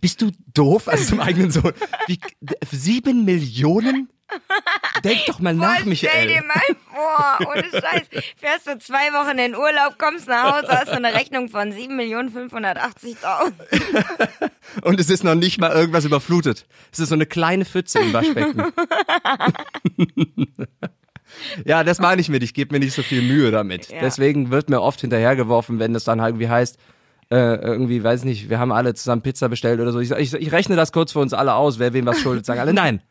bist 0.00 0.22
du 0.22 0.30
doof? 0.54 0.88
Also 0.88 1.04
zum 1.04 1.20
eigenen 1.20 1.50
Sohn. 1.50 1.72
Wie, 2.06 2.18
sieben 2.70 3.24
Millionen? 3.24 4.08
Denk 5.04 5.24
doch 5.26 5.38
mal 5.38 5.54
nach, 5.54 5.82
Boah, 5.84 5.94
Stell 5.94 6.26
Michael. 6.26 6.28
dir 6.28 6.42
mal 6.42 6.60
vor, 6.92 7.38
ohne 7.50 7.64
Scheiß. 7.64 8.08
Fährst 8.36 8.66
du 8.66 8.78
zwei 8.78 9.10
Wochen 9.12 9.38
in 9.38 9.54
Urlaub, 9.54 9.96
kommst 9.98 10.28
nach 10.28 10.52
Hause, 10.56 10.68
hast 10.68 10.88
du 10.88 10.96
eine 10.96 11.14
Rechnung 11.14 11.48
von 11.48 11.72
7.580.000. 11.72 13.52
Und 14.82 15.00
es 15.00 15.08
ist 15.08 15.24
noch 15.24 15.34
nicht 15.34 15.58
mal 15.58 15.72
irgendwas 15.72 16.04
überflutet. 16.04 16.66
Es 16.92 16.98
ist 16.98 17.08
so 17.08 17.14
eine 17.14 17.24
kleine 17.26 17.64
Pfütze 17.64 18.00
im 18.00 18.12
Waschbecken. 18.12 18.64
ja, 21.64 21.84
das 21.84 21.98
meine 21.98 22.20
ich 22.20 22.28
mit. 22.28 22.42
Ich 22.42 22.52
gebe 22.54 22.74
mir 22.74 22.80
nicht 22.80 22.94
so 22.94 23.02
viel 23.02 23.22
Mühe 23.22 23.50
damit. 23.50 23.88
Ja. 23.88 24.00
Deswegen 24.00 24.50
wird 24.50 24.68
mir 24.68 24.82
oft 24.82 25.00
hinterhergeworfen, 25.00 25.78
wenn 25.78 25.94
es 25.94 26.04
dann 26.04 26.20
halt 26.20 26.32
irgendwie 26.32 26.48
heißt, 26.50 26.76
äh, 27.30 27.56
irgendwie, 27.56 28.02
weiß 28.02 28.24
nicht, 28.24 28.48
wir 28.48 28.58
haben 28.58 28.72
alle 28.72 28.94
zusammen 28.94 29.22
Pizza 29.22 29.48
bestellt 29.48 29.80
oder 29.80 29.92
so. 29.92 30.00
Ich, 30.00 30.10
ich, 30.10 30.34
ich 30.34 30.52
rechne 30.52 30.76
das 30.76 30.92
kurz 30.92 31.12
für 31.12 31.18
uns 31.20 31.32
alle 31.32 31.54
aus, 31.54 31.78
wer 31.78 31.92
wem 31.92 32.06
was 32.06 32.20
schuldet. 32.20 32.46
Sagen 32.46 32.60
alle, 32.60 32.72
nein, 32.72 33.02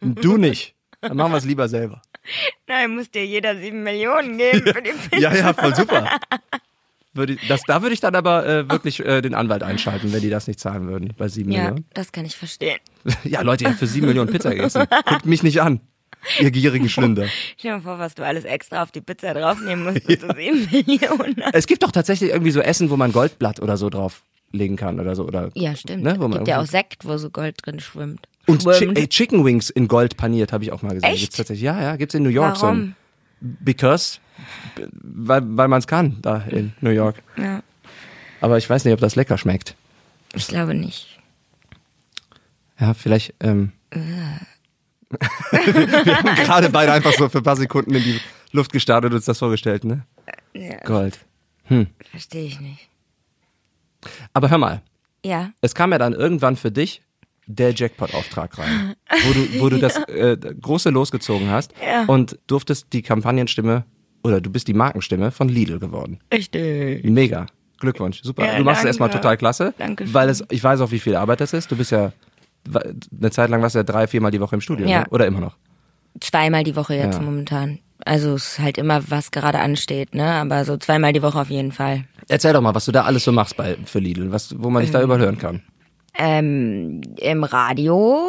du 0.00 0.36
nicht. 0.36 0.74
Dann 1.00 1.16
machen 1.16 1.32
wir 1.32 1.38
es 1.38 1.44
lieber 1.44 1.68
selber. 1.68 2.00
Nein, 2.66 2.96
muss 2.96 3.10
dir 3.10 3.24
jeder 3.24 3.56
sieben 3.56 3.82
Millionen 3.82 4.38
geben 4.38 4.62
für 4.72 4.82
die 4.82 4.90
Pizza. 5.10 5.18
Ja, 5.18 5.34
ja, 5.34 5.52
voll 5.52 5.74
super. 5.74 6.08
Würde 7.14 7.34
ich, 7.34 7.48
das, 7.48 7.62
da 7.62 7.80
würde 7.82 7.94
ich 7.94 8.00
dann 8.00 8.14
aber 8.14 8.46
äh, 8.46 8.68
wirklich 8.68 9.00
äh, 9.04 9.22
den 9.22 9.34
Anwalt 9.34 9.62
einschalten, 9.62 10.12
wenn 10.12 10.20
die 10.20 10.28
das 10.30 10.46
nicht 10.48 10.58
zahlen 10.60 10.86
würden 10.88 11.14
bei 11.16 11.28
sieben 11.28 11.50
Ja, 11.52 11.62
Millionen. 11.62 11.86
das 11.94 12.12
kann 12.12 12.24
ich 12.24 12.36
verstehen. 12.36 12.78
Ja, 13.24 13.42
Leute, 13.42 13.64
ihr 13.64 13.70
habt 13.70 13.78
für 13.78 13.86
sieben 13.86 14.06
Millionen 14.06 14.30
Pizza 14.30 14.50
gegessen. 14.50 14.84
Guckt 15.06 15.24
mich 15.26 15.42
nicht 15.42 15.62
an, 15.62 15.80
ihr 16.40 16.50
gierigen 16.50 16.88
Schlünder. 16.88 17.26
Stell 17.56 17.70
dir 17.72 17.76
mal 17.76 17.82
vor, 17.82 17.98
was 17.98 18.14
du 18.14 18.24
alles 18.24 18.44
extra 18.44 18.82
auf 18.82 18.90
die 18.92 19.00
Pizza 19.00 19.34
draufnehmen 19.34 19.84
musst, 19.84 20.06
bis 20.06 20.18
du 20.20 20.26
sieben 20.36 20.68
Millionen 20.70 21.36
hast. 21.44 21.54
Es 21.54 21.66
gibt 21.66 21.82
doch 21.82 21.90
tatsächlich 21.92 22.30
irgendwie 22.30 22.50
so 22.50 22.60
Essen, 22.60 22.90
wo 22.90 22.96
man 22.96 23.12
Goldblatt 23.12 23.60
oder 23.60 23.76
so 23.76 23.90
drauflegen 23.90 24.76
kann 24.76 25.00
oder 25.00 25.14
so. 25.14 25.24
Oder, 25.24 25.50
Ja, 25.54 25.74
stimmt. 25.76 26.02
Ne, 26.02 26.16
wo 26.18 26.28
man 26.28 26.38
Gibt 26.38 26.48
ja 26.48 26.60
auch 26.60 26.66
Sekt, 26.66 27.04
wo 27.04 27.16
so 27.18 27.30
Gold 27.30 27.56
drin 27.64 27.80
schwimmt. 27.80 28.28
Und 28.46 28.62
Chi 28.62 28.90
ey, 28.94 29.08
Chicken 29.08 29.44
Wings 29.44 29.70
in 29.70 29.88
Gold 29.88 30.16
paniert, 30.16 30.52
habe 30.52 30.62
ich 30.64 30.72
auch 30.72 30.82
mal 30.82 30.94
gesehen. 30.94 31.10
Echt? 31.10 31.20
Gibt's 31.22 31.36
tatsächlich. 31.36 31.64
Ja, 31.64 31.80
ja, 31.82 31.96
gibt's 31.96 32.14
in 32.14 32.22
New 32.22 32.28
York 32.28 32.56
so 32.56 32.62
Warum? 32.66 32.78
ein 32.78 32.96
Because, 33.40 34.18
weil, 35.02 35.42
weil 35.44 35.66
man 35.68 35.80
es 35.80 35.86
kann, 35.88 36.18
da 36.22 36.44
in 36.50 36.72
New 36.80 36.90
York. 36.90 37.22
Ja, 37.36 37.62
Aber 38.40 38.56
ich 38.58 38.70
weiß 38.70 38.84
nicht, 38.84 38.94
ob 38.94 39.00
das 39.00 39.16
lecker 39.16 39.36
schmeckt. 39.36 39.74
ich 40.34 40.46
glaube 40.46 40.74
nicht. 40.74 41.18
Ja, 42.78 42.94
vielleicht. 42.94 43.34
Ähm, 43.40 43.72
wir 45.10 46.16
haben 46.16 46.34
gerade 46.36 46.70
beide 46.70 46.92
einfach 46.92 47.12
so 47.12 47.28
für 47.28 47.38
ein 47.38 47.44
paar 47.44 47.56
Sekunden 47.56 47.94
in 47.94 48.02
die 48.02 48.20
Luft 48.52 48.72
gestartet 48.72 49.10
und 49.10 49.16
uns 49.16 49.24
das 49.26 49.38
vorgestellt, 49.38 49.84
ne? 49.84 50.04
Ja, 50.52 50.78
Gold. 50.84 51.18
verstehe 52.10 52.44
ich 52.46 52.60
nicht. 52.60 52.88
Aber 54.32 54.50
hör 54.50 54.58
mal, 54.58 54.82
Ja, 55.24 55.50
es 55.60 55.74
kam 55.74 55.92
ja 55.92 55.98
dann 55.98 56.12
irgendwann 56.12 56.56
für 56.56 56.70
dich 56.70 57.02
der 57.48 57.72
Jackpot-Auftrag 57.72 58.58
rein, 58.58 58.94
wo 59.24 59.32
du, 59.32 59.60
wo 59.60 59.68
du 59.68 59.78
das 59.78 59.96
äh, 60.08 60.36
große 60.36 60.90
losgezogen 60.90 61.50
hast 61.50 61.72
Ja. 61.84 62.04
und 62.06 62.38
durftest 62.48 62.88
die 62.92 63.02
Kampagnenstimme 63.02 63.84
oder 64.24 64.40
du 64.40 64.50
bist 64.50 64.66
die 64.66 64.74
Markenstimme 64.74 65.30
von 65.30 65.48
Lidl 65.48 65.78
geworden. 65.78 66.18
richtig. 66.32 67.04
Mega. 67.04 67.46
Glückwunsch. 67.78 68.22
Super. 68.22 68.46
Ja, 68.46 68.56
du 68.58 68.64
machst 68.64 68.78
es 68.78 68.82
danke. 68.82 68.88
erstmal 68.88 69.10
total 69.10 69.36
klasse. 69.36 69.74
Dankeschön. 69.76 70.14
Weil 70.14 70.30
es, 70.30 70.42
ich 70.50 70.64
weiß 70.64 70.80
auch, 70.80 70.90
wie 70.92 70.98
viel 70.98 71.14
Arbeit 71.14 71.40
das 71.42 71.52
ist. 71.52 71.70
Du 71.70 71.76
bist 71.76 71.90
ja 71.92 72.10
eine 73.20 73.30
Zeit 73.30 73.50
lang 73.50 73.62
warst 73.62 73.74
du 73.74 73.80
ja 73.80 73.84
drei, 73.84 74.06
viermal 74.06 74.30
die 74.30 74.40
Woche 74.40 74.54
im 74.56 74.60
Studio, 74.60 74.86
Ja. 74.86 75.00
ne? 75.00 75.04
Oder 75.10 75.26
immer 75.26 75.40
noch? 75.40 75.56
Zweimal 76.20 76.64
die 76.64 76.76
Woche 76.76 76.94
jetzt 76.94 77.16
Ja. 77.18 77.22
momentan. 77.22 77.78
Also 78.04 78.34
es 78.34 78.52
ist 78.52 78.58
halt 78.58 78.78
immer, 78.78 79.10
was 79.10 79.30
gerade 79.30 79.58
ansteht, 79.58 80.14
ne? 80.14 80.24
Aber 80.32 80.64
so 80.64 80.76
zweimal 80.76 81.12
die 81.12 81.22
Woche 81.22 81.40
auf 81.40 81.50
jeden 81.50 81.72
Fall. 81.72 82.04
Erzähl 82.28 82.52
doch 82.52 82.60
mal, 82.60 82.74
was 82.74 82.84
du 82.84 82.92
da 82.92 83.04
alles 83.04 83.24
so 83.24 83.32
machst 83.32 83.56
bei, 83.56 83.76
für 83.84 83.98
Lidl, 83.98 84.30
was, 84.32 84.54
wo 84.58 84.70
man 84.70 84.82
dich 84.82 84.90
da 84.90 85.02
überhören 85.02 85.38
kann. 85.38 85.62
Ähm, 86.18 87.02
Im 87.18 87.44
Radio, 87.44 88.22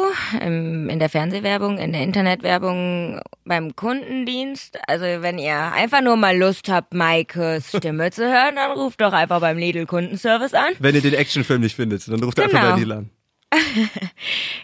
im, 0.44 0.90
in 0.90 0.98
der 0.98 1.08
Fernsehwerbung, 1.08 1.78
in 1.78 1.92
der 1.92 2.02
Internetwerbung, 2.02 3.20
beim 3.46 3.74
Kundendienst. 3.76 4.78
Also 4.86 5.04
wenn 5.04 5.38
ihr 5.38 5.56
einfach 5.72 6.02
nur 6.02 6.16
mal 6.16 6.36
Lust 6.36 6.68
habt, 6.68 6.92
Maikes 6.92 7.68
Stimme 7.76 8.10
zu 8.10 8.24
hören, 8.26 8.56
dann 8.56 8.72
ruft 8.72 9.00
doch 9.00 9.14
einfach 9.14 9.40
beim 9.40 9.56
Lidl 9.56 9.86
Kundenservice 9.86 10.52
an. 10.52 10.74
Wenn 10.80 10.94
ihr 10.96 11.00
den 11.00 11.14
Actionfilm 11.14 11.62
nicht 11.62 11.76
findet, 11.76 12.06
dann 12.08 12.22
ruft 12.22 12.38
einfach 12.40 12.58
Genau. 12.60 12.72
bei 12.72 12.78
Lidl 12.78 12.92
an. 12.92 13.10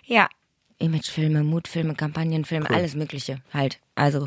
Ja. 0.07 0.29
Imagefilme, 0.79 1.44
Mutfilme, 1.44 1.94
Kampagnenfilme, 1.94 2.68
alles 2.68 2.94
Mögliche 2.94 3.38
halt. 3.53 3.79
Also, 3.94 4.27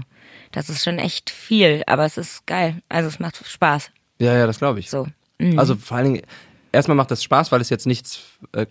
das 0.52 0.70
ist 0.70 0.84
schon 0.84 0.98
echt 0.98 1.30
viel, 1.30 1.84
aber 1.88 2.06
es 2.06 2.18
ist 2.18 2.48
geil. 2.48 2.82
Also 2.90 3.10
es 3.10 3.20
macht 3.20 3.46
Spaß. 3.46 3.92
Ja, 4.20 4.34
ja, 4.34 4.48
das 4.48 4.58
glaube 4.58 4.80
ich. 4.80 4.90
So. 4.90 5.08
Mhm. 5.40 5.60
Also 5.60 5.76
vor 5.76 5.98
allen 5.98 6.14
Dingen, 6.14 6.26
erstmal 6.72 6.96
macht 6.96 7.12
das 7.12 7.22
Spaß, 7.22 7.52
weil 7.52 7.60
es 7.62 7.70
jetzt 7.70 7.86
nichts, 7.86 8.22
äh, 8.54 8.66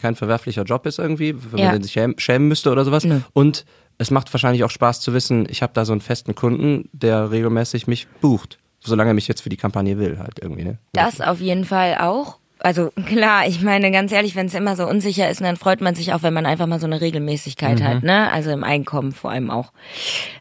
kein 0.00 0.16
verwerflicher 0.16 0.64
Job 0.64 0.86
ist 0.86 0.98
irgendwie, 0.98 1.34
wenn 1.52 1.58
Ja. 1.60 1.72
man 1.72 1.82
sich 1.82 1.92
schämen, 1.92 2.18
schämen 2.18 2.48
müsste 2.48 2.70
oder 2.72 2.84
sowas. 2.84 3.04
Nö. 3.04 3.20
Und 3.32 3.64
es 3.96 4.10
macht 4.10 4.32
wahrscheinlich 4.34 4.64
auch 4.64 4.70
Spaß 4.70 5.00
zu 5.00 5.14
wissen, 5.14 5.46
ich 5.48 5.62
habe 5.62 5.72
da 5.72 5.84
so 5.84 5.92
einen 5.92 6.00
festen 6.00 6.34
Kunden, 6.34 6.88
der 6.92 7.30
regelmäßig 7.30 7.86
mich 7.86 8.08
bucht. 8.20 8.58
Solange 8.80 9.12
er 9.12 9.14
mich 9.14 9.28
jetzt 9.28 9.40
für 9.40 9.48
die 9.48 9.56
Kampagne 9.56 9.98
will, 9.98 10.18
halt 10.18 10.40
irgendwie, 10.40 10.64
ne? 10.64 10.78
Das 10.92 11.20
auf 11.22 11.40
jeden 11.40 11.64
Fall 11.64 11.96
auch. 12.00 12.38
Also 12.64 12.90
klar, 13.06 13.46
ich 13.46 13.60
meine 13.60 13.90
ganz 13.90 14.10
ehrlich, 14.10 14.34
wenn 14.34 14.46
es 14.46 14.54
immer 14.54 14.74
so 14.74 14.86
unsicher 14.86 15.28
ist, 15.28 15.42
dann 15.42 15.56
freut 15.56 15.80
man 15.80 15.94
sich 15.94 16.12
auch, 16.14 16.22
wenn 16.22 16.34
man 16.34 16.46
einfach 16.46 16.66
mal 16.66 16.80
so 16.80 16.86
eine 16.86 17.00
Regelmäßigkeit 17.00 17.82
hat, 17.82 18.02
ne? 18.02 18.32
Also 18.32 18.50
im 18.50 18.64
Einkommen 18.64 19.12
vor 19.12 19.30
allem 19.30 19.50
auch. 19.50 19.72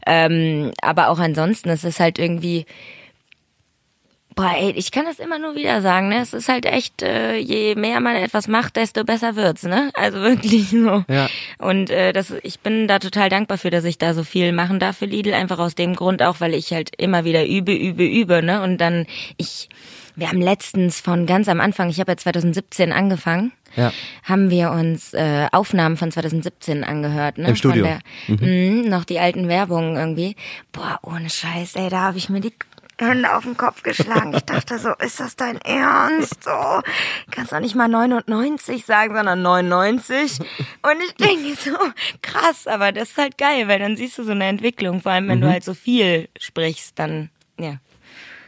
Ähm, 0.07 0.71
aber 0.81 1.09
auch 1.09 1.19
ansonsten, 1.19 1.69
es 1.69 1.83
ist 1.83 1.99
halt 1.99 2.19
irgendwie, 2.19 2.65
boah, 4.35 4.53
ey, 4.57 4.71
ich 4.71 4.91
kann 4.91 5.05
das 5.05 5.19
immer 5.19 5.37
nur 5.37 5.55
wieder 5.55 5.81
sagen, 5.81 6.07
ne? 6.07 6.21
Es 6.21 6.33
ist 6.33 6.47
halt 6.47 6.65
echt, 6.65 7.01
äh, 7.01 7.35
je 7.35 7.75
mehr 7.75 7.99
man 7.99 8.15
etwas 8.15 8.47
macht, 8.47 8.77
desto 8.77 9.03
besser 9.03 9.35
wird's, 9.35 9.63
ne? 9.63 9.91
Also 9.93 10.19
wirklich 10.21 10.69
so. 10.69 11.03
Ja. 11.09 11.29
Und 11.57 11.89
äh, 11.89 12.13
das, 12.13 12.33
ich 12.43 12.61
bin 12.61 12.87
da 12.87 12.99
total 12.99 13.27
dankbar 13.27 13.57
für, 13.57 13.69
dass 13.69 13.83
ich 13.83 13.97
da 13.97 14.13
so 14.13 14.23
viel 14.23 14.53
machen 14.53 14.79
darf 14.79 14.97
für 14.97 15.05
Lidl, 15.05 15.33
einfach 15.33 15.59
aus 15.59 15.75
dem 15.75 15.93
Grund 15.93 16.23
auch, 16.23 16.39
weil 16.39 16.53
ich 16.53 16.71
halt 16.71 16.91
immer 16.97 17.25
wieder 17.25 17.45
übe, 17.45 17.73
übe, 17.73 18.05
übe, 18.05 18.41
ne? 18.41 18.61
Und 18.61 18.77
dann, 18.79 19.07
ich, 19.35 19.67
wir 20.15 20.27
haben 20.29 20.41
letztens 20.41 20.99
von 21.01 21.25
ganz 21.25 21.47
am 21.47 21.59
Anfang, 21.61 21.89
ich 21.89 21.99
habe 21.99 22.11
ja 22.11 22.17
2017 22.17 22.91
angefangen, 22.91 23.51
Ja. 23.75 23.91
haben 24.23 24.49
wir 24.49 24.71
uns 24.71 25.13
äh, 25.13 25.47
Aufnahmen 25.51 25.97
von 25.97 26.11
2017 26.11 26.83
angehört, 26.83 27.37
ne? 27.37 27.49
Im 27.49 27.55
Studio. 27.55 27.83
Der, 27.85 27.99
mhm. 28.27 28.81
noch 28.89 29.03
die 29.05 29.19
alten 29.19 29.47
Werbungen 29.47 29.95
irgendwie. 29.95 30.35
Boah, 30.71 30.99
ohne 31.03 31.29
Scheiß, 31.29 31.75
ey, 31.75 31.89
da 31.89 32.01
habe 32.01 32.17
ich 32.17 32.29
mir 32.29 32.39
die 32.41 32.53
Hände 32.99 33.35
auf 33.35 33.43
den 33.43 33.57
Kopf 33.57 33.81
geschlagen. 33.81 34.33
Ich 34.35 34.43
dachte 34.43 34.77
so, 34.77 34.89
ist 35.03 35.19
das 35.19 35.35
dein 35.35 35.57
Ernst? 35.61 36.43
So, 36.43 36.51
kannst 37.31 37.51
doch 37.51 37.59
nicht 37.59 37.73
mal 37.75 37.87
99 37.87 38.85
sagen, 38.85 39.15
sondern 39.15 39.41
99. 39.41 40.39
Und 40.39 41.01
ich 41.03 41.15
denke 41.15 41.55
so, 41.59 41.71
krass, 42.21 42.67
aber 42.67 42.91
das 42.91 43.09
ist 43.09 43.17
halt 43.17 43.39
geil, 43.39 43.67
weil 43.67 43.79
dann 43.79 43.97
siehst 43.97 44.19
du 44.19 44.23
so 44.23 44.31
eine 44.31 44.45
Entwicklung. 44.45 45.01
Vor 45.01 45.11
allem, 45.11 45.27
wenn 45.27 45.39
Mhm. 45.39 45.41
du 45.41 45.49
halt 45.51 45.63
so 45.63 45.73
viel 45.73 46.29
sprichst, 46.39 46.97
dann. 46.99 47.29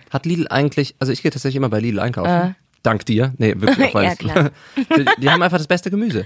Hat 0.09 0.25
Lidl 0.25 0.47
eigentlich, 0.49 0.95
also 0.99 1.11
ich 1.11 1.21
gehe 1.21 1.31
tatsächlich 1.31 1.57
immer 1.57 1.69
bei 1.69 1.79
Lidl 1.79 1.99
einkaufen. 1.99 2.55
Dank 2.83 3.05
dir. 3.05 3.33
Nee, 3.37 3.53
wirklich 3.57 3.95
auch 3.95 3.99
Äh. 3.99 4.05
Ja, 4.05 4.15
klar. 4.15 4.51
Die 5.17 5.29
haben 5.29 5.41
einfach 5.41 5.57
das 5.57 5.67
beste 5.67 5.89
Gemüse. 5.89 6.25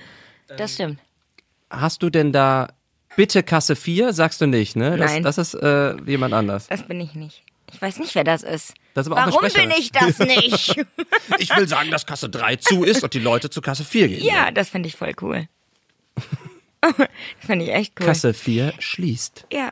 Das 0.58 0.74
stimmt. 0.74 1.00
Hast 1.70 2.04
du 2.04 2.10
denn 2.10 2.34
da 2.34 2.70
bitte 3.16 3.44
Kasse 3.44 3.76
4? 3.76 4.14
Sagst 4.14 4.42
du 4.42 4.48
nicht, 4.48 4.76
ne? 4.76 4.98
Das, 4.98 5.12
Nein. 5.12 5.24
das 5.24 5.38
ist 5.38 5.54
äh, 5.54 5.96
jemand 6.04 6.34
anders. 6.34 6.68
Das 6.68 6.84
bin 6.84 7.00
ich 7.00 7.14
nicht. 7.16 7.44
Ich 7.72 7.82
weiß 7.82 8.00
nicht, 8.00 8.16
wer 8.16 8.24
das 8.24 8.44
ist. 8.44 8.74
Das 8.96 9.06
ist 9.06 9.12
Warum 9.12 9.42
bin 9.54 9.72
ich 9.72 9.92
das 9.92 10.20
nicht? 10.20 10.76
Ich 11.38 11.56
will 11.56 11.68
sagen, 11.68 11.92
dass 11.92 12.06
Kasse 12.06 12.28
3 12.28 12.58
zu 12.58 12.84
ist 12.84 13.04
und 13.04 13.14
die 13.14 13.20
Leute 13.20 13.50
zu 13.50 13.62
Kasse 13.62 13.86
4 13.86 14.08
gehen. 14.10 14.26
ja, 14.26 14.52
das 14.52 14.70
finde 14.70 14.90
ich 14.90 14.96
voll 14.96 15.14
cool. 15.22 15.48
das 16.82 16.94
finde 17.40 17.66
ich 17.66 17.72
echt 17.72 17.94
cool. 18.00 18.08
Kasse 18.08 18.34
4 18.34 18.74
schließt. 18.80 19.46
Ja. 19.54 19.72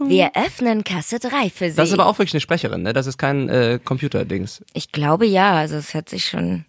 Wir 0.00 0.32
öffnen 0.34 0.84
Kasse 0.84 1.18
3 1.18 1.50
für 1.50 1.70
Sie. 1.70 1.76
Das 1.76 1.88
ist 1.88 1.94
aber 1.94 2.06
auch 2.06 2.18
wirklich 2.18 2.34
eine 2.34 2.40
Sprecherin, 2.40 2.82
ne? 2.82 2.92
Das 2.92 3.06
ist 3.06 3.18
kein 3.18 3.48
äh, 3.48 3.78
Computerdings. 3.84 4.62
ich 4.74 4.92
glaube 4.92 5.26
ja, 5.26 5.52
also 5.54 5.76
es 5.76 5.94
hat 5.94 6.08
sich 6.08 6.24
schon, 6.26 6.64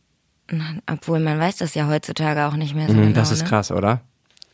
obwohl 0.89 1.19
man 1.19 1.39
weiß 1.39 1.57
das 1.57 1.73
ja 1.75 1.87
heutzutage 1.87 2.45
auch 2.45 2.55
nicht 2.55 2.75
mehr 2.75 2.87
so 2.87 2.93
genau. 2.93 3.07
Mhm, 3.07 3.13
das 3.13 3.31
ist 3.31 3.43
ne? 3.43 3.49
krass, 3.49 3.71
oder? 3.71 4.01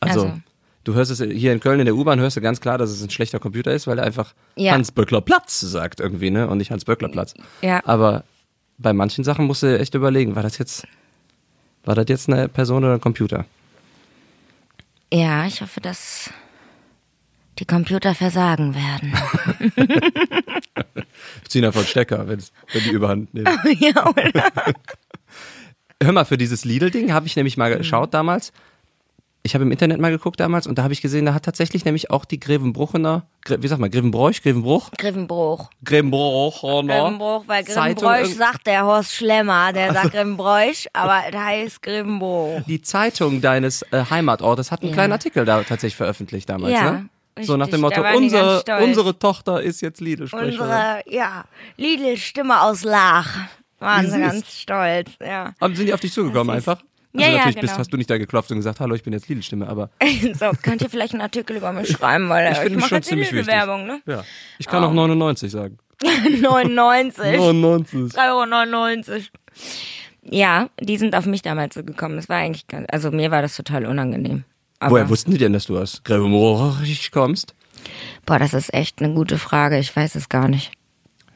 Also, 0.00 0.20
Also. 0.22 0.40
du 0.84 0.94
hörst 0.94 1.10
es 1.10 1.18
hier 1.20 1.52
in 1.52 1.60
Köln 1.60 1.80
in 1.80 1.86
der 1.86 1.94
U-Bahn, 1.94 2.20
hörst 2.20 2.36
du 2.36 2.40
ganz 2.40 2.60
klar, 2.60 2.78
dass 2.78 2.90
es 2.90 3.02
ein 3.02 3.10
schlechter 3.10 3.38
Computer 3.38 3.72
ist, 3.72 3.86
weil 3.86 3.98
er 3.98 4.04
einfach 4.04 4.34
Ja. 4.56 4.72
Hans-Böckler 4.72 5.20
Platz 5.20 5.60
sagt 5.60 6.00
irgendwie, 6.00 6.30
ne? 6.30 6.48
Und 6.48 6.58
nicht 6.58 6.70
Hans-Böckler 6.70 7.08
Platz. 7.08 7.34
Ja. 7.62 7.80
Aber 7.84 8.24
bei 8.78 8.92
manchen 8.92 9.24
Sachen 9.24 9.44
musst 9.46 9.62
du 9.62 9.78
echt 9.78 9.94
überlegen, 9.94 10.36
war 10.36 10.42
das 10.42 10.56
jetzt, 10.58 10.86
war 11.84 11.94
das 11.94 12.06
jetzt 12.08 12.28
eine 12.30 12.48
Person 12.48 12.82
oder 12.84 12.94
ein 12.94 13.00
Computer? 13.00 13.44
Ja, 15.12 15.44
ich 15.46 15.60
hoffe, 15.60 15.80
dass 15.80 16.30
die 17.60 17.66
Computer 17.66 18.14
versagen 18.14 18.74
werden. 18.74 19.12
Ich 21.42 21.48
ziehe 21.50 21.64
einfach 21.66 21.80
einen 21.80 21.88
Stecker, 21.88 22.26
wenn 22.28 22.38
die 22.74 22.90
überhand 22.90 23.32
nehmen. 23.34 23.46
ja, 23.78 24.06
oder? 24.08 24.42
Hör 26.02 26.12
mal, 26.12 26.24
für 26.24 26.38
dieses 26.38 26.64
Lidl-Ding 26.64 27.12
habe 27.12 27.26
ich 27.26 27.36
nämlich 27.36 27.56
mal 27.58 27.76
geschaut 27.76 28.14
damals. 28.14 28.52
Ich 29.42 29.54
habe 29.54 29.64
im 29.64 29.72
Internet 29.72 30.00
mal 30.00 30.10
geguckt 30.10 30.38
damals 30.38 30.66
und 30.66 30.76
da 30.76 30.82
habe 30.82 30.92
ich 30.92 31.00
gesehen, 31.00 31.24
da 31.24 31.32
hat 31.32 31.44
tatsächlich 31.44 31.86
nämlich 31.86 32.10
auch 32.10 32.26
die 32.26 32.38
Grevenbruchener, 32.38 33.24
Gre 33.44 33.62
wie 33.62 33.68
sagt 33.68 33.80
man, 33.80 33.90
Grevenbroich, 33.90 34.42
Grevenbruch? 34.42 34.90
Grevenbruch. 34.98 35.70
Grevenbruchener. 35.82 37.00
Grevenbruch, 37.04 37.44
weil 37.46 37.64
Grevenbräuch 37.64 38.34
sagt 38.34 38.66
der 38.66 38.84
Horst 38.84 39.14
Schlemmer, 39.14 39.72
der 39.72 39.94
sagt 39.94 40.12
Grevenbräuch, 40.12 40.88
aber 40.92 41.22
der 41.32 41.44
heißt 41.44 41.82
Grevenbruch. 41.82 42.62
Die 42.66 42.82
Zeitung 42.82 43.40
deines 43.40 43.80
äh, 43.92 44.04
Heimatortes 44.10 44.70
hat 44.70 44.80
einen 44.82 44.90
Ja. 44.90 44.94
kleinen 44.94 45.12
Artikel 45.14 45.44
da 45.46 45.62
tatsächlich 45.62 45.96
veröffentlicht 45.96 46.48
damals, 46.48 46.74
Ja, 46.74 46.90
ne? 46.92 47.08
So 47.42 47.56
nach 47.56 47.68
dem 47.68 47.84
richtig, 47.84 48.02
Motto, 48.02 48.16
unsere, 48.16 48.62
unsere 48.82 49.18
Tochter 49.18 49.62
ist 49.62 49.80
jetzt 49.80 50.00
Lidl-Sprecherin. 50.00 50.52
Unsere, 50.52 51.02
ja, 51.06 51.44
Lidl-Stimme 51.76 52.62
aus 52.62 52.84
Lach. 52.84 53.36
Waren 53.78 54.10
sie 54.10 54.20
ganz 54.20 54.52
stolz, 54.52 55.10
ja. 55.20 55.54
Aber 55.58 55.74
sind 55.74 55.86
die 55.86 55.94
auf 55.94 56.00
dich 56.00 56.12
zugekommen 56.12 56.54
einfach? 56.54 56.76
Also 56.76 56.84
Ja, 57.14 57.28
ja, 57.28 57.38
natürlich 57.38 57.60
bist, 57.60 57.72
genau. 57.72 57.78
hast 57.78 57.92
du 57.92 57.96
nicht 57.96 58.10
da 58.10 58.18
geklopft 58.18 58.50
und 58.50 58.58
gesagt, 58.58 58.78
hallo, 58.80 58.94
ich 58.94 59.02
bin 59.02 59.12
jetzt 59.12 59.28
Lidl-Stimme, 59.28 59.66
aber 59.66 59.90
So, 60.38 60.50
könnt 60.62 60.82
ihr 60.82 60.90
vielleicht 60.90 61.14
einen 61.14 61.22
Artikel 61.22 61.56
über 61.56 61.72
mich 61.72 61.88
schreiben, 61.88 62.28
weil 62.28 62.52
ich 62.66 62.72
ich 62.72 62.76
mache 62.76 62.88
schon 62.88 62.98
jetzt 62.98 63.08
ziemlich 63.08 63.32
wichtig. 63.32 63.46
Lidl-Werbung, 63.46 63.86
ne? 63.86 64.00
Ja. 64.06 64.24
Ich 64.58 64.66
kann 64.66 64.84
auch 64.84 64.92
99 64.92 65.50
sagen. 65.50 65.78
99. 66.02 67.38
99. 67.38 68.18
3,99 68.18 69.10
Euro. 69.10 69.22
Ja, 70.22 70.68
die 70.80 70.96
sind 70.98 71.14
auf 71.14 71.26
mich 71.26 71.42
damals 71.42 71.74
so 71.74 71.82
gekommen. 71.82 72.16
Das 72.16 72.28
war 72.28 72.36
eigentlich 72.36 72.66
ganz, 72.68 72.86
also 72.90 73.10
mir 73.10 73.30
war 73.30 73.42
das 73.42 73.56
total 73.56 73.86
unangenehm. 73.86 74.44
Aber, 74.80 74.92
Woher 74.92 75.08
wussten 75.08 75.30
die 75.30 75.38
denn, 75.38 75.52
dass 75.52 75.66
du 75.66 75.78
aus 75.78 76.02
Grevenbruch 76.04 76.78
kommst? 77.12 77.54
Boah, 78.26 78.38
das 78.38 78.54
ist 78.54 78.72
echt 78.74 79.02
eine 79.02 79.14
gute 79.14 79.38
Frage. 79.38 79.78
Ich 79.78 79.94
weiß 79.94 80.14
es 80.14 80.28
gar 80.28 80.48
nicht. 80.48 80.72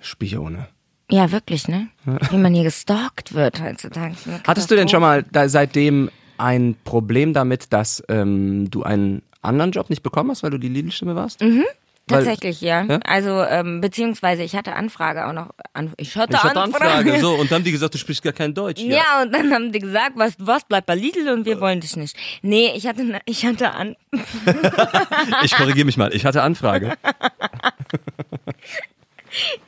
Spione. 0.01 0.69
Ja, 1.11 1.31
wirklich, 1.31 1.69
ne? 1.69 1.89
Wie 2.31 2.39
man 2.39 2.55
hier 2.55 2.65
gestalkt 2.65 3.35
wird 3.35 3.63
heutzutage. 3.63 4.15
Hattest 4.47 4.71
du 4.71 4.75
denn 4.75 4.89
schon 4.89 5.03
mal 5.03 5.23
da, 5.31 5.49
seitdem 5.49 6.11
ein 6.39 6.77
Problem 6.85 7.35
damit, 7.35 7.73
dass 7.73 8.03
ähm, 8.09 8.71
du 8.71 8.83
einen 8.83 9.23
anderen 9.43 9.73
Job 9.73 9.91
nicht 9.91 10.03
bekommen 10.03 10.31
hast, 10.31 10.43
weil 10.43 10.51
du 10.51 10.59
die 10.59 10.69
Lidl-Stimme 10.69 11.15
warst? 11.15 11.43
Mhm. 11.43 11.65
Weil- 12.07 12.19
Tatsächlich, 12.25 12.61
ja. 12.61 12.83
Ja? 12.83 12.99
Also, 13.07 13.43
ähm, 13.45 13.81
beziehungsweise 13.81 14.43
ich 14.43 14.55
hatte 14.55 14.75
Anfrage 14.75 15.27
auch 15.27 15.33
noch. 15.33 15.51
An, 15.73 15.93
ich 15.97 16.15
hatte, 16.17 16.35
Ich 16.35 16.43
hatte 16.43 16.61
Anfrage. 16.61 16.85
Anfrage, 16.91 17.19
so, 17.21 17.33
und 17.41 17.51
dann 17.51 17.57
haben 17.61 17.65
die 17.65 17.73
gesagt, 17.73 17.95
du 17.95 17.99
sprichst 17.99 18.23
gar 18.23 18.35
kein 18.35 18.53
Deutsch. 18.53 18.81
Ja. 18.83 19.23
und 19.23 19.33
dann 19.33 19.51
haben 19.55 19.73
die 19.73 19.79
gesagt, 19.79 20.13
was, 20.17 20.35
was 20.39 20.65
bleibt 20.65 20.87
bei 20.87 20.95
Lidl 20.97 21.31
und 21.31 21.47
wir 21.47 21.61
wollen 21.61 21.81
dich 21.81 21.97
nicht. 21.97 22.15
Nee, 22.43 22.73
ich 22.77 22.87
hatte, 22.87 23.05
ne- 23.05 23.21
ich 23.25 23.47
hatte 23.47 23.71
an, 23.73 23.97
Ich 25.45 25.57
korrigiere 25.57 25.87
mich 25.87 25.97
mal, 25.97 26.15
ich 26.15 26.27
hatte 26.27 26.43
Anfrage. 26.43 26.93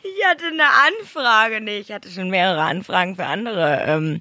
ich 0.02 0.24
hatte 0.28 0.44
eine 0.46 0.64
Anfrage, 1.00 1.60
nee, 1.60 1.78
ich 1.78 1.90
hatte 1.92 2.10
schon 2.10 2.28
mehrere 2.30 2.62
Anfragen 2.62 3.16
für 3.16 3.24
andere, 3.26 3.82
ähm, 3.86 4.20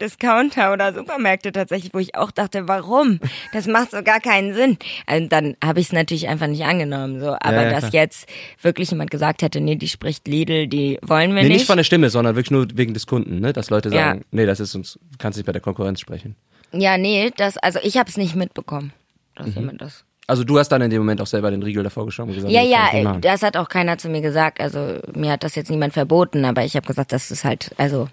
Discounter 0.00 0.72
oder 0.72 0.92
Supermärkte 0.92 1.52
tatsächlich, 1.52 1.94
wo 1.94 1.98
ich 1.98 2.14
auch 2.16 2.30
dachte, 2.30 2.66
warum? 2.68 3.20
Das 3.52 3.66
macht 3.66 3.92
so 3.92 4.02
gar 4.02 4.20
keinen 4.20 4.52
Sinn. 4.54 4.76
Und 5.08 5.30
dann 5.30 5.56
habe 5.64 5.80
ich 5.80 5.86
es 5.86 5.92
natürlich 5.92 6.28
einfach 6.28 6.48
nicht 6.48 6.64
angenommen, 6.64 7.20
so. 7.20 7.36
Aber 7.40 7.62
ja, 7.62 7.70
dass 7.70 7.90
klar. 7.90 7.92
jetzt 8.02 8.28
wirklich 8.60 8.90
jemand 8.90 9.10
gesagt 9.10 9.42
hätte, 9.42 9.60
nee, 9.60 9.76
die 9.76 9.88
spricht 9.88 10.26
Lidl, 10.26 10.66
die 10.66 10.98
wollen 11.02 11.30
wir 11.34 11.42
Nee, 11.42 11.48
nicht. 11.48 11.58
nicht 11.58 11.66
von 11.66 11.76
der 11.76 11.84
Stimme, 11.84 12.10
sondern 12.10 12.34
wirklich 12.34 12.50
nur 12.50 12.66
wegen 12.74 12.92
des 12.94 13.06
Kunden, 13.06 13.40
ne? 13.40 13.52
Dass 13.52 13.70
Leute 13.70 13.88
Ja. 13.90 13.94
sagen, 14.08 14.24
nee, 14.32 14.46
das 14.46 14.60
ist 14.60 14.74
uns, 14.74 14.98
kannst 15.18 15.36
nicht 15.38 15.46
bei 15.46 15.52
der 15.52 15.62
Konkurrenz 15.62 16.00
sprechen. 16.00 16.34
Ja, 16.72 16.98
nee, 16.98 17.30
das, 17.36 17.56
also 17.58 17.78
ich 17.82 17.96
habe 17.96 18.10
es 18.10 18.16
nicht 18.16 18.34
mitbekommen, 18.34 18.92
dass 19.36 19.46
Mhm. 19.48 19.52
jemand 19.54 19.80
das. 19.80 20.04
Also 20.26 20.42
du 20.42 20.58
hast 20.58 20.70
dann 20.70 20.80
in 20.82 20.90
dem 20.90 21.00
Moment 21.00 21.20
auch 21.20 21.26
selber 21.26 21.50
den 21.50 21.62
Riegel 21.62 21.84
davor 21.84 22.06
geschoben 22.06 22.30
und 22.30 22.36
gesagt, 22.36 22.52
Ja, 22.52 22.62
ja, 22.62 22.88
äh, 22.92 23.20
das 23.20 23.42
hat 23.42 23.56
auch 23.58 23.68
keiner 23.68 23.98
zu 23.98 24.08
mir 24.08 24.22
gesagt. 24.22 24.58
Also 24.58 24.98
mir 25.14 25.30
hat 25.32 25.44
das 25.44 25.54
jetzt 25.54 25.70
niemand 25.70 25.92
verboten, 25.92 26.44
aber 26.46 26.64
ich 26.64 26.74
habe 26.76 26.86
gesagt, 26.86 27.12
das 27.12 27.30
ist 27.30 27.44
halt, 27.44 27.70
also 27.76 28.08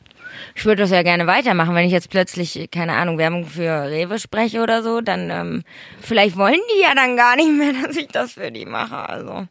ich 0.55 0.65
würde 0.65 0.83
das 0.83 0.91
ja 0.91 1.03
gerne 1.03 1.27
weitermachen. 1.27 1.75
Wenn 1.75 1.85
ich 1.85 1.91
jetzt 1.91 2.09
plötzlich, 2.09 2.69
keine 2.71 2.93
Ahnung, 2.93 3.17
Werbung 3.17 3.45
für 3.45 3.89
Rewe 3.89 4.19
spreche 4.19 4.61
oder 4.61 4.83
so, 4.83 5.01
dann 5.01 5.29
ähm, 5.29 5.63
vielleicht 5.99 6.37
wollen 6.37 6.59
die 6.75 6.81
ja 6.81 6.93
dann 6.95 7.15
gar 7.17 7.35
nicht 7.35 7.51
mehr, 7.51 7.73
dass 7.85 7.95
ich 7.95 8.07
das 8.07 8.33
für 8.33 8.51
die 8.51 8.65
mache. 8.65 8.97
Also 8.97 9.47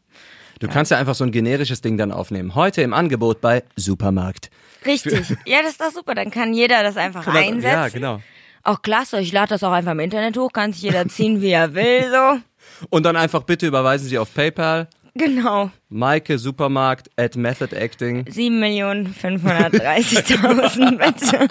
Du 0.61 0.69
kannst 0.69 0.91
ja 0.91 0.99
einfach 0.99 1.15
so 1.15 1.25
ein 1.25 1.33
generisches 1.33 1.81
Ding 1.81 1.97
dann 1.97 2.13
aufnehmen. 2.13 2.55
Heute 2.55 2.83
im 2.83 2.93
Angebot 2.93 3.41
bei 3.41 3.63
Supermarkt. 3.77 4.51
richtig. 4.85 5.31
ja, 5.47 5.63
das 5.63 5.73
ist 5.73 5.81
doch 5.81 5.91
super. 5.91 6.15
Dann 6.15 6.31
kann 6.31 6.53
jeder 6.53 6.83
das 6.83 6.99
einfach 6.99 7.27
einsetzen. 7.27 7.63
Ja, 7.63 7.89
genau. 7.89 8.21
Auch 8.63 8.83
klasse. 8.83 9.21
Ich 9.21 9.33
lade 9.33 9.49
das 9.49 9.65
auch 9.65 9.73
einfach 9.73 9.93
im 9.93 10.01
Internet 10.01 10.37
hoch. 10.37 10.53
Kann 10.53 10.75
sich 10.75 10.83
jeder 10.83 11.09
ziehen, 11.09 11.41
wie 11.41 11.51
er 11.51 11.75
will. 11.75 12.11
So 12.11 12.41
Und 12.91 13.05
dann 13.05 13.17
einfach 13.17 13.43
bitte 13.43 13.67
überweisen 13.67 14.07
Sie 14.07 14.19
auf 14.19 14.35
PayPal. 14.35 14.87
Genau. 15.15 15.71
Maike 15.89 16.39
Supermarkt 16.39 17.09
at 17.17 17.37
Method 17.37 17.77
Acting. 17.77 18.25
7.530.000 18.25 20.99
bitte. 20.99 21.49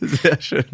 Sehr 0.00 0.40
schön. 0.40 0.64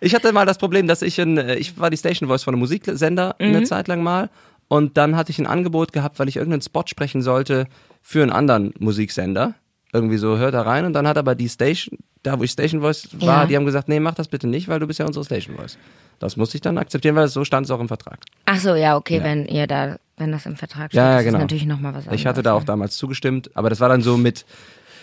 Ich 0.00 0.14
hatte 0.14 0.32
mal 0.32 0.46
das 0.46 0.58
Problem, 0.58 0.86
dass 0.86 1.02
ich 1.02 1.18
in, 1.18 1.38
äh, 1.38 1.56
ich 1.56 1.78
war 1.78 1.90
die 1.90 1.96
Station 1.96 2.28
Voice 2.28 2.44
von 2.44 2.54
einem 2.54 2.60
Musiksender 2.60 3.36
eine 3.38 3.62
Zeit 3.64 3.88
lang 3.88 4.02
mal 4.02 4.30
und 4.68 4.96
dann 4.96 5.16
hatte 5.16 5.30
ich 5.30 5.38
ein 5.38 5.46
Angebot 5.46 5.92
gehabt, 5.92 6.18
weil 6.18 6.28
ich 6.28 6.36
irgendeinen 6.36 6.62
Spot 6.62 6.84
sprechen 6.86 7.22
sollte 7.22 7.66
für 8.00 8.22
einen 8.22 8.32
anderen 8.32 8.72
Musiksender. 8.78 9.54
Irgendwie 9.92 10.16
so, 10.16 10.38
hört 10.38 10.54
da 10.54 10.62
rein 10.62 10.86
und 10.86 10.94
dann 10.94 11.06
hat 11.06 11.18
aber 11.18 11.34
die 11.34 11.48
Station, 11.48 11.98
da 12.22 12.38
wo 12.38 12.42
ich 12.44 12.50
Station 12.52 12.80
Voice 12.80 13.08
war, 13.20 13.42
Ja. 13.42 13.46
die 13.46 13.56
haben 13.56 13.64
gesagt, 13.66 13.88
nee, 13.88 14.00
mach 14.00 14.14
das 14.14 14.28
bitte 14.28 14.46
nicht, 14.46 14.68
weil 14.68 14.78
du 14.80 14.86
bist 14.86 14.98
ja 15.00 15.06
unsere 15.06 15.24
Station 15.24 15.56
Voice. 15.56 15.76
Das 16.18 16.36
musste 16.36 16.56
ich 16.56 16.60
dann 16.60 16.78
akzeptieren, 16.78 17.16
weil 17.16 17.26
so 17.28 17.44
stand 17.44 17.66
es 17.66 17.70
auch 17.72 17.80
im 17.80 17.88
Vertrag. 17.88 18.18
Ach 18.46 18.58
so, 18.60 18.74
ja, 18.74 18.96
okay, 18.96 19.20
wenn 19.24 19.46
ihr 19.46 19.66
da, 19.66 19.96
wenn 20.16 20.30
das 20.30 20.46
im 20.46 20.56
Vertrag 20.56 20.90
steht, 20.92 20.98
Ja, 20.98 21.14
ja, 21.16 21.22
genau. 21.22 21.38
ist 21.38 21.42
natürlich 21.42 21.66
nochmal 21.66 21.92
was 21.94 22.04
anderes. 22.04 22.20
Ich 22.20 22.26
hatte 22.26 22.42
da 22.42 22.52
auch 22.54 22.64
damals 22.64 22.96
zugestimmt, 22.96 23.50
aber 23.54 23.70
das 23.70 23.80
war 23.80 23.88
dann 23.88 24.02
so 24.02 24.16
mit, 24.16 24.44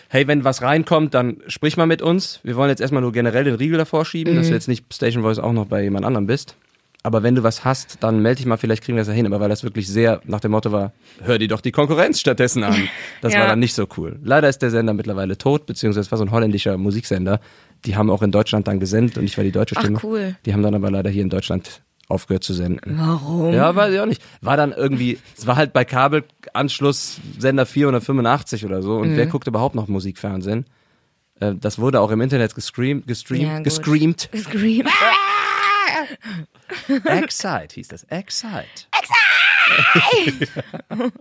hey, 0.07 0.27
wenn 0.27 0.43
was 0.45 0.61
reinkommt, 0.61 1.13
dann 1.13 1.37
sprich 1.47 1.75
mal 1.75 1.87
mit 1.87 2.01
uns. 2.01 2.39
Wir 2.43 2.55
wollen 2.55 2.69
jetzt 2.69 2.79
erstmal 2.79 3.01
nur 3.01 3.11
generell 3.11 3.43
den 3.43 3.55
Riegel 3.55 3.77
davor 3.77 4.05
schieben, 4.05 4.33
Mhm. 4.33 4.37
dass 4.37 4.47
du 4.47 4.53
jetzt 4.53 4.67
nicht 4.69 4.93
Station 4.93 5.21
Voice 5.23 5.39
auch 5.39 5.51
noch 5.51 5.65
bei 5.65 5.83
jemand 5.83 6.05
anderem 6.05 6.25
bist. 6.25 6.55
Aber 7.01 7.23
wenn 7.23 7.33
du 7.35 7.43
was 7.43 7.63
hast, 7.63 7.97
dann 8.03 8.21
melde 8.21 8.37
dich 8.37 8.45
mal, 8.45 8.57
vielleicht 8.57 8.83
kriegen 8.83 8.97
wir 8.97 9.01
das 9.01 9.07
ja 9.07 9.13
hin. 9.13 9.25
Aber 9.25 9.39
weil 9.39 9.47
das 9.47 9.63
wirklich 9.63 9.87
sehr 9.87 10.21
nach 10.25 10.41
dem 10.41 10.51
Motto 10.51 10.71
war, 10.73 10.91
hör 11.23 11.37
dir 11.37 11.47
doch 11.47 11.61
die 11.61 11.71
Konkurrenz 11.71 12.19
stattdessen 12.19 12.63
an. 12.63 12.89
Das 13.21 13.33
Ja. 13.33 13.39
war 13.39 13.47
dann 13.47 13.59
nicht 13.59 13.73
so 13.73 13.87
cool. 13.97 14.19
Leider 14.21 14.49
ist 14.49 14.61
der 14.61 14.69
Sender 14.69 14.93
mittlerweile 14.93 15.37
tot, 15.37 15.65
beziehungsweise 15.65 16.01
es 16.01 16.11
war 16.11 16.17
so 16.17 16.25
ein 16.25 16.31
holländischer 16.31 16.77
Musiksender. 16.77 17.39
Die 17.85 17.95
haben 17.95 18.09
auch 18.09 18.21
in 18.21 18.31
Deutschland 18.31 18.67
dann 18.67 18.81
gesendet 18.81 19.17
und 19.17 19.23
ich 19.23 19.37
war 19.37 19.45
die 19.45 19.51
deutsche 19.53 19.75
Ach, 19.77 19.81
Stimme. 19.81 19.99
cool. 20.03 20.35
Die 20.45 20.51
haben 20.53 20.61
dann 20.61 20.75
aber 20.75 20.91
leider 20.91 21.09
hier 21.09 21.21
in 21.23 21.29
Deutschland 21.29 21.81
aufgehört 22.09 22.43
zu 22.43 22.53
senden. 22.53 22.97
Warum? 22.99 23.53
Ja, 23.53 23.73
weiß 23.75 23.93
ich 23.93 23.99
auch 24.01 24.05
nicht. 24.05 24.21
War 24.41 24.57
dann 24.57 24.73
irgendwie, 24.73 25.19
es 25.37 25.47
war 25.47 25.55
halt 25.55 25.71
bei 25.71 25.85
Kabelanschluss 25.85 27.21
Sender 27.37 27.65
485 27.65 28.65
oder 28.65 28.81
so. 28.81 28.97
Und 28.97 29.15
wer 29.15 29.25
Mhm. 29.25 29.29
guckt 29.29 29.47
überhaupt 29.47 29.75
noch 29.75 29.87
Musikfernsehen? 29.87 30.65
Äh, 31.39 31.53
Das 31.55 31.79
wurde 31.79 32.01
auch 32.01 32.11
im 32.11 32.19
Internet 32.19 32.55
gestreamt, 32.55 33.07
gestreamt, 33.07 33.43
Ja, 33.43 33.55
gut. 33.57 33.63
gestreamt. 33.63 34.29
Excite 37.05 37.73
hieß 37.75 37.87
das. 37.87 38.03
Excite. 38.03 38.87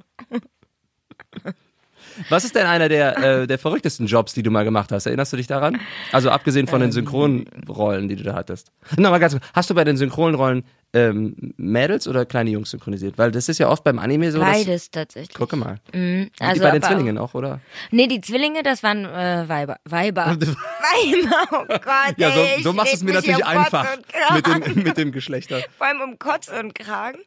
Was 2.28 2.44
ist 2.44 2.54
denn 2.54 2.66
einer 2.66 2.88
der, 2.88 3.18
äh, 3.18 3.46
der 3.46 3.58
verrücktesten 3.58 4.06
Jobs, 4.06 4.34
die 4.34 4.42
du 4.42 4.50
mal 4.50 4.64
gemacht 4.64 4.92
hast? 4.92 5.06
Erinnerst 5.06 5.32
du 5.32 5.36
dich 5.36 5.46
daran? 5.46 5.80
Also 6.12 6.30
abgesehen 6.30 6.66
von 6.66 6.80
Ähm. 6.80 6.88
den 6.88 6.92
Synchronrollen, 6.92 8.08
die 8.08 8.16
du 8.16 8.24
da 8.24 8.34
hattest. 8.34 8.70
Nochmal 8.96 9.20
ganz 9.20 9.32
kurz. 9.34 9.44
Hast 9.54 9.70
du 9.70 9.74
bei 9.74 9.84
den 9.84 9.96
Synchronrollen 9.96 10.64
ähm, 10.94 11.52
Mädels 11.58 12.08
oder 12.08 12.24
kleine 12.24 12.50
Jungs 12.50 12.70
synchronisiert? 12.70 13.18
Weil 13.18 13.30
das 13.30 13.48
ist 13.48 13.58
ja 13.58 13.68
oft 13.68 13.84
beim 13.84 13.98
Anime 13.98 14.32
so. 14.32 14.40
Beides 14.40 14.90
tatsächlich. 14.90 15.36
Gucke 15.36 15.56
mal. 15.56 15.76
Mhm, 15.92 16.30
die 16.38 16.44
also 16.44 16.62
bei 16.62 16.70
den 16.70 16.82
Zwillingen 16.82 17.18
auch, 17.18 17.34
oder? 17.34 17.60
Nee, 17.90 18.06
die 18.06 18.20
Zwillinge, 18.20 18.62
das 18.62 18.82
waren 18.82 19.04
äh, 19.04 19.44
Weiber. 19.48 19.76
Weiber. 19.84 20.26
Weiber, 20.38 21.48
oh 21.52 21.64
Gott. 21.68 22.14
Ja, 22.16 22.30
so, 22.32 22.40
ey, 22.40 22.62
so 22.62 22.70
ich 22.70 22.76
machst 22.76 22.92
du 22.92 22.96
es 22.96 23.02
mir 23.02 23.12
natürlich 23.14 23.38
um 23.38 23.46
einfach 23.46 23.86
mit 24.34 24.46
dem, 24.46 24.82
mit 24.82 24.96
dem 24.96 25.12
Geschlechter. 25.12 25.60
Vor 25.78 25.86
allem 25.86 26.00
um 26.00 26.18
Kotz 26.18 26.48
und 26.48 26.74
Kragen. 26.74 27.18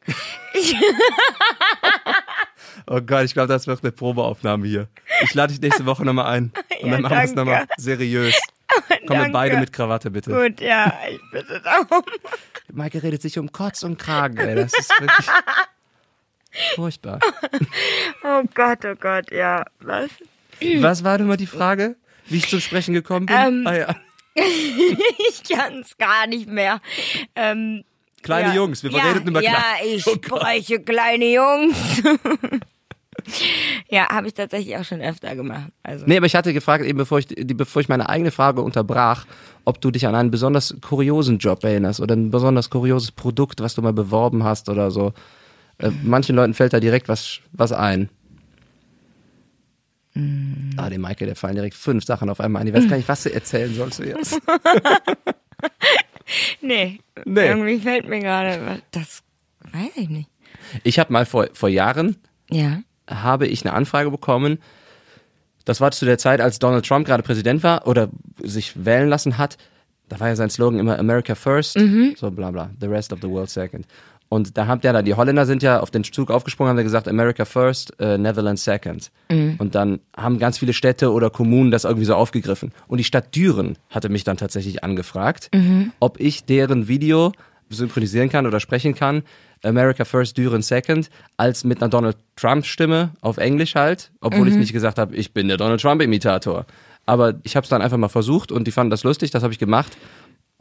Oh 2.86 3.00
Gott, 3.00 3.24
ich 3.24 3.34
glaube, 3.34 3.48
das 3.48 3.66
wird 3.66 3.82
eine 3.82 3.92
Probeaufnahme 3.92 4.66
hier. 4.66 4.88
Ich 5.22 5.34
lade 5.34 5.52
dich 5.52 5.60
nächste 5.60 5.86
Woche 5.86 6.04
nochmal 6.04 6.26
ein. 6.26 6.52
Und 6.82 6.86
Ja, 6.86 6.92
dann 6.92 7.02
machen 7.02 7.16
wir 7.16 7.24
es 7.24 7.34
nochmal 7.34 7.66
seriös. 7.76 8.38
Kommen 9.06 9.26
wir 9.26 9.32
beide 9.32 9.58
mit 9.58 9.72
Krawatte, 9.72 10.10
bitte. 10.10 10.30
Gut, 10.30 10.60
ja, 10.60 10.92
ich 11.10 11.20
bitte 11.30 11.60
darum. 11.62 12.04
Maike 12.72 13.02
redet 13.02 13.20
sich 13.20 13.38
um 13.38 13.52
Kotz 13.52 13.82
und 13.82 13.98
Kragen, 13.98 14.38
ey. 14.38 14.54
Das 14.54 14.72
ist 14.72 14.90
wirklich 14.98 15.26
furchtbar. 16.74 17.18
Oh 18.24 18.42
Gott, 18.54 18.84
oh 18.84 18.94
Gott, 18.98 19.30
ja. 19.30 19.64
Was? 19.80 20.10
Was 20.78 21.04
war 21.04 21.18
denn 21.18 21.26
mal 21.26 21.36
die 21.36 21.46
Frage, 21.46 21.96
wie 22.26 22.38
ich 22.38 22.48
zum 22.48 22.60
Sprechen 22.60 22.94
gekommen 22.94 23.26
bin? 23.26 23.36
Ähm, 23.36 23.66
ah, 23.66 23.74
ja. 23.76 23.96
Ich 24.34 25.42
kann 25.44 25.80
es 25.80 25.98
gar 25.98 26.26
nicht 26.26 26.48
mehr. 26.48 26.80
Ähm, 27.34 27.84
Kleine 28.22 28.48
ja. 28.48 28.54
Jungs, 28.54 28.82
wir 28.82 28.90
ja, 28.90 29.02
redeten 29.02 29.28
über 29.28 29.42
Ja, 29.42 29.50
kleine 29.50 29.94
ich 29.94 30.06
Oh 30.06 30.16
Gott. 30.16 30.40
spreche 30.40 30.80
kleine 30.80 31.32
Jungs. 31.32 31.76
Ja, 33.88 34.08
habe 34.08 34.26
ich 34.26 34.34
tatsächlich 34.34 34.76
auch 34.76 34.84
schon 34.84 35.00
öfter 35.00 35.36
gemacht. 35.36 35.70
Also. 35.82 36.04
Nee, 36.06 36.16
aber 36.16 36.26
ich 36.26 36.34
hatte 36.34 36.52
gefragt, 36.52 36.84
eben 36.84 36.98
bevor 36.98 37.18
ich, 37.18 37.26
die, 37.26 37.54
bevor 37.54 37.80
ich 37.80 37.88
meine 37.88 38.08
eigene 38.08 38.30
Frage 38.30 38.62
unterbrach, 38.62 39.26
ob 39.64 39.80
du 39.80 39.90
dich 39.90 40.06
an 40.06 40.14
einen 40.14 40.30
besonders 40.30 40.74
kuriosen 40.80 41.38
Job 41.38 41.62
erinnerst 41.62 42.00
oder 42.00 42.16
ein 42.16 42.30
besonders 42.30 42.70
kurioses 42.70 43.12
Produkt, 43.12 43.60
was 43.60 43.74
du 43.74 43.82
mal 43.82 43.92
beworben 43.92 44.44
hast 44.44 44.68
oder 44.68 44.90
so. 44.90 45.12
Äh, 45.78 45.90
manchen 46.02 46.34
Leuten 46.34 46.54
fällt 46.54 46.72
da 46.72 46.80
direkt 46.80 47.08
was, 47.08 47.40
was 47.52 47.72
ein. 47.72 48.08
Ah, 50.76 50.90
dem 50.90 51.00
Michael, 51.00 51.28
der 51.28 51.36
fallen 51.36 51.54
direkt 51.54 51.74
fünf 51.74 52.04
Sachen 52.04 52.28
auf 52.28 52.40
einmal 52.40 52.62
ein. 52.62 52.68
Ich 52.68 52.74
weiß 52.74 52.88
gar 52.88 52.96
nicht, 52.96 53.08
was 53.08 53.22
du 53.22 53.32
erzählen 53.32 53.74
sollst 53.74 53.98
du 53.98 54.04
jetzt. 54.04 54.40
Nee, 56.60 57.00
Nee. 57.24 57.46
irgendwie 57.46 57.78
fällt 57.78 58.08
mir 58.08 58.20
gerade, 58.20 58.82
das 58.90 59.22
weiß 59.72 59.96
ich 59.96 60.08
nicht. 60.08 60.28
Ich 60.84 60.98
habe 60.98 61.12
mal 61.12 61.26
vor, 61.26 61.48
vor 61.52 61.68
Jahren, 61.68 62.16
Ja. 62.50 62.82
habe 63.08 63.46
ich 63.46 63.64
eine 63.64 63.74
Anfrage 63.74 64.10
bekommen. 64.10 64.58
Das 65.64 65.80
war 65.80 65.90
zu 65.92 66.04
der 66.04 66.18
Zeit, 66.18 66.40
als 66.40 66.58
Donald 66.58 66.86
Trump 66.86 67.06
gerade 67.06 67.22
Präsident 67.22 67.62
war 67.62 67.86
oder 67.86 68.08
sich 68.42 68.84
wählen 68.84 69.08
lassen 69.08 69.38
hat. 69.38 69.56
Da 70.08 70.18
war 70.20 70.28
ja 70.28 70.36
sein 70.36 70.50
Slogan 70.50 70.78
immer 70.78 70.98
America 70.98 71.34
First, 71.34 71.78
so 72.16 72.30
bla 72.30 72.50
bla, 72.50 72.70
the 72.80 72.86
rest 72.86 73.12
of 73.12 73.20
the 73.22 73.28
world 73.28 73.48
second. 73.48 73.86
Und 74.32 74.56
da 74.56 74.66
habt 74.66 74.82
ihr 74.82 74.94
da, 74.94 75.02
die 75.02 75.12
Holländer 75.12 75.44
sind 75.44 75.62
ja 75.62 75.80
auf 75.80 75.90
den 75.90 76.04
Zug 76.04 76.30
aufgesprungen, 76.30 76.70
haben 76.70 76.82
gesagt 76.82 77.06
America 77.06 77.44
First, 77.44 78.00
äh, 78.00 78.16
Netherlands 78.16 78.64
Second. 78.64 79.10
Und 79.58 79.74
dann 79.74 80.00
haben 80.16 80.38
ganz 80.38 80.56
viele 80.56 80.72
Städte 80.72 81.12
oder 81.12 81.28
Kommunen 81.28 81.70
das 81.70 81.84
irgendwie 81.84 82.06
so 82.06 82.14
aufgegriffen. 82.14 82.72
Und 82.88 82.96
die 82.96 83.04
Stadt 83.04 83.36
Düren 83.36 83.76
hatte 83.90 84.08
mich 84.08 84.24
dann 84.24 84.38
tatsächlich 84.38 84.82
angefragt, 84.82 85.50
ob 86.00 86.18
ich 86.18 86.46
deren 86.46 86.88
Video 86.88 87.32
synchronisieren 87.68 88.30
kann 88.30 88.46
oder 88.46 88.58
sprechen 88.58 88.94
kann, 88.94 89.22
America 89.62 90.06
First, 90.06 90.38
Düren 90.38 90.62
Second, 90.62 91.10
als 91.36 91.64
mit 91.64 91.82
einer 91.82 91.90
Donald 91.90 92.16
Trump 92.36 92.64
Stimme 92.64 93.10
auf 93.20 93.36
Englisch 93.36 93.74
halt, 93.74 94.12
obwohl 94.22 94.48
ich 94.48 94.56
nicht 94.56 94.72
gesagt 94.72 94.98
habe, 94.98 95.14
ich 95.14 95.34
bin 95.34 95.48
der 95.48 95.58
Donald 95.58 95.82
Trump 95.82 96.00
Imitator. 96.00 96.64
Aber 97.04 97.34
ich 97.42 97.54
habe 97.54 97.64
es 97.64 97.68
dann 97.68 97.82
einfach 97.82 97.98
mal 97.98 98.08
versucht 98.08 98.50
und 98.50 98.66
die 98.66 98.72
fanden 98.72 98.90
das 98.90 99.04
lustig, 99.04 99.30
das 99.30 99.42
habe 99.42 99.52
ich 99.52 99.58
gemacht. 99.58 99.96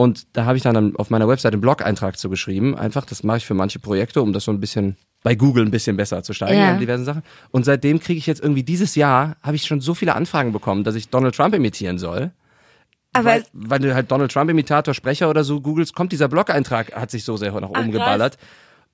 Und 0.01 0.25
da 0.35 0.45
habe 0.45 0.57
ich 0.57 0.63
dann 0.63 0.95
auf 0.95 1.11
meiner 1.11 1.27
Website 1.27 1.53
einen 1.53 1.61
Blog-Eintrag 1.61 2.17
zu 2.17 2.27
geschrieben. 2.31 2.75
Einfach, 2.75 3.05
das 3.05 3.21
mache 3.21 3.37
ich 3.37 3.45
für 3.45 3.53
manche 3.53 3.77
Projekte, 3.77 4.23
um 4.23 4.33
das 4.33 4.45
so 4.45 4.51
ein 4.51 4.59
bisschen 4.59 4.97
bei 5.21 5.35
Google 5.35 5.63
ein 5.63 5.69
bisschen 5.69 5.95
besser 5.95 6.23
zu 6.23 6.33
steigen 6.33 6.59
Ja. 6.59 6.73
und 6.73 6.79
diversen 6.79 7.05
Sachen. 7.05 7.21
Und 7.51 7.65
seitdem 7.65 7.99
kriege 7.99 8.17
ich 8.17 8.25
jetzt 8.25 8.41
irgendwie 8.41 8.63
dieses 8.63 8.95
Jahr, 8.95 9.35
habe 9.43 9.55
ich 9.57 9.65
schon 9.65 9.79
so 9.79 9.93
viele 9.93 10.15
Anfragen 10.15 10.53
bekommen, 10.53 10.83
dass 10.83 10.95
ich 10.95 11.09
Donald 11.09 11.35
Trump 11.35 11.53
imitieren 11.53 11.99
soll. 11.99 12.31
Aber 13.13 13.25
weil, 13.25 13.43
weil 13.53 13.77
du 13.77 13.93
halt 13.93 14.09
Donald 14.09 14.31
Trump 14.31 14.49
Imitator, 14.49 14.95
Sprecher 14.95 15.29
oder 15.29 15.43
so 15.43 15.61
googelst, 15.61 15.93
kommt 15.93 16.13
dieser 16.13 16.29
Blog-Eintrag, 16.29 16.95
hat 16.95 17.11
sich 17.11 17.23
so 17.23 17.37
sehr 17.37 17.51
nach 17.51 17.69
oben 17.69 17.91
krass. 17.91 18.37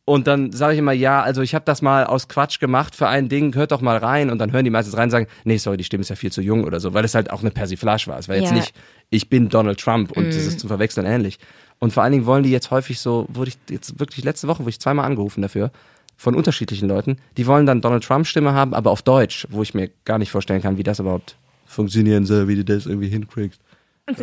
Und 0.09 0.25
dann 0.25 0.53
sage 0.53 0.71
ich 0.71 0.79
immer, 0.79 0.93
ja, 0.93 1.21
also 1.21 1.41
ich 1.41 1.53
habe 1.53 1.65
das 1.65 1.81
mal 1.81 2.05
aus 2.05 2.29
Quatsch 2.29 2.61
gemacht 2.61 2.95
für 2.95 3.09
ein 3.09 3.27
Ding, 3.27 3.53
hört 3.55 3.73
doch 3.73 3.81
mal 3.81 3.97
rein. 3.97 4.29
Und 4.29 4.39
dann 4.39 4.53
hören 4.53 4.63
die 4.63 4.69
meistens 4.71 4.95
rein 4.95 5.03
und 5.07 5.09
sagen, 5.11 5.27
nee, 5.43 5.57
sorry, 5.57 5.75
die 5.75 5.83
Stimme 5.83 5.99
ist 5.99 6.07
ja 6.09 6.15
viel 6.15 6.31
zu 6.31 6.41
jung 6.41 6.63
oder 6.63 6.79
so, 6.79 6.93
weil 6.93 7.03
es 7.03 7.13
halt 7.13 7.29
auch 7.29 7.41
eine 7.41 7.51
Persiflage 7.51 8.07
war. 8.07 8.17
Es 8.17 8.29
war 8.29 8.37
jetzt 8.37 8.51
Ja. 8.51 8.55
nicht, 8.55 8.73
ich 9.09 9.27
bin 9.27 9.49
Donald 9.49 9.81
Trump 9.81 10.13
und 10.13 10.27
das 10.27 10.45
ist 10.45 10.61
zum 10.61 10.69
Verwechseln 10.69 11.05
ähnlich. 11.05 11.39
Und 11.79 11.91
vor 11.91 12.03
allen 12.03 12.13
Dingen 12.13 12.25
wollen 12.25 12.43
die 12.43 12.51
jetzt 12.51 12.71
häufig 12.71 13.01
so, 13.01 13.25
wurde 13.27 13.49
ich 13.49 13.57
jetzt 13.69 13.99
wirklich 13.99 14.23
letzte 14.23 14.47
Woche, 14.47 14.59
wurde 14.61 14.69
ich 14.69 14.79
zweimal 14.79 15.03
angerufen 15.05 15.41
dafür, 15.41 15.71
von 16.15 16.35
unterschiedlichen 16.35 16.87
Leuten, 16.87 17.17
die 17.35 17.45
wollen 17.45 17.65
dann 17.65 17.81
Donald 17.81 18.05
Trump 18.05 18.27
Stimme 18.27 18.53
haben, 18.53 18.73
aber 18.73 18.91
auf 18.91 19.01
Deutsch, 19.01 19.45
wo 19.49 19.61
ich 19.61 19.73
mir 19.73 19.89
gar 20.05 20.19
nicht 20.19 20.31
vorstellen 20.31 20.61
kann, 20.61 20.77
wie 20.77 20.83
das 20.83 20.99
überhaupt 20.99 21.35
funktionieren 21.65 22.25
soll, 22.25 22.47
wie 22.47 22.55
du 22.55 22.63
das 22.63 22.85
irgendwie 22.85 23.09
hinkriegst. 23.09 23.59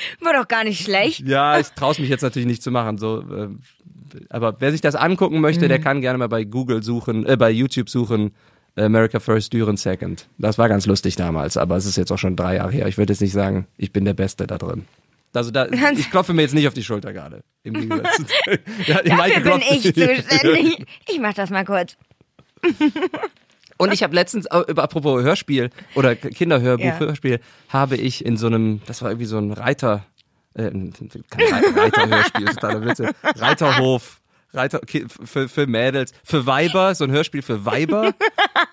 war 0.20 0.32
doch 0.32 0.48
gar 0.48 0.64
nicht 0.64 0.82
schlecht. 0.82 1.26
Ja, 1.26 1.58
ich 1.58 1.68
traue 1.68 1.94
mich 2.00 2.08
jetzt 2.08 2.22
natürlich 2.22 2.46
nicht 2.46 2.62
zu 2.62 2.70
machen. 2.70 2.98
So, 2.98 3.20
äh, 3.20 3.48
aber 4.30 4.56
wer 4.60 4.72
sich 4.72 4.80
das 4.80 4.94
angucken 4.94 5.40
möchte, 5.40 5.68
der 5.68 5.80
kann 5.80 6.00
gerne 6.00 6.18
mal 6.18 6.28
bei 6.28 6.44
Google 6.44 6.82
suchen, 6.82 7.26
äh, 7.26 7.36
bei 7.36 7.50
YouTube 7.50 7.88
suchen. 7.88 8.32
America 8.76 9.18
First, 9.18 9.52
Düren 9.52 9.76
Second. 9.76 10.28
Das 10.38 10.56
war 10.56 10.68
ganz 10.68 10.86
lustig 10.86 11.16
damals, 11.16 11.56
aber 11.56 11.76
es 11.76 11.84
ist 11.84 11.96
jetzt 11.96 12.12
auch 12.12 12.18
schon 12.18 12.36
drei 12.36 12.56
Jahre 12.56 12.70
her. 12.70 12.86
Ich 12.86 12.96
würde 12.96 13.12
jetzt 13.12 13.20
nicht 13.20 13.32
sagen, 13.32 13.66
ich 13.76 13.92
bin 13.92 14.04
der 14.04 14.14
Beste 14.14 14.46
da 14.46 14.56
drin. 14.56 14.84
Also 15.34 15.50
da, 15.50 15.66
ich 15.66 16.10
klopfe 16.10 16.32
mir 16.32 16.42
jetzt 16.42 16.54
nicht 16.54 16.66
auf 16.66 16.74
die 16.74 16.82
Schulter 16.82 17.12
gerade. 17.12 17.42
Im 17.62 17.74
Gegensatz. 17.74 18.24
ja, 18.86 19.02
Dafür 19.02 19.40
bin 19.40 19.62
ich 19.70 19.82
zuständig. 19.82 20.86
Ich 21.08 21.20
mach 21.20 21.34
das 21.34 21.50
mal 21.50 21.64
kurz. 21.64 21.96
Und 23.78 23.92
ich 23.92 24.02
habe 24.02 24.14
letztens, 24.14 24.46
äh, 24.46 24.58
über 24.68 24.82
apropos 24.82 25.22
Hörspiel 25.22 25.70
oder 25.94 26.14
Kinderhörbuch, 26.16 26.84
Ja. 26.84 26.98
Hörspiel, 26.98 27.40
habe 27.70 27.96
ich 27.96 28.24
in 28.24 28.36
so 28.36 28.46
einem, 28.48 28.80
das 28.86 29.00
war 29.02 29.10
irgendwie 29.10 29.26
so 29.26 29.38
ein 29.38 29.52
Reiter, 29.52 30.04
äh, 30.54 30.70
kein 30.70 30.90
Re- 31.54 31.76
Reiterhörspiel, 31.76 32.46
totaler 32.54 32.84
Witze, 32.84 33.10
Reiterhof, 33.22 34.20
Reiter, 34.52 34.80
für, 35.24 35.48
für 35.48 35.66
Mädels, 35.66 36.12
für 36.24 36.44
Weiber, 36.46 36.94
so 36.94 37.04
ein 37.04 37.10
Hörspiel 37.10 37.42
für 37.42 37.64
Weiber. 37.64 38.14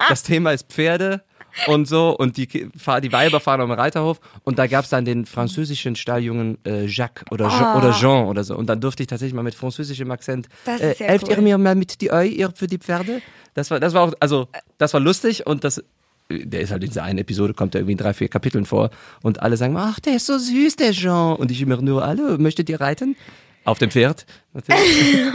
Das 0.10 0.24
Thema 0.24 0.52
ist 0.52 0.72
Pferde 0.72 1.22
und 1.68 1.88
so 1.88 2.16
und 2.18 2.38
die, 2.38 2.48
die 2.48 3.12
Weiber 3.12 3.40
fahren 3.40 3.62
am 3.62 3.72
Reiterhof 3.72 4.20
und 4.44 4.60
da 4.60 4.68
gab's 4.68 4.90
dann 4.90 5.06
den 5.06 5.26
französischen 5.26 5.96
Stalljungen 5.96 6.58
äh, 6.66 6.86
Jacques 6.86 7.26
oder, 7.32 7.50
Jean, 7.50 7.78
oder 7.78 7.92
Jean 7.94 8.28
oder 8.28 8.44
so 8.44 8.56
und 8.56 8.68
dann 8.68 8.82
durfte 8.82 9.04
ich 9.04 9.08
tatsächlich 9.08 9.34
mal 9.34 9.44
mit 9.44 9.56
französischem 9.56 10.10
Akzent 10.12 10.48
äh, 10.66 10.94
helft 10.96 11.28
cool. 11.28 11.36
ihr 11.36 11.42
mir 11.42 11.58
mal 11.58 11.76
mit 11.76 12.02
die 12.02 12.12
Ei 12.12 12.28
ihr 12.28 12.52
für 12.56 12.68
die 12.68 12.78
Pferde? 12.78 13.22
Das 13.56 13.72
war, 13.72 13.80
das 13.80 13.94
war 13.94 14.04
auch, 14.04 14.14
also, 14.20 14.48
das 14.78 14.94
war 14.94 15.00
lustig 15.00 15.48
und 15.48 15.64
das, 15.64 15.82
der 16.30 16.62
ist 16.62 16.72
halt 16.72 16.84
in 16.84 16.90
dieser 16.90 17.04
einen 17.04 17.20
Episode, 17.20 17.54
kommt 17.54 17.74
er 17.74 17.82
irgendwie 17.82 17.94
in 17.94 17.98
drei, 17.98 18.14
vier 18.14 18.28
Kapiteln 18.28 18.66
vor 18.66 18.92
und 19.24 19.42
alle 19.42 19.58
sagen, 19.58 19.76
ach, 19.78 20.00
der 20.02 20.18
ist 20.18 20.26
so 20.26 20.38
süß, 20.38 20.76
der 20.76 20.92
Jean. 20.92 21.38
Und 21.38 21.52
ich 21.52 21.62
immer 21.62 21.82
nur, 21.82 22.06
hallo, 22.06 22.38
möchtet 22.38 22.70
ihr 22.70 22.82
reiten? 22.82 23.16
Auf 23.64 23.80
dem 23.80 23.90
Pferd, 23.90 24.26
natürlich. 24.54 25.34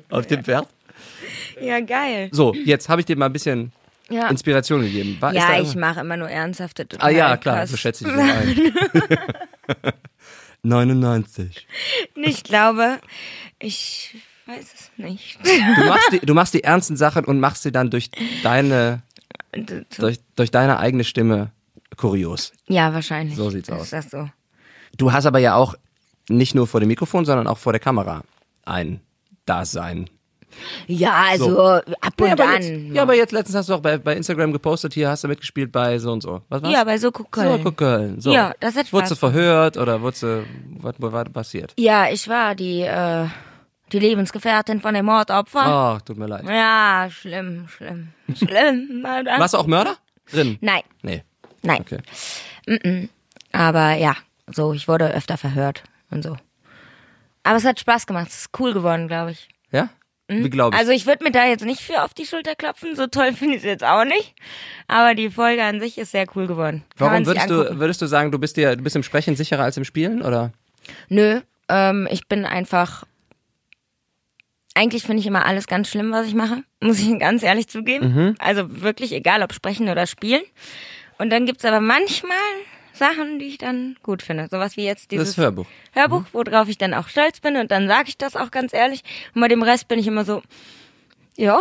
Auf 0.08 0.26
dem 0.26 0.42
Pferd. 0.42 0.66
Ja, 1.60 1.80
geil. 1.80 2.30
So, 2.32 2.54
jetzt 2.54 2.88
habe 2.88 3.02
ich 3.02 3.06
dir 3.06 3.16
mal 3.16 3.26
ein 3.26 3.32
bisschen 3.32 3.72
Ja, 4.10 4.28
Inspiration 4.28 4.80
gegeben. 4.82 5.16
War, 5.20 5.34
ja 5.34 5.60
ich 5.60 5.74
mache 5.74 6.00
immer 6.00 6.16
nur 6.16 6.28
ernsthafte 6.28 6.86
Ah 6.98 7.10
ja, 7.10 7.36
total 7.36 7.38
klar, 7.38 7.56
krass. 7.56 7.70
so 7.70 7.76
schätze 7.76 8.06
ich 8.06 8.12
dich 8.12 8.22
ein. 8.22 9.92
99. 10.62 11.66
Ich 12.16 12.42
glaube, 12.42 12.98
ich 13.58 14.16
weiß 14.46 14.74
es 14.74 14.90
nicht. 14.96 15.38
Du 15.44 15.84
machst, 15.84 16.12
die, 16.12 16.20
du 16.20 16.34
machst 16.34 16.54
die 16.54 16.64
ernsten 16.64 16.96
Sachen 16.96 17.24
und 17.24 17.38
machst 17.38 17.62
sie 17.62 17.72
dann 17.72 17.90
durch 17.90 18.10
deine, 18.42 19.02
durch, 19.98 20.18
durch 20.36 20.50
deine 20.50 20.78
eigene 20.78 21.04
Stimme 21.04 21.52
kurios. 21.96 22.52
Ja, 22.66 22.92
wahrscheinlich. 22.92 23.36
So 23.36 23.50
sieht's 23.50 23.70
aus. 23.70 23.84
Ist 23.84 23.92
das 23.92 24.10
so? 24.10 24.28
Du 24.96 25.12
hast 25.12 25.26
aber 25.26 25.38
ja 25.38 25.54
auch 25.54 25.74
nicht 26.28 26.54
nur 26.54 26.66
vor 26.66 26.80
dem 26.80 26.88
Mikrofon, 26.88 27.24
sondern 27.24 27.46
auch 27.46 27.58
vor 27.58 27.72
der 27.72 27.80
Kamera 27.80 28.22
ein 28.64 29.00
Dasein. 29.46 30.10
Ja, 30.86 31.24
also 31.30 31.50
So. 31.50 31.64
ab 32.00 32.20
und 32.20 32.30
aber 32.30 32.44
an. 32.48 32.62
jetzt, 32.62 32.94
ja, 32.96 33.02
aber 33.02 33.14
jetzt 33.14 33.32
letztens 33.32 33.56
hast 33.56 33.68
du 33.68 33.74
auch 33.74 33.80
bei, 33.80 33.98
bei 33.98 34.16
Instagram 34.16 34.52
gepostet, 34.52 34.94
hier 34.94 35.08
hast 35.08 35.24
du 35.24 35.28
mitgespielt 35.28 35.70
bei 35.72 35.98
so 35.98 36.12
und 36.12 36.22
so. 36.22 36.42
Was 36.48 36.62
war's? 36.62 36.72
Ja, 36.72 36.84
bei 36.84 36.98
Soko 36.98 37.24
Köln. 37.24 37.58
Soko 37.58 37.72
Köln. 37.72 38.20
So. 38.20 38.32
Ja, 38.32 38.52
das 38.60 38.76
hat 38.76 38.92
Wurdest 38.92 39.12
du 39.12 39.16
verhört 39.16 39.76
oder 39.76 40.00
wurdest 40.00 40.22
du, 40.22 40.44
was, 40.78 40.94
war 40.98 41.24
passiert? 41.26 41.74
Ja, 41.78 42.08
ich 42.10 42.28
war 42.28 42.54
die, 42.54 42.80
äh, 42.82 43.26
die 43.92 43.98
Lebensgefährtin 43.98 44.80
von 44.80 44.94
dem 44.94 45.06
Mordopfer. 45.06 45.60
Ach, 45.64 46.02
tut 46.02 46.16
mir 46.18 46.26
leid. 46.26 46.44
Ja, 46.48 47.08
schlimm, 47.10 47.68
schlimm, 47.68 48.08
schlimm. 48.34 49.02
Warst 49.04 49.54
du 49.54 49.58
auch 49.58 49.66
Mörderin? 49.66 50.58
Nein, 50.60 50.82
Nee. 51.02 51.22
nein. 51.62 51.80
Okay. 51.80 53.08
Aber 53.52 53.94
ja, 53.94 54.14
so, 54.50 54.72
ich 54.72 54.88
wurde 54.88 55.12
öfter 55.12 55.36
verhört 55.36 55.84
und 56.10 56.22
so. 56.22 56.36
Aber 57.44 57.56
es 57.56 57.64
hat 57.64 57.80
Spaß 57.80 58.06
gemacht. 58.06 58.28
Es 58.28 58.40
ist 58.42 58.50
cool 58.58 58.74
geworden, 58.74 59.08
glaube 59.08 59.30
ich. 59.30 59.48
Ja? 59.70 59.88
Wie 60.28 60.50
glaube 60.50 60.74
ich? 60.74 60.80
Also 60.80 60.92
ich 60.92 61.06
würde 61.06 61.24
mir 61.24 61.30
da 61.30 61.46
jetzt 61.46 61.64
nicht 61.64 61.80
für 61.80 62.02
auf 62.02 62.12
die 62.12 62.26
Schulter 62.26 62.54
klopfen. 62.54 62.94
So 62.94 63.06
toll 63.06 63.32
finde 63.34 63.54
ich 63.54 63.62
es 63.62 63.64
jetzt 63.64 63.84
auch 63.84 64.04
nicht. 64.04 64.34
Aber 64.86 65.14
die 65.14 65.30
Folge 65.30 65.62
an 65.62 65.80
sich 65.80 65.98
ist 65.98 66.12
sehr 66.12 66.26
cool 66.36 66.46
geworden. 66.46 66.84
Kann 66.98 67.10
Warum 67.10 67.26
würdest 67.26 67.50
du, 67.50 67.78
würdest 67.78 68.02
du 68.02 68.06
sagen, 68.06 68.30
du 68.30 68.38
bist 68.38 68.56
dir, 68.56 68.76
du 68.76 68.82
bist 68.82 68.94
im 68.94 69.02
Sprechen 69.02 69.36
sicherer 69.36 69.64
als 69.64 69.76
im 69.76 69.84
Spielen, 69.84 70.22
oder? 70.22 70.52
Nö, 71.08 71.40
ähm, 71.68 72.06
ich 72.10 72.28
bin 72.28 72.44
einfach. 72.44 73.04
Eigentlich 74.74 75.02
finde 75.02 75.20
ich 75.20 75.26
immer 75.26 75.44
alles 75.44 75.66
ganz 75.66 75.88
schlimm, 75.88 76.12
was 76.12 76.26
ich 76.26 76.34
mache. 76.34 76.62
Muss 76.80 77.00
ich 77.00 77.18
ganz 77.18 77.42
ehrlich 77.42 77.68
zugeben. 77.68 78.14
Mhm. 78.14 78.34
Also 78.38 78.82
wirklich 78.82 79.12
egal, 79.12 79.42
ob 79.42 79.52
sprechen 79.52 79.88
oder 79.88 80.06
spielen. 80.06 80.42
Und 81.18 81.30
dann 81.30 81.46
gibt's 81.46 81.64
aber 81.64 81.80
manchmal 81.80 82.36
Sachen, 82.98 83.38
die 83.38 83.46
ich 83.46 83.58
dann 83.58 83.96
gut 84.02 84.22
finde. 84.22 84.48
Sowas 84.50 84.76
wie 84.76 84.84
jetzt 84.84 85.10
dieses 85.10 85.34
Das 85.34 85.38
Hörbuch. 85.38 85.66
Hörbuch, 85.92 86.24
worauf 86.32 86.68
ich 86.68 86.78
dann 86.78 86.94
auch 86.94 87.08
stolz 87.08 87.40
bin. 87.40 87.56
Und 87.56 87.70
dann 87.70 87.88
sage 87.88 88.08
ich 88.08 88.18
das 88.18 88.36
auch 88.36 88.50
ganz 88.50 88.72
ehrlich. 88.72 89.02
Und 89.34 89.40
bei 89.40 89.48
dem 89.48 89.62
Rest 89.62 89.88
bin 89.88 89.98
ich 89.98 90.06
immer 90.06 90.24
so, 90.24 90.42
ja, 91.36 91.60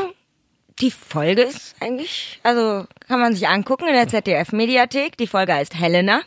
die 0.79 0.91
Folge 0.91 1.43
ist 1.43 1.75
eigentlich, 1.79 2.39
also 2.43 2.85
kann 3.07 3.19
man 3.19 3.33
sich 3.33 3.47
angucken 3.47 3.87
in 3.87 3.93
der 3.93 4.07
ZDF-Mediathek. 4.07 5.17
Die 5.17 5.27
Folge 5.27 5.53
heißt 5.53 5.75
Helena. 5.75 6.21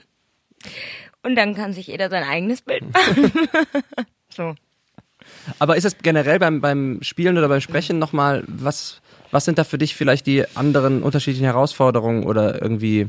Und 1.23 1.37
dann 1.37 1.55
kann 1.55 1.73
sich 1.73 1.87
jeder 1.89 2.09
sein 2.09 2.25
eigenes 2.25 2.63
Bild 2.63 2.83
machen. 2.93 3.33
so. 4.29 4.55
Aber 5.59 5.77
ist 5.77 5.85
es 5.85 5.99
generell 5.99 6.39
beim, 6.39 6.61
beim 6.61 6.99
Spielen 7.03 7.37
oder 7.37 7.49
beim 7.49 7.61
Sprechen 7.61 7.99
nochmal, 7.99 8.43
was, 8.47 9.01
was 9.31 9.45
sind 9.45 9.59
da 9.59 9.65
für 9.65 9.79
dich 9.79 9.95
vielleicht 9.95 10.27
die 10.27 10.45
anderen 10.57 11.03
unterschiedlichen 11.03 11.45
Herausforderungen 11.45 12.25
oder 12.25 12.61
irgendwie, 12.61 13.07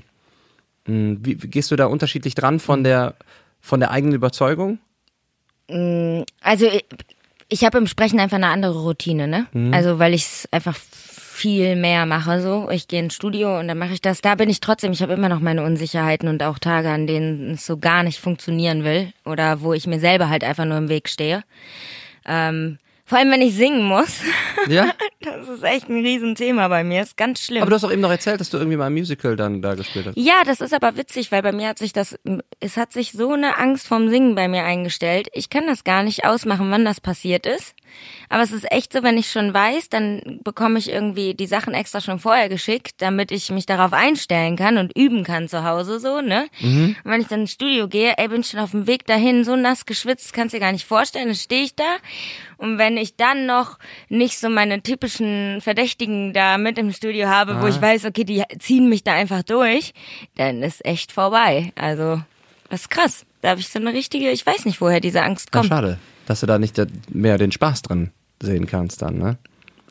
wie, 1.22 1.42
wie 1.42 1.48
gehst 1.48 1.72
du 1.72 1.76
da 1.76 1.86
unterschiedlich 1.86 2.36
dran 2.36 2.60
von 2.60 2.84
der, 2.84 3.16
von 3.60 3.80
der 3.80 3.92
eigenen 3.92 4.16
Überzeugung? 4.16 4.80
Also 6.42 6.66
ich, 6.68 6.86
ich 7.50 7.64
habe 7.64 7.78
im 7.78 7.88
Sprechen 7.88 8.20
einfach 8.20 8.38
eine 8.38 8.48
andere 8.48 8.80
Routine, 8.82 9.28
ne? 9.28 9.48
Also 9.74 10.00
weil 10.00 10.14
ich 10.14 10.24
es 10.24 10.50
einfach 10.52 10.76
viel 10.76 11.76
mehr 11.76 12.06
mache 12.06 12.42
so. 12.42 12.70
Ich 12.70 12.88
gehe 12.88 13.00
ins 13.00 13.16
Studio 13.16 13.60
und 13.60 13.68
dann 13.68 13.78
mache 13.78 13.94
ich 13.94 14.02
das. 14.02 14.22
Da 14.22 14.36
bin 14.36 14.50
ich 14.50 14.60
trotzdem, 14.60 14.92
ich 14.92 15.02
habe 15.02 15.14
immer 15.14 15.30
noch 15.30 15.40
meine 15.40 15.64
Unsicherheiten 15.64 16.30
und 16.30 16.44
auch 16.44 16.60
Tage, 16.60 16.90
an 16.90 17.08
denen 17.08 17.52
es 17.52 17.66
so 17.66 17.78
gar 17.78 18.04
nicht 18.04 18.20
funktionieren 18.20 18.84
will 18.84 19.12
oder 19.26 19.62
wo 19.62 19.74
ich 19.74 19.88
mir 19.88 20.00
selber 20.00 20.30
halt 20.30 20.44
einfach 20.44 20.66
nur 20.66 20.78
im 20.78 20.90
Weg 20.90 21.10
stehe. 21.10 21.44
Ähm, 22.28 22.78
vor 23.12 23.18
allem, 23.18 23.30
wenn 23.32 23.42
ich 23.42 23.56
singen 23.56 23.84
muss. 23.84 24.22
Ja? 24.70 24.94
Das 25.24 25.48
ist 25.48 25.64
echt 25.64 25.88
ein 25.88 26.04
Riesenthema 26.04 26.68
bei 26.68 26.84
mir. 26.84 27.04
Ist 27.04 27.16
ganz 27.16 27.42
schlimm. 27.42 27.62
Aber 27.62 27.70
du 27.70 27.76
hast 27.76 27.84
doch 27.84 27.92
eben 27.92 28.02
noch 28.02 28.10
erzählt, 28.10 28.42
dass 28.42 28.50
du 28.50 28.58
irgendwie 28.58 28.78
mal 28.78 28.88
ein 28.88 28.94
Musical 28.94 29.36
dann 29.36 29.62
da 29.62 29.76
gespielt 29.76 30.08
hast. 30.08 30.18
Ja, 30.18 30.42
das 30.44 30.62
ist 30.62 30.74
aber 30.74 30.98
witzig, 30.98 31.32
weil 31.32 31.44
bei 31.44 31.52
mir 31.52 31.68
hat 31.68 31.78
sich 31.78 31.94
das, 31.94 32.18
es 32.60 32.76
hat 32.76 32.92
sich 32.92 33.12
so 33.12 33.34
eine 33.34 33.60
Angst 33.60 33.86
vorm 33.88 34.10
Singen 34.10 34.34
bei 34.34 34.48
mir 34.48 34.64
eingestellt. 34.64 35.28
Ich 35.34 35.52
kann 35.52 35.68
das 35.68 35.84
gar 35.84 36.02
nicht 36.02 36.26
ausmachen, 36.26 36.72
wann 36.72 36.86
das 36.86 37.02
passiert 37.02 37.46
ist. 37.46 37.76
Aber 38.30 38.44
es 38.44 38.52
ist 38.52 38.72
echt 38.72 38.94
so, 38.94 39.04
wenn 39.04 39.18
ich 39.18 39.30
schon 39.30 39.54
weiß, 39.54 39.90
dann 39.90 40.40
bekomme 40.44 40.80
ich 40.80 40.90
irgendwie 40.90 41.34
die 41.34 41.48
Sachen 41.48 41.74
extra 41.74 42.00
schon 42.00 42.20
vorher 42.20 42.48
geschickt, 42.50 42.96
damit 43.00 43.32
ich 43.32 43.50
mich 43.50 43.66
darauf 43.66 43.94
einstellen 43.94 44.56
kann 44.56 44.78
und 44.78 44.96
üben 44.98 45.24
kann 45.24 45.48
zu 45.50 45.64
Hause 45.64 46.00
so, 46.00 46.22
ne? 46.22 46.48
Und 47.04 47.12
wenn 47.12 47.22
ich 47.22 47.28
dann 47.28 47.42
ins 47.42 47.52
Studio 47.52 47.88
gehe, 47.88 48.14
ey, 48.18 48.28
bin 48.30 48.42
ich 48.42 48.48
schon 48.48 48.60
auf 48.60 48.72
dem 48.72 48.88
Weg 48.88 49.06
dahin, 49.06 49.44
so 49.44 49.56
nass 49.56 49.86
geschwitzt, 49.86 50.34
kannst 50.34 50.56
dir 50.56 50.60
gar 50.60 50.72
nicht 50.72 50.86
vorstellen, 50.86 51.28
dann 51.28 51.36
stehe 51.36 51.64
ich 51.64 51.76
da. 51.76 51.98
Und 52.58 52.78
wenn 52.78 52.96
ich 52.96 53.16
dann 53.16 53.46
noch 53.46 53.80
nicht 54.08 54.38
so 54.38 54.48
meine 54.50 54.82
typischen 54.82 55.60
Verdächtigen 55.62 56.32
da 56.32 56.58
mit 56.58 56.78
im 56.78 56.92
Studio 56.94 57.28
habe, 57.28 57.62
wo 57.62 57.68
ich 57.68 57.82
weiß, 57.82 58.06
okay, 58.06 58.24
die 58.24 58.44
ziehen 58.60 58.88
mich 58.88 59.04
da 59.04 59.14
einfach 59.14 59.44
durch, 59.44 59.94
dann 60.36 60.62
ist 60.64 60.86
echt 60.86 61.12
vorbei. 61.12 61.74
Also, 61.76 62.22
das 62.70 62.82
ist 62.82 62.90
krass. 62.90 63.26
Da 63.42 63.50
habe 63.50 63.60
ich 63.60 63.70
so 63.70 63.80
eine 63.80 63.94
richtige, 63.94 64.30
ich 64.30 64.46
weiß 64.46 64.66
nicht, 64.66 64.80
woher 64.80 65.00
diese 65.00 65.24
Angst 65.24 65.52
kommt. 65.52 65.68
schade, 65.68 65.98
dass 66.32 66.40
du 66.40 66.46
da 66.48 66.58
nicht 66.58 66.80
mehr 67.10 67.38
den 67.38 67.52
Spaß 67.52 67.82
dran 67.82 68.12
sehen 68.42 68.66
kannst 68.66 69.02
dann, 69.02 69.18
ne? 69.18 69.38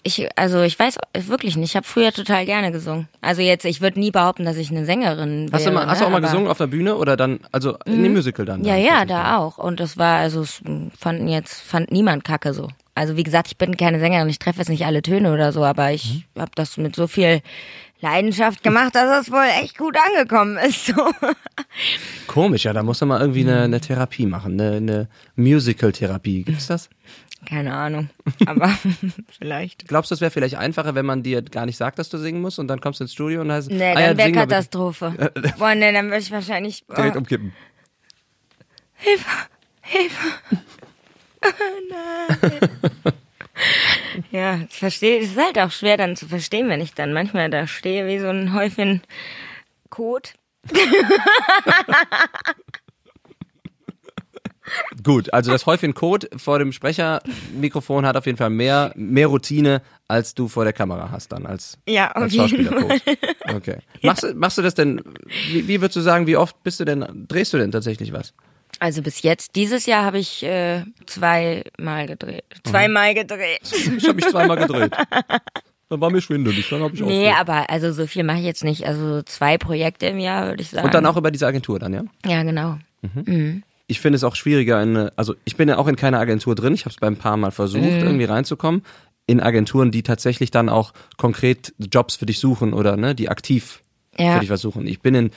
Ich, 0.03 0.26
also 0.38 0.62
ich 0.62 0.78
weiß 0.78 0.97
wirklich 1.26 1.59
nicht. 1.59 1.70
Ich 1.72 1.76
habe 1.76 1.86
früher 1.86 2.11
total 2.11 2.47
gerne 2.47 2.72
gesungen. 2.72 3.07
Also 3.20 3.43
jetzt, 3.43 3.66
ich 3.66 3.82
würde 3.82 4.01
nie 4.01 4.11
behaupten, 4.11 4.47
dass 4.47 4.57
ich 4.57 4.70
eine 4.70 4.86
Sängerin 4.86 5.49
wäre. 5.49 5.53
Hast 5.53 5.66
du, 5.66 5.70
mal, 5.72 5.86
hast 5.86 6.01
du 6.01 6.05
ne? 6.05 6.09
auch 6.09 6.12
mal 6.12 6.22
gesungen 6.22 6.49
auf 6.49 6.57
der 6.57 6.68
Bühne 6.68 6.97
oder 6.97 7.18
dann, 7.18 7.41
also 7.53 7.76
in 7.84 8.03
dem 8.03 8.14
Musical 8.14 8.47
dann? 8.47 8.64
Ja, 8.64 8.76
dann 8.76 8.82
ja, 8.82 9.05
da 9.05 9.36
auch. 9.36 9.59
Und 9.59 9.78
das 9.78 9.99
war, 9.99 10.18
also 10.20 10.41
es 10.41 10.62
fanden 10.99 11.28
jetzt, 11.28 11.61
fand 11.61 11.93
niemand 11.93 12.24
Kacke 12.24 12.55
so. 12.55 12.68
Also 12.95 13.18
wie 13.18 13.24
gesagt, 13.24 13.49
ich 13.49 13.59
bin 13.59 13.76
keine 13.76 14.01
Sängerin, 14.01 14.30
ich 14.30 14.38
treffe 14.38 14.61
jetzt 14.61 14.70
nicht 14.70 14.86
alle 14.86 15.03
Töne 15.03 15.34
oder 15.34 15.53
so, 15.53 15.64
aber 15.64 15.93
ich 15.93 16.24
Mhm. 16.34 16.41
habe 16.41 16.53
das 16.55 16.78
mit 16.78 16.97
so 16.97 17.07
viel 17.07 17.43
Leidenschaft 18.01 18.62
gemacht, 18.62 18.94
dass 18.94 19.26
es 19.26 19.32
wohl 19.32 19.46
echt 19.62 19.76
gut 19.76 19.96
angekommen 19.96 20.57
ist. 20.59 20.86
So. 20.86 20.94
Komisch, 22.26 22.64
ja, 22.64 22.72
da 22.72 22.82
musst 22.82 23.03
du 23.03 23.07
mal 23.07 23.20
irgendwie 23.20 23.42
eine, 23.42 23.62
eine 23.62 23.80
Therapie 23.80 24.26
machen, 24.26 24.61
eine, 24.61 24.76
eine 24.76 25.09
Musical-Therapie. 25.36 26.44
Gibt's 26.44 26.66
das? 26.66 26.88
Keine 27.46 27.72
Ahnung, 27.74 28.11
aber 28.44 28.68
vielleicht. 29.38 29.88
Glaubst 29.88 30.11
du, 30.11 30.14
es 30.14 30.20
wäre 30.20 30.30
vielleicht 30.30 30.57
einfacher, 30.57 30.94
wenn 30.94 31.07
man 31.07 31.22
dir 31.22 31.40
gar 31.40 31.64
nicht 31.64 31.78
sagt, 31.78 31.98
dass 31.98 32.11
du 32.11 32.18
singen 32.18 32.42
musst 32.42 32.59
und 32.59 32.68
dann 32.68 32.80
kommst 32.82 33.01
du 33.01 33.05
ins 33.05 33.14
Studio 33.14 33.40
und 33.40 33.51
heißt, 33.51 33.70
Nee, 33.70 33.92
ah, 33.92 33.94
dann 33.94 34.03
ja, 34.03 34.16
wäre. 34.18 34.32
Katastrophe. 34.32 35.32
Boah, 35.59 35.74
nee, 35.74 35.90
dann 35.90 36.07
würde 36.07 36.18
ich 36.18 36.30
wahrscheinlich. 36.30 36.84
Oh, 36.88 36.94
Direkt 36.94 37.16
umkippen. 37.16 37.53
Hilfe, 38.94 39.24
Hilfe. 39.80 40.28
Nein. 41.90 43.12
ja, 44.30 44.61
ich 44.68 44.78
verstehe, 44.78 45.20
es 45.20 45.32
ist 45.32 45.38
halt 45.38 45.58
auch 45.58 45.70
schwer 45.70 45.96
dann 45.96 46.16
zu 46.16 46.26
verstehen, 46.26 46.68
wenn 46.68 46.80
ich 46.80 46.94
dann 46.94 47.12
manchmal 47.12 47.50
da 47.50 47.66
stehe 47.66 48.06
wie 48.06 48.18
so 48.18 48.28
ein 48.28 48.54
Häufchen 48.54 49.02
Kot. 49.88 50.34
Gut, 55.02 55.32
also 55.32 55.50
das 55.50 55.66
Häufchen 55.66 55.94
Code 55.94 56.28
vor 56.36 56.58
dem 56.58 56.72
Sprechermikrofon 56.72 58.06
hat 58.06 58.16
auf 58.16 58.26
jeden 58.26 58.38
Fall 58.38 58.50
mehr, 58.50 58.92
mehr 58.94 59.26
Routine, 59.26 59.82
als 60.06 60.34
du 60.34 60.48
vor 60.48 60.64
der 60.64 60.72
Kamera 60.72 61.11
hast 61.11 61.32
dann 61.32 61.46
als, 61.46 61.78
Ja, 61.88 62.12
als 62.12 62.32
jeden 62.32 62.48
Schauspielercoach. 62.48 63.00
Okay. 63.54 63.78
Machst, 64.02 64.22
du, 64.22 64.34
machst 64.34 64.58
du 64.58 64.62
das 64.62 64.74
denn, 64.74 65.02
wie, 65.50 65.66
wie 65.66 65.80
würdest 65.80 65.96
du 65.96 66.00
sagen, 66.00 66.26
wie 66.26 66.36
oft 66.36 66.62
bist 66.62 66.78
du 66.80 66.84
denn, 66.84 67.26
drehst 67.28 67.52
du 67.52 67.58
denn 67.58 67.72
tatsächlich 67.72 68.12
was? 68.12 68.32
Also 68.81 69.03
bis 69.03 69.22
jetzt, 69.22 69.55
dieses 69.57 69.87
Jahr 69.87 70.05
habe 70.05 70.18
ich 70.18 70.43
äh, 70.43 70.85
zweimal 71.07 72.07
gedreht. 72.07 72.45
Zweimal 72.64 73.14
gedreht. 73.14 73.61
Ich 73.99 74.05
habe 74.05 74.14
mich 74.14 74.26
zweimal 74.26 74.57
gedreht. 74.57 74.93
Dann 75.91 76.01
war 76.01 76.11
mir 76.11 76.20
schwindelig, 76.22 76.68
dann 76.70 76.83
habe 76.83 76.95
ich 76.95 77.01
Nee, 77.01 77.28
aufgehört. 77.28 77.41
aber 77.41 77.70
also 77.70 77.93
so 77.93 78.07
viel 78.07 78.22
mache 78.24 78.39
ich 78.39 78.45
jetzt 78.45 78.64
nicht. 78.64 78.87
Also 78.87 79.22
zwei 79.22 79.59
Projekte 79.59 80.07
im 80.07 80.18
Jahr, 80.18 80.47
würde 80.47 80.62
ich 80.62 80.70
sagen. 80.70 80.87
Und 80.87 80.95
dann 80.95 81.05
auch 81.05 81.16
über 81.16 81.31
diese 81.31 81.47
Agentur 81.47 81.78
dann, 81.78 81.93
ja? 81.93 82.03
Ja, 82.24 82.43
genau. 82.43 82.78
ich 83.87 84.01
finde 84.01 84.16
es 84.16 84.24
auch 84.24 84.37
schwieriger, 84.37 84.81
in, 84.83 84.97
eine- 84.97 85.12
also 85.16 85.35
ich 85.45 85.57
bin 85.57 85.68
ja 85.68 85.78
auch 85.78 85.89
in 85.89 85.97
keiner 85.97 86.18
Agentur 86.20 86.55
drin, 86.55 86.72
ich 86.74 86.85
habe 86.85 86.91
es 86.91 86.97
beim 86.97 87.16
paar 87.16 87.37
Mal 87.37 87.51
versucht, 87.51 87.83
irgendwie 87.85 88.24
reinzukommen, 88.24 88.83
in 89.26 89.41
Agenturen, 89.41 89.91
die 89.91 90.03
tatsächlich 90.03 90.51
dann 90.51 90.68
auch 90.68 90.93
konkret 91.16 91.74
Jobs 91.78 92.16
für 92.16 92.26
dich 92.26 92.39
suchen 92.39 92.72
oder 92.72 92.97
ne, 92.97 93.14
die 93.14 93.28
aktiv 93.28 93.83
Ja. 94.16 94.35
für 94.35 94.41
dich 94.41 94.51
was 94.51 94.61
suchen. 94.61 94.87
Ich 94.87 95.01
bin 95.01 95.14
in 95.14 95.31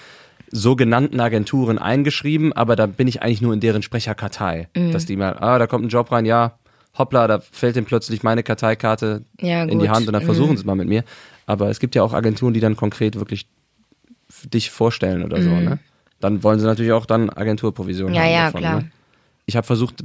sogenannten 0.51 1.19
Agenturen 1.19 1.77
eingeschrieben, 1.79 2.53
aber 2.53 2.75
da 2.75 2.85
bin 2.85 3.07
ich 3.07 3.21
eigentlich 3.21 3.41
nur 3.41 3.53
in 3.53 3.59
deren 3.59 3.81
Sprecherkartei, 3.81 4.67
dass 4.91 5.05
die 5.05 5.15
mal, 5.15 5.37
ah, 5.39 5.57
da 5.59 5.67
kommt 5.67 5.85
ein 5.85 5.89
Job 5.89 6.11
rein, 6.11 6.25
ja, 6.25 6.57
hoppla, 6.97 7.27
da 7.27 7.39
fällt 7.39 7.75
ihm 7.75 7.85
plötzlich 7.85 8.21
meine 8.23 8.43
Karteikarte 8.43 9.23
Ja, 9.41 9.63
in 9.63 9.79
die. 9.79 9.89
Hand 9.89 10.05
und 10.07 10.13
dann 10.13 10.21
versuchen 10.23 10.55
sie 10.57 10.61
es 10.61 10.65
mal 10.65 10.75
mit 10.75 10.87
mir. 10.87 11.03
Aber 11.47 11.69
es 11.69 11.79
gibt 11.79 11.95
ja 11.95 12.03
auch 12.03 12.13
Agenturen, 12.13 12.53
die 12.53 12.59
dann 12.59 12.75
konkret 12.75 13.15
wirklich 13.15 13.47
dich 14.53 14.69
vorstellen 14.71 15.23
oder 15.23 15.41
so, 15.41 15.49
ne? 15.49 15.79
Dann 16.19 16.41
wollen 16.43 16.59
sie 16.59 16.65
natürlich 16.65 16.91
auch 16.93 17.05
dann 17.05 17.29
Agenturprovision 17.29 18.09
Mhm. 18.11 18.15
Ja, 18.15 18.25
ja, 18.27 18.45
davon, 18.45 18.61
klar. 18.61 18.81
Ne? 18.81 18.91
Ich 19.45 19.57
habe 19.57 19.65
versucht, 19.67 20.03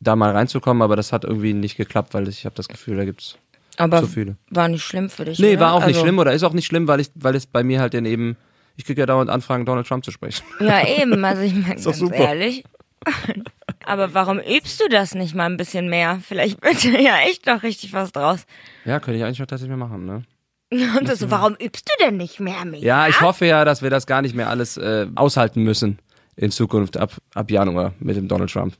da 0.00 0.16
mal 0.16 0.30
reinzukommen, 0.30 0.80
aber 0.82 0.96
das 0.96 1.12
hat 1.12 1.24
irgendwie 1.24 1.52
nicht 1.52 1.76
geklappt, 1.76 2.14
weil 2.14 2.26
ich 2.28 2.44
habe 2.46 2.54
das 2.54 2.68
Gefühl, 2.68 2.96
da 2.96 3.04
gibt's 3.04 3.36
Aber 3.76 4.00
zu 4.00 4.06
viele. 4.06 4.36
war 4.50 4.68
nicht 4.68 4.82
schlimm 4.82 5.10
für 5.10 5.24
dich. 5.26 5.38
Nee, 5.38 5.52
oder? 5.52 5.60
war 5.60 5.72
auch 5.74 5.80
nicht 5.80 5.96
Also- 5.96 6.00
schlimm 6.02 6.18
oder 6.18 6.32
ist 6.32 6.42
auch 6.44 6.52
nicht 6.54 6.66
schlimm, 6.66 6.88
weil 6.88 7.00
ich, 7.00 7.10
weil 7.16 7.34
es 7.34 7.46
bei 7.46 7.62
mir 7.64 7.80
halt 7.80 7.92
dann 7.94 8.06
eben, 8.06 8.36
ich 8.78 8.84
kriege 8.84 9.02
ja 9.02 9.06
dauernd 9.06 9.28
Anfragen, 9.28 9.66
Donald 9.66 9.88
Trump 9.88 10.04
zu 10.04 10.12
sprechen. 10.12 10.44
Ja, 10.60 10.86
eben. 10.86 11.22
Also 11.24 11.42
ich 11.42 11.52
meine, 11.52 11.74
ganz 11.82 11.98
super. 11.98 12.14
ehrlich. 12.14 12.64
Aber 13.84 14.14
warum 14.14 14.38
übst 14.38 14.80
du 14.80 14.88
das 14.88 15.14
nicht 15.14 15.34
mal 15.34 15.46
ein 15.46 15.56
bisschen 15.56 15.88
mehr? 15.88 16.20
Vielleicht 16.26 16.62
wird 16.62 16.84
ja 17.02 17.18
echt 17.28 17.46
noch 17.46 17.62
richtig 17.64 17.92
was 17.92 18.12
draus. 18.12 18.46
Ja, 18.84 19.00
könnte 19.00 19.18
ich 19.18 19.24
eigentlich 19.24 19.42
auch 19.42 19.46
tatsächlich 19.46 19.76
mal 19.76 19.88
machen, 19.88 20.06
ne? 20.06 20.22
Und 20.70 21.08
das 21.08 21.28
warum 21.30 21.54
übst 21.54 21.88
du 21.88 22.04
denn 22.04 22.18
nicht 22.18 22.40
mehr 22.40 22.64
mit? 22.66 22.82
Ja, 22.82 23.08
ich 23.08 23.20
hoffe 23.20 23.46
ja, 23.46 23.64
dass 23.64 23.82
wir 23.82 23.90
das 23.90 24.06
gar 24.06 24.22
nicht 24.22 24.34
mehr 24.34 24.50
alles 24.50 24.76
äh, 24.76 25.06
aushalten 25.14 25.62
müssen 25.64 25.98
in 26.36 26.50
Zukunft 26.50 26.98
ab, 26.98 27.14
ab 27.34 27.50
Januar 27.50 27.94
mit 27.98 28.16
dem 28.16 28.28
Donald 28.28 28.52
Trump. 28.52 28.74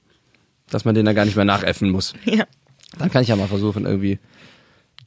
Dass 0.70 0.84
man 0.84 0.94
den 0.94 1.07
da 1.07 1.12
gar 1.14 1.24
nicht 1.24 1.34
mehr 1.34 1.46
nachäffen 1.46 1.90
muss. 1.90 2.14
Ja. 2.24 2.44
Dann 2.99 3.11
kann 3.11 3.22
ich 3.22 3.28
ja 3.28 3.36
mal 3.36 3.49
versuchen, 3.49 3.86
irgendwie 3.86 4.18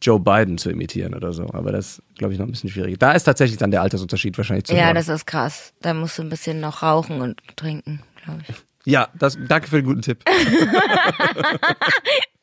Joe 0.02 0.20
Biden 0.20 0.58
zu 0.58 0.70
imitieren 0.72 1.14
oder 1.14 1.32
so. 1.34 1.49
Aber 1.54 1.72
das 1.72 2.02
glaube 2.18 2.34
ich 2.34 2.39
noch 2.39 2.47
ein 2.47 2.52
bisschen 2.52 2.70
schwierig. 2.70 2.97
Da 2.99 3.12
ist 3.14 3.24
tatsächlich 3.24 3.58
dann 3.58 3.72
der 3.72 3.82
Altersunterschied 3.82 4.38
wahrscheinlich 4.38 4.66
zu 4.66 4.74
Ja, 4.76 4.86
hören. 4.86 4.95
das 4.95 5.08
ist 5.10 5.26
krass. 5.28 5.74
Da 5.82 5.93
musst 5.93 6.18
du 6.18 6.24
ein 6.24 6.30
bisschen 6.30 6.60
noch 6.60 6.82
rauchen 6.84 7.22
und 7.22 7.39
trinken, 7.56 8.02
glaube 8.26 8.41
ich. 8.47 8.56
ja 8.86 9.08
das, 9.18 9.38
danke 9.47 9.68
für 9.68 9.78
den 9.78 9.86
guten 9.86 10.02
Tipp. 10.02 10.24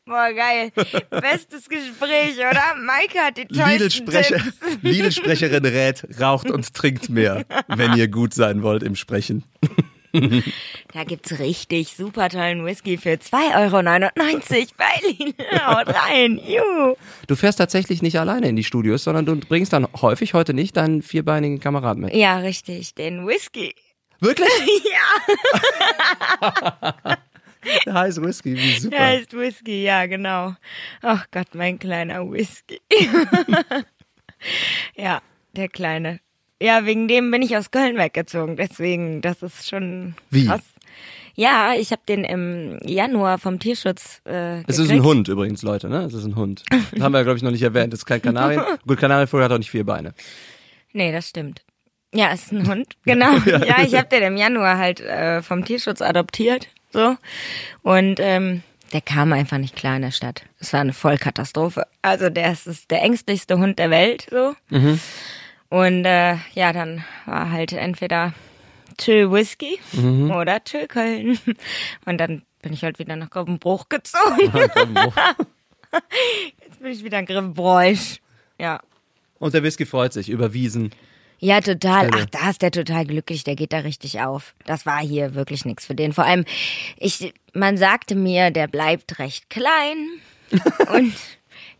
Boah, 0.06 0.30
geil. 0.34 0.70
Bestes 1.10 1.68
Gespräch, 1.68 2.38
oder? 2.38 2.76
Maike 2.82 3.18
hat 3.18 3.36
die 3.36 3.44
tollsten. 3.44 4.06
Lidl-Sprecherin 4.80 5.64
rät, 5.66 6.06
raucht 6.18 6.50
und 6.50 6.72
trinkt 6.72 7.10
mehr, 7.10 7.44
wenn 7.68 7.92
ihr 7.94 8.08
gut 8.08 8.32
sein 8.32 8.62
wollt 8.62 8.82
im 8.82 8.96
Sprechen. 8.96 9.44
Da 10.94 11.04
gibt's 11.04 11.38
richtig 11.38 11.94
super 11.94 12.28
tollen 12.28 12.64
Whisky 12.64 12.96
für 12.96 13.10
2,99 13.10 13.54
Euro 13.56 14.66
bei 14.76 15.08
Lidl. 15.08 15.34
Haut 15.66 15.88
rein. 15.88 16.40
Juhu. 16.44 16.96
Du 17.26 17.36
fährst 17.36 17.58
tatsächlich 17.58 18.00
nicht 18.02 18.18
alleine 18.18 18.48
in 18.48 18.56
die 18.56 18.64
Studios, 18.64 19.04
sondern 19.04 19.26
du 19.26 19.36
bringst 19.36 19.72
dann 19.72 19.86
häufig 20.00 20.34
heute 20.34 20.54
nicht 20.54 20.76
deinen 20.76 21.02
vierbeinigen 21.02 21.60
Kameraden 21.60 22.04
mit. 22.04 22.14
Ja, 22.14 22.38
richtig. 22.38 22.94
Den 22.94 23.26
Whisky. 23.26 23.74
Wirklich? 24.20 24.48
Ja. 26.44 27.18
Der 27.84 27.94
heiße 27.94 28.22
Whisky, 28.22 28.56
wie 28.56 28.78
super. 28.78 28.96
Der 28.96 29.06
heißt 29.06 29.36
Whisky, 29.36 29.82
ja, 29.82 30.06
genau. 30.06 30.54
Ach 31.02 31.26
Gott, 31.30 31.54
mein 31.54 31.78
kleiner 31.78 32.30
Whisky. 32.30 32.80
ja, 34.96 35.20
der 35.56 35.68
kleine. 35.68 36.20
Ja, 36.60 36.84
wegen 36.86 37.06
dem 37.08 37.30
bin 37.30 37.42
ich 37.42 37.56
aus 37.56 37.70
Köln 37.70 37.96
weggezogen. 37.96 38.56
Deswegen, 38.56 39.20
das 39.20 39.42
ist 39.42 39.68
schon 39.68 40.14
Wie? 40.30 40.46
krass. 40.46 40.62
Ja, 41.34 41.72
ich 41.78 41.92
habe 41.92 42.02
den 42.08 42.24
im 42.24 42.80
Januar 42.84 43.38
vom 43.38 43.60
Tierschutz 43.60 44.20
äh, 44.26 44.62
Es 44.66 44.80
ist 44.80 44.90
ein 44.90 45.04
Hund 45.04 45.28
übrigens, 45.28 45.62
Leute, 45.62 45.88
ne? 45.88 45.98
Es 46.02 46.14
ist 46.14 46.24
ein 46.24 46.34
Hund. 46.34 46.64
Das 46.68 47.00
haben 47.00 47.12
wir, 47.12 47.22
glaube 47.22 47.36
ich, 47.36 47.44
noch 47.44 47.52
nicht 47.52 47.62
erwähnt. 47.62 47.94
Es 47.94 48.00
ist 48.00 48.06
kein 48.06 48.20
Kanarien. 48.20 48.60
Gut, 48.86 48.98
Kanarienvogel 48.98 49.44
hat 49.44 49.52
auch 49.52 49.58
nicht 49.58 49.70
vier 49.70 49.86
Beine. 49.86 50.14
Nee, 50.92 51.12
das 51.12 51.28
stimmt. 51.28 51.62
Ja, 52.12 52.32
es 52.32 52.44
ist 52.44 52.52
ein 52.52 52.66
Hund, 52.68 52.88
genau. 53.04 53.36
ja, 53.46 53.82
ich 53.84 53.94
habe 53.94 54.08
den 54.08 54.22
im 54.22 54.36
Januar 54.36 54.78
halt 54.78 55.00
äh, 55.00 55.42
vom 55.42 55.64
Tierschutz 55.64 56.00
adoptiert, 56.02 56.66
so. 56.92 57.16
Und 57.82 58.18
ähm, 58.18 58.62
der 58.92 59.02
kam 59.02 59.32
einfach 59.32 59.58
nicht 59.58 59.76
klar 59.76 59.94
in 59.94 60.02
der 60.02 60.10
Stadt. 60.10 60.42
Es 60.58 60.72
war 60.72 60.80
eine 60.80 60.94
Vollkatastrophe. 60.94 61.86
Also 62.02 62.30
der 62.30 62.50
ist, 62.50 62.66
ist 62.66 62.90
der 62.90 63.02
ängstlichste 63.02 63.58
Hund 63.58 63.78
der 63.78 63.90
Welt, 63.90 64.26
so. 64.30 64.54
Und 65.70 66.04
äh, 66.04 66.36
ja, 66.54 66.72
dann 66.72 67.04
war 67.26 67.50
halt 67.50 67.72
entweder 67.72 68.32
Tschö 68.96 69.30
Whisky 69.30 69.78
oder 70.30 70.62
Tschö 70.64 70.86
Köln. 70.86 71.38
Und 72.06 72.18
dann 72.18 72.42
bin 72.62 72.72
ich 72.72 72.82
halt 72.82 72.98
wieder 72.98 73.16
nach 73.16 73.30
Grifenbruch 73.30 73.88
gezogen. 73.88 74.52
Jetzt 76.64 76.80
bin 76.80 76.92
ich 76.92 77.04
wieder 77.04 77.18
in 77.18 77.26
Grifenbräuch. 77.26 78.20
Ja. 78.58 78.80
Und 79.38 79.54
der 79.54 79.62
Whisky 79.62 79.86
freut 79.86 80.12
sich 80.12 80.28
über 80.28 80.52
Wiesen. 80.52 80.90
Ja, 81.40 81.60
total. 81.60 82.10
Ach, 82.12 82.26
da 82.26 82.50
ist 82.50 82.62
der 82.62 82.72
total 82.72 83.06
glücklich, 83.06 83.44
der 83.44 83.54
geht 83.54 83.72
da 83.72 83.78
richtig 83.78 84.20
auf. 84.20 84.54
Das 84.66 84.86
war 84.86 84.98
hier 84.98 85.34
wirklich 85.34 85.64
nichts 85.64 85.86
für 85.86 85.94
den. 85.94 86.12
Vor 86.12 86.24
allem, 86.24 86.44
ich, 86.96 87.32
man 87.52 87.76
sagte 87.76 88.16
mir, 88.16 88.50
der 88.50 88.66
bleibt 88.66 89.20
recht 89.20 89.48
klein. 89.48 90.08
und 90.92 91.14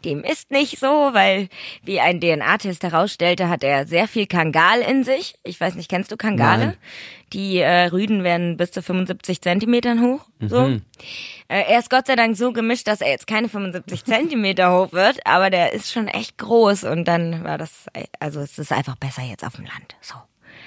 dem 0.05 0.22
ist 0.22 0.51
nicht 0.51 0.78
so, 0.78 0.86
weil, 0.86 1.49
wie 1.84 2.01
ein 2.01 2.20
DNA-Test 2.20 2.82
herausstellte, 2.82 3.49
hat 3.49 3.64
er 3.64 3.86
sehr 3.86 4.09
viel 4.09 4.26
Kangal 4.26 4.80
in 4.80 5.05
sich. 5.05 5.34
Ich 5.42 5.61
weiß 5.61 5.74
nicht, 5.74 5.90
kennst 5.90 6.12
du 6.12 6.16
Kangale? 6.16 6.66
Nein. 6.66 6.76
Die 7.32 7.59
äh, 7.59 7.86
Rüden 7.86 8.24
werden 8.24 8.57
bis 8.57 8.70
zu 8.70 8.82
75 8.82 9.42
Zentimetern 9.42 10.01
hoch. 10.01 10.20
So. 10.40 10.66
Äh, 10.66 10.80
er 11.49 11.78
ist 11.78 11.90
Gott 11.90 12.07
sei 12.07 12.16
Dank 12.16 12.36
so 12.36 12.53
gemischt, 12.53 12.86
dass 12.86 13.01
er 13.01 13.11
jetzt 13.11 13.26
keine 13.26 13.49
75 13.49 14.05
Zentimeter 14.05 14.72
hoch 14.72 14.92
wird, 14.92 15.18
aber 15.26 15.51
der 15.51 15.72
ist 15.72 15.92
schon 15.92 16.09
echt 16.09 16.38
groß 16.38 16.84
und 16.84 17.07
dann 17.07 17.44
war 17.44 17.59
das, 17.59 17.86
also 18.18 18.40
es 18.40 18.59
ist 18.59 18.72
einfach 18.72 18.96
besser 18.96 19.22
jetzt 19.22 19.44
auf 19.44 19.57
dem 19.57 19.64
Land. 19.64 19.96
So. 20.01 20.14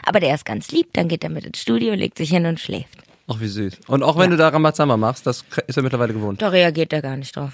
Aber 0.03 0.19
der 0.19 0.35
ist 0.35 0.45
ganz 0.45 0.71
lieb, 0.71 0.87
dann 0.93 1.07
geht 1.07 1.23
er 1.23 1.29
mit 1.29 1.45
ins 1.45 1.59
Studio, 1.59 1.93
legt 1.93 2.17
sich 2.17 2.29
hin 2.29 2.45
und 2.45 2.59
schläft. 2.59 2.99
Ach, 3.27 3.39
wie 3.39 3.47
süß. 3.47 3.79
Und 3.87 4.03
auch 4.03 4.17
wenn 4.17 4.29
du 4.29 4.37
da 4.37 4.49
Ramazamba 4.49 4.97
machst, 4.97 5.25
das 5.25 5.45
ist 5.67 5.77
er 5.77 5.83
mittlerweile 5.83 6.13
gewohnt. 6.13 6.41
Da 6.41 6.49
reagiert 6.49 6.91
er 6.91 7.01
gar 7.01 7.17
nicht 7.17 7.35
drauf. 7.35 7.53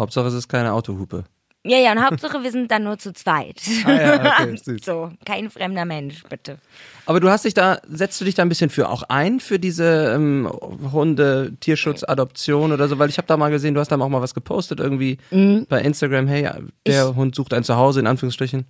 Hauptsache, 0.00 0.26
es 0.26 0.34
ist 0.34 0.48
keine 0.48 0.72
Autohupe. 0.72 1.24
Ja, 1.62 1.76
ja, 1.76 1.92
und 1.92 2.02
Hauptsache, 2.02 2.42
wir 2.42 2.50
sind 2.50 2.70
dann 2.70 2.84
nur 2.84 2.96
zu 2.96 3.12
zweit. 3.12 3.60
Ah 3.84 3.92
ja, 3.92 4.14
okay, 4.42 4.56
süß. 4.64 4.82
so, 4.82 5.10
kein 5.26 5.50
fremder 5.50 5.84
Mensch, 5.84 6.22
bitte. 6.26 6.56
Aber 7.04 7.20
du 7.20 7.28
hast 7.28 7.44
dich 7.44 7.52
da, 7.52 7.78
setzt 7.86 8.18
du 8.18 8.24
dich 8.24 8.34
da 8.34 8.40
ein 8.42 8.48
bisschen 8.48 8.70
für 8.70 8.88
auch 8.88 9.02
ein, 9.10 9.40
für 9.40 9.58
diese 9.58 10.14
ähm, 10.16 10.50
Hunde, 10.90 11.52
Tierschutz, 11.60 12.02
Adoption 12.02 12.72
oder 12.72 12.88
so? 12.88 12.98
Weil 12.98 13.10
ich 13.10 13.18
habe 13.18 13.26
da 13.28 13.36
mal 13.36 13.50
gesehen, 13.50 13.74
du 13.74 13.80
hast 13.80 13.88
da 13.92 13.98
auch 14.00 14.08
mal 14.08 14.22
was 14.22 14.32
gepostet 14.32 14.80
irgendwie 14.80 15.18
Mhm. 15.30 15.66
bei 15.68 15.82
Instagram, 15.82 16.28
hey, 16.28 16.48
der 16.86 17.14
Hund 17.14 17.34
sucht 17.34 17.52
ein 17.52 17.62
Zuhause, 17.62 18.00
in 18.00 18.06
Anführungsstrichen. 18.06 18.64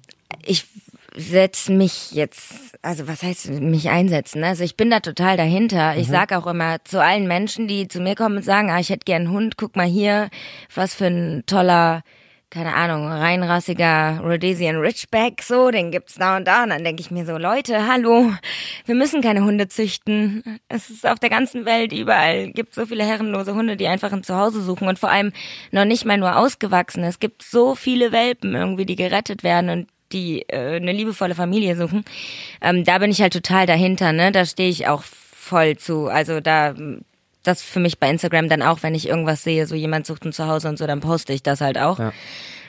ich 0.44 0.66
setze 1.16 1.72
mich 1.72 2.12
jetzt, 2.12 2.78
also 2.82 3.08
was 3.08 3.22
heißt 3.22 3.50
mich 3.50 3.90
einsetzen? 3.90 4.44
Also 4.44 4.64
ich 4.64 4.76
bin 4.76 4.90
da 4.90 5.00
total 5.00 5.36
dahinter. 5.36 5.96
Ich 5.96 6.08
sag 6.08 6.32
auch 6.32 6.46
immer 6.46 6.82
zu 6.84 7.02
allen 7.02 7.26
Menschen, 7.26 7.66
die 7.66 7.88
zu 7.88 8.00
mir 8.00 8.14
kommen 8.14 8.38
und 8.38 8.44
sagen, 8.44 8.70
ah, 8.70 8.78
ich 8.78 8.90
hätte 8.90 9.04
gern 9.04 9.22
einen 9.22 9.32
Hund, 9.32 9.56
guck 9.56 9.76
mal 9.76 9.86
hier, 9.86 10.28
was 10.74 10.94
für 10.94 11.06
ein 11.06 11.42
toller, 11.46 12.02
keine 12.50 12.74
Ahnung, 12.74 13.06
reinrassiger 13.06 14.20
Rhodesian 14.22 14.76
Ridgeback, 14.76 15.42
so, 15.42 15.70
den 15.70 15.90
gibt's 15.90 16.14
da 16.14 16.36
und 16.36 16.46
da. 16.46 16.62
Und 16.62 16.70
dann 16.70 16.84
denke 16.84 17.00
ich 17.00 17.10
mir 17.10 17.24
so, 17.24 17.36
Leute, 17.38 17.86
hallo, 17.86 18.32
wir 18.86 18.94
müssen 18.94 19.20
keine 19.20 19.44
Hunde 19.44 19.68
züchten. 19.68 20.60
Es 20.68 20.90
ist 20.90 21.06
auf 21.06 21.18
der 21.18 21.30
ganzen 21.30 21.64
Welt 21.64 21.92
überall, 21.92 22.50
gibt 22.50 22.74
so 22.74 22.86
viele 22.86 23.04
herrenlose 23.04 23.54
Hunde, 23.54 23.76
die 23.76 23.88
einfach 23.88 24.12
ein 24.12 24.22
Zuhause 24.22 24.62
suchen 24.62 24.88
und 24.88 24.98
vor 24.98 25.10
allem 25.10 25.32
noch 25.72 25.84
nicht 25.84 26.04
mal 26.04 26.18
nur 26.18 26.36
ausgewachsene. 26.36 27.08
Es 27.08 27.18
gibt 27.18 27.42
so 27.42 27.74
viele 27.74 28.12
Welpen 28.12 28.54
irgendwie, 28.54 28.86
die 28.86 28.96
gerettet 28.96 29.42
werden 29.42 29.70
und 29.70 29.88
die 30.12 30.42
äh, 30.48 30.76
eine 30.76 30.92
liebevolle 30.92 31.34
Familie 31.34 31.76
suchen. 31.76 32.04
Ähm, 32.60 32.84
da 32.84 32.98
bin 32.98 33.10
ich 33.10 33.20
halt 33.22 33.32
total 33.32 33.66
dahinter, 33.66 34.12
ne? 34.12 34.32
Da 34.32 34.44
stehe 34.44 34.68
ich 34.68 34.86
auch 34.88 35.02
voll 35.02 35.76
zu. 35.76 36.06
Also 36.08 36.40
da 36.40 36.74
das 37.42 37.62
für 37.62 37.80
mich 37.80 37.98
bei 37.98 38.10
Instagram 38.10 38.48
dann 38.50 38.60
auch, 38.62 38.82
wenn 38.82 38.94
ich 38.94 39.08
irgendwas 39.08 39.42
sehe, 39.42 39.66
so 39.66 39.74
jemand 39.74 40.06
sucht 40.06 40.24
ein 40.26 40.32
Zuhause 40.32 40.68
und 40.68 40.76
so, 40.78 40.86
dann 40.86 41.00
poste 41.00 41.32
ich 41.32 41.42
das 41.42 41.60
halt 41.62 41.78
auch. 41.78 41.98
Ja. 41.98 42.12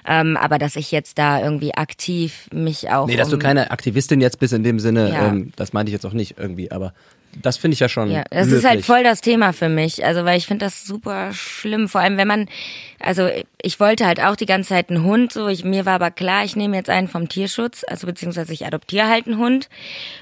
Ähm, 0.08 0.38
aber 0.38 0.58
dass 0.58 0.76
ich 0.78 0.92
jetzt 0.92 1.18
da 1.20 1.42
irgendwie 1.44 1.76
aktiv 1.76 2.48
mich 2.54 2.90
auch. 2.90 3.06
Nee, 3.08 3.18
dass 3.18 3.28
du 3.30 3.36
um- 3.36 3.42
keine 3.42 3.70
Aktivistin 3.72 4.22
jetzt 4.22 4.40
bist 4.40 4.54
in 4.54 4.64
dem 4.64 4.80
Sinne, 4.80 5.10
Ja. 5.10 5.28
ähm, 5.28 5.52
das 5.58 5.74
meinte 5.74 5.90
ich 5.90 5.94
jetzt 5.94 6.06
auch 6.06 6.14
nicht 6.14 6.36
irgendwie, 6.40 6.72
aber 6.72 6.94
das 7.42 7.58
finde 7.58 7.74
ich 7.74 7.80
ja 7.80 7.90
schon. 7.90 8.12
Ja, 8.12 8.24
das 8.30 8.48
löblich. 8.48 8.58
ist 8.58 8.70
halt 8.70 8.86
voll 8.86 9.04
das 9.04 9.22
Thema 9.22 9.54
für 9.54 9.70
mich. 9.70 10.06
Also, 10.06 10.26
weil 10.26 10.38
ich 10.38 10.48
finde 10.48 10.66
das 10.66 10.86
super 10.86 11.34
schlimm. 11.34 11.88
Vor 11.88 12.02
allem, 12.02 12.18
wenn 12.18 12.28
man, 12.28 12.48
also 13.00 13.30
ich 13.62 13.80
wollte 13.80 14.06
halt 14.06 14.22
auch 14.22 14.36
die 14.36 14.46
ganze 14.46 14.70
Zeit 14.70 14.90
einen 14.90 15.04
Hund. 15.04 15.32
So, 15.32 15.48
ich, 15.48 15.64
mir 15.64 15.86
war 15.86 15.94
aber 15.94 16.12
klar, 16.12 16.44
ich 16.44 16.56
nehme 16.56 16.76
jetzt 16.76 16.90
einen 16.90 17.08
vom 17.08 17.30
Tierschutz, 17.30 17.84
also 17.88 18.08
beziehungsweise 18.08 18.54
ich 18.54 18.66
adoptiere 18.66 19.08
halt 19.08 19.28
einen 19.28 19.38
Hund. 19.38 19.70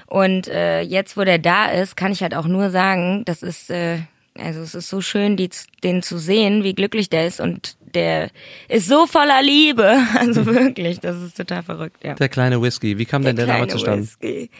Und 0.06 0.48
äh, 0.48 0.80
jetzt, 0.82 1.16
wo 1.16 1.24
der 1.24 1.38
da 1.38 1.66
ist, 1.70 1.96
kann 1.96 2.12
ich 2.12 2.22
halt 2.22 2.34
auch 2.34 2.46
nur 2.46 2.70
sagen, 2.70 3.24
das 3.24 3.42
ist, 3.42 3.70
äh, 3.70 3.98
also 4.38 4.60
es 4.60 4.74
ist 4.74 4.88
so 4.88 5.00
schön, 5.00 5.36
die, 5.36 5.50
den 5.82 6.02
zu 6.02 6.18
sehen, 6.18 6.64
wie 6.64 6.74
glücklich 6.74 7.10
der 7.10 7.26
ist 7.26 7.40
und 7.40 7.76
der 7.94 8.30
ist 8.68 8.86
so 8.86 9.06
voller 9.06 9.42
Liebe. 9.42 9.98
Also 10.14 10.46
wirklich, 10.46 11.00
das 11.00 11.20
ist 11.20 11.36
total 11.36 11.62
verrückt. 11.62 12.04
Ja. 12.04 12.14
Der 12.14 12.28
kleine 12.28 12.60
Whisky, 12.60 12.98
wie 12.98 13.06
kam 13.06 13.22
denn 13.22 13.36
der 13.36 13.46
Name 13.46 13.66
kleine 13.66 13.72
zustande? 13.72 14.02
Whisky. 14.02 14.50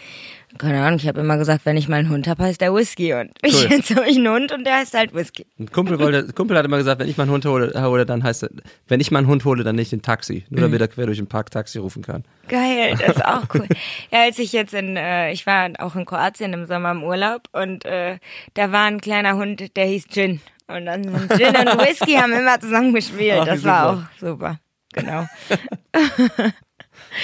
Keine 0.58 0.82
Ahnung, 0.82 0.98
ich 0.98 1.06
habe 1.06 1.20
immer 1.20 1.36
gesagt, 1.38 1.64
wenn 1.64 1.76
ich 1.76 1.88
mal 1.88 1.96
einen 1.96 2.08
Hund 2.10 2.26
habe, 2.26 2.42
heißt 2.42 2.60
der 2.60 2.74
Whisky. 2.74 3.14
Und 3.14 3.30
Cool. 3.44 3.66
jetzt 3.70 3.94
habe 3.94 4.08
ich 4.08 4.16
einen 4.16 4.28
Hund 4.28 4.52
und 4.52 4.64
der 4.64 4.78
heißt 4.78 4.94
halt 4.94 5.14
Whisky. 5.14 5.46
Ein 5.58 5.70
Kumpel, 5.70 5.98
wollte, 5.98 6.32
Kumpel 6.32 6.56
hat 6.58 6.64
immer 6.64 6.76
gesagt, 6.78 7.00
wenn 7.00 7.08
ich 7.08 7.16
mal 7.16 7.22
einen 7.24 7.32
Hund 7.32 7.44
hole, 7.46 7.72
hole 7.82 8.04
dann 8.04 8.22
heißt 8.24 8.42
er, 8.44 8.50
wenn 8.88 9.00
ich 9.00 9.10
mal 9.10 9.18
einen 9.20 9.28
Hund 9.28 9.44
hole, 9.44 9.62
dann 9.64 9.76
nicht 9.76 9.92
den 9.92 10.02
Taxi. 10.02 10.44
Nur 10.50 10.58
Mhm. 10.60 10.62
damit 10.64 10.80
er 10.80 10.88
quer 10.88 11.06
durch 11.06 11.18
den 11.18 11.28
Park 11.28 11.50
Taxi 11.50 11.78
rufen 11.78 12.02
kann. 12.02 12.24
Geil, 12.48 12.94
das 12.98 13.16
ist 13.16 13.24
auch 13.24 13.42
cool. 13.54 13.66
ja, 14.10 14.22
als 14.22 14.38
ich 14.38 14.52
jetzt 14.52 14.74
in, 14.74 14.96
äh, 14.96 15.30
ich 15.32 15.46
war 15.46 15.70
auch 15.78 15.94
in 15.96 16.04
Kroatien 16.04 16.52
im 16.52 16.66
Sommer 16.66 16.90
im 16.90 17.04
Urlaub 17.04 17.42
und 17.52 17.84
äh, 17.84 18.18
da 18.54 18.72
war 18.72 18.86
ein 18.86 19.00
kleiner 19.00 19.36
Hund, 19.36 19.76
der 19.76 19.86
hieß 19.86 20.08
Gin. 20.08 20.40
Und 20.66 20.86
dann 20.86 21.04
sind 21.04 21.32
Gin 21.36 21.56
und 21.56 21.80
Whisky 21.80 22.14
haben 22.14 22.32
immer 22.32 22.58
zusammen 22.60 22.92
gespielt. 22.94 23.38
Ach, 23.40 23.44
das 23.46 23.64
war 23.64 23.88
super. 23.94 24.02
auch 24.02 24.18
super. 24.20 24.58
Genau. 24.92 25.26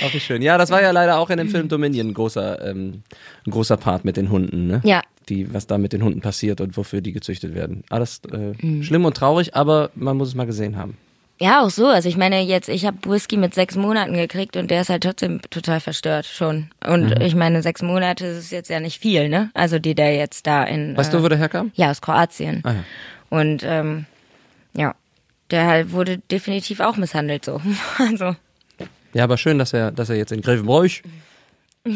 Auch 0.04 0.12
wie 0.14 0.20
schön. 0.20 0.42
Ja, 0.42 0.58
das 0.58 0.70
war 0.70 0.82
ja 0.82 0.90
leider 0.90 1.18
auch 1.18 1.30
in 1.30 1.38
dem 1.38 1.48
Film 1.48 1.68
Dominion 1.68 2.08
ein 2.08 2.14
großer, 2.14 2.64
ähm, 2.68 3.02
ein 3.46 3.50
großer 3.50 3.76
Part 3.76 4.04
mit 4.04 4.16
den 4.16 4.30
Hunden, 4.30 4.66
ne? 4.66 4.80
Ja. 4.84 5.02
Die, 5.28 5.52
was 5.52 5.66
da 5.66 5.76
mit 5.78 5.92
den 5.92 6.02
Hunden 6.02 6.20
passiert 6.20 6.60
und 6.60 6.76
wofür 6.76 7.00
die 7.00 7.12
gezüchtet 7.12 7.54
werden. 7.54 7.82
Alles 7.90 8.20
äh, 8.32 8.52
Mhm. 8.64 8.82
schlimm 8.82 9.04
und 9.04 9.16
traurig, 9.16 9.54
aber 9.56 9.90
man 9.94 10.16
muss 10.16 10.28
es 10.28 10.34
mal 10.34 10.46
gesehen 10.46 10.76
haben. 10.76 10.96
Ja, 11.38 11.62
auch 11.62 11.68
so. 11.70 11.86
Also 11.86 12.08
ich 12.08 12.16
meine, 12.16 12.40
jetzt, 12.40 12.68
ich 12.70 12.86
habe 12.86 12.96
Whisky 13.04 13.36
mit 13.36 13.52
sechs 13.52 13.76
Monaten 13.76 14.14
gekriegt 14.14 14.56
und 14.56 14.70
der 14.70 14.80
ist 14.80 14.88
halt 14.88 15.02
trotzdem 15.02 15.40
total 15.50 15.80
verstört 15.80 16.24
schon. 16.26 16.70
Und 16.86 17.10
Mhm. 17.10 17.20
ich 17.20 17.34
meine, 17.34 17.60
sechs 17.62 17.82
Monate 17.82 18.24
ist 18.26 18.52
jetzt 18.52 18.70
ja 18.70 18.80
nicht 18.80 18.98
viel, 19.00 19.28
ne? 19.28 19.50
Also 19.52 19.78
die 19.78 19.94
der 19.94 20.14
jetzt 20.16 20.46
da 20.46 20.64
in. 20.64 20.96
Weißt 20.96 21.12
äh, 21.12 21.16
du, 21.18 21.22
wo 21.22 21.28
der 21.28 21.36
herkam? 21.38 21.72
Ja, 21.74 21.90
aus 21.90 22.00
Kroatien. 22.00 22.62
Ah, 22.64 22.72
ja. 22.72 22.84
Und 23.28 23.62
ähm, 23.64 24.06
ja, 24.74 24.94
der 25.50 25.66
halt 25.66 25.92
wurde 25.92 26.18
definitiv 26.30 26.80
auch 26.80 26.96
misshandelt 26.96 27.44
so. 27.44 27.60
Also 27.98 28.34
Ja, 29.16 29.24
aber 29.24 29.38
schön, 29.38 29.58
dass 29.58 29.72
er, 29.72 29.92
dass 29.92 30.10
er 30.10 30.16
jetzt 30.16 30.30
in 30.30 30.42
Grevenbroich 30.42 31.02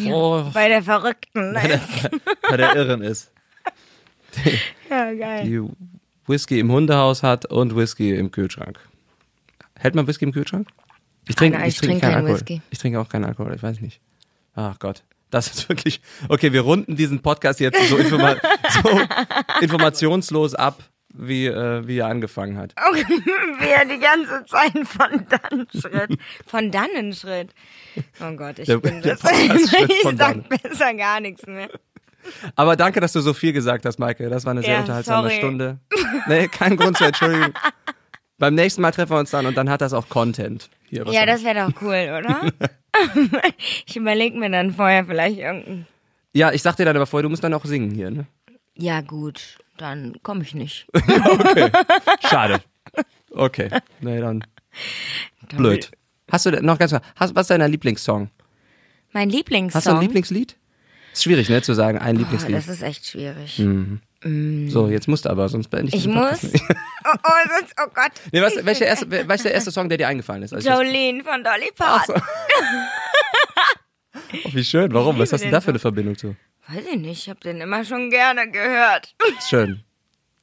oh, 0.06 0.42
bei 0.54 0.68
der 0.68 0.82
Verrückten. 0.82 1.52
Ne? 1.52 1.78
bei 2.48 2.56
der 2.56 2.74
Irren 2.74 3.02
ist. 3.02 3.30
Ja, 4.88 5.12
geil. 5.12 5.44
Die 5.44 5.60
Whisky 6.26 6.58
im 6.58 6.72
Hundehaus 6.72 7.22
hat 7.22 7.44
und 7.44 7.76
Whisky 7.76 8.14
im 8.14 8.30
Kühlschrank. 8.30 8.80
Hält 9.76 9.94
man 9.94 10.06
Whisky 10.06 10.24
im 10.24 10.32
Kühlschrank? 10.32 10.68
Ich 11.28 11.34
trinke, 11.34 11.58
ich 11.58 11.66
ich 11.66 11.76
trinke 11.76 11.86
trinke 11.88 12.00
keinen 12.00 12.12
keinen 12.12 12.24
Alkohol. 12.24 12.36
Whisky. 12.36 12.62
Ich 12.70 12.78
trinke 12.78 12.98
auch 12.98 13.08
keinen 13.10 13.26
Alkohol, 13.26 13.54
ich 13.54 13.62
weiß 13.62 13.82
nicht. 13.82 14.00
Ach 14.54 14.78
Gott. 14.78 15.02
Das 15.28 15.46
ist 15.48 15.68
wirklich. 15.68 16.00
Okay, 16.30 16.54
wir 16.54 16.62
runden 16.62 16.96
diesen 16.96 17.20
Podcast 17.20 17.60
jetzt 17.60 17.86
so, 17.90 17.98
informa 17.98 18.36
so 18.82 19.00
informationslos 19.60 20.54
ab, 20.54 20.82
wie, 21.12 21.46
äh, 21.46 21.86
wie 21.86 21.98
er 21.98 22.06
angefangen 22.06 22.56
hat. 22.56 22.74
Wie 23.58 23.68
er 23.68 23.84
die 23.84 23.98
ganze 23.98 24.44
Zeit 24.46 24.72
von 24.86 25.26
dann 25.28 25.66
schritt. 25.74 26.18
Von 26.46 26.70
dannen 26.70 27.12
schritt. 27.12 27.50
Oh 28.20 28.30
Gott, 28.36 28.58
ich 28.58 28.66
Der- 28.66 28.78
bin 28.78 29.02
der 29.02 29.16
das. 29.16 29.32
Ich 29.42 30.02
sag 30.04 30.16
dannen. 30.16 30.44
besser 30.48 30.94
gar 30.94 31.20
nichts 31.20 31.46
mehr. 31.46 31.68
Aber 32.54 32.76
danke, 32.76 33.00
dass 33.00 33.12
du 33.12 33.20
so 33.20 33.32
viel 33.32 33.52
gesagt 33.52 33.84
hast, 33.86 33.98
Maike. 33.98 34.28
Das 34.28 34.44
war 34.44 34.52
eine 34.52 34.62
sehr 34.62 34.74
Ja, 34.74 34.80
unterhaltsame 34.80 35.28
sorry. 35.28 35.38
Stunde. 35.38 35.78
Nee, 36.28 36.48
kein 36.48 36.76
Grund 36.76 36.96
zur 36.96 37.08
Entschuldigung. 37.08 37.52
Beim 38.38 38.54
nächsten 38.54 38.80
Mal 38.82 38.90
treffen 38.92 39.12
wir 39.12 39.18
uns 39.18 39.30
dann 39.30 39.46
und 39.46 39.56
dann 39.56 39.68
hat 39.68 39.80
das 39.80 39.92
auch 39.92 40.08
Content. 40.08 40.70
Hier, 40.88 41.04
Ja, 41.10 41.26
das 41.26 41.44
wäre 41.44 41.66
doch 41.70 41.82
cool, 41.82 42.18
oder? 42.18 42.50
ich 43.86 43.96
überlege 43.96 44.38
mir 44.38 44.50
dann 44.50 44.72
vorher 44.72 45.04
vielleicht 45.04 45.38
irgendein. 45.38 45.86
ja, 46.34 46.52
ich 46.52 46.62
sag 46.62 46.76
dir 46.76 46.84
dann 46.84 46.96
aber 46.96 47.06
vorher, 47.06 47.22
du 47.24 47.28
musst 47.30 47.44
dann 47.44 47.54
auch 47.54 47.64
singen 47.64 47.90
hier, 47.90 48.10
ne? 48.10 48.26
Ja, 48.76 49.00
gut, 49.02 49.58
dann 49.80 50.16
komme 50.22 50.42
ich 50.42 50.54
nicht. 50.54 50.86
Schade. 52.28 52.60
Okay. 53.30 53.68
Nee, 54.00 54.20
dann. 54.20 54.44
Blöd. 55.56 55.90
Hast 56.30 56.46
du 56.46 56.50
noch 56.62 56.78
ganz 56.78 56.92
hast, 56.92 57.34
was 57.34 57.42
ist 57.42 57.50
dein 57.50 57.70
Lieblingssong? 57.70 58.30
Mein 59.12 59.30
Lieblingssong. 59.30 59.74
Hast 59.78 59.86
du 59.86 59.90
ein 59.92 60.00
Lieblingslied? 60.00 60.56
Ist 61.12 61.24
schwierig, 61.24 61.48
ne, 61.48 61.60
zu 61.62 61.74
sagen, 61.74 61.98
ein 61.98 62.16
Oh, 62.16 62.18
Lieblingslied. 62.20 62.56
das 62.56 62.68
ist 62.68 62.82
echt 62.82 63.04
schwierig. 63.06 63.56
so, 64.68 64.88
jetzt 64.88 65.08
musst 65.08 65.24
du 65.24 65.30
aber, 65.30 65.48
sonst 65.48 65.68
beende 65.68 65.88
ich 65.88 66.06
Ich 66.06 66.06
muss. 66.06 66.42
Oh, 67.02 67.16
oh, 67.24 67.48
sonst, 67.58 67.74
oh 67.82 67.88
Gott. 67.94 68.12
Nee, 68.30 68.42
was, 68.42 68.62
welcher 68.64 68.84
erste, 68.84 69.06
der 69.06 69.52
erste 69.54 69.70
Song, 69.72 69.88
der 69.88 69.96
dir 69.96 70.06
eingefallen 70.06 70.42
ist? 70.42 70.52
Als 70.52 70.64
ich 70.64 70.70
das- 70.70 70.78
Jolene 70.78 71.24
von 71.24 71.42
Dolly 71.42 71.70
Parton. 71.74 72.14
oh, 74.14 74.50
wie 74.52 74.64
schön, 74.64 74.92
warum? 74.92 75.18
Was 75.18 75.32
hast 75.32 75.44
du 75.44 75.50
da 75.50 75.60
für 75.60 75.70
eine 75.70 75.78
Verbindung 75.78 76.16
zu? 76.16 76.36
Weiß 76.68 76.84
ich 76.92 77.00
nicht, 77.00 77.22
ich 77.22 77.28
habe 77.28 77.40
den 77.40 77.60
immer 77.60 77.84
schon 77.84 78.10
gerne 78.10 78.50
gehört. 78.50 79.14
Schön. 79.48 79.80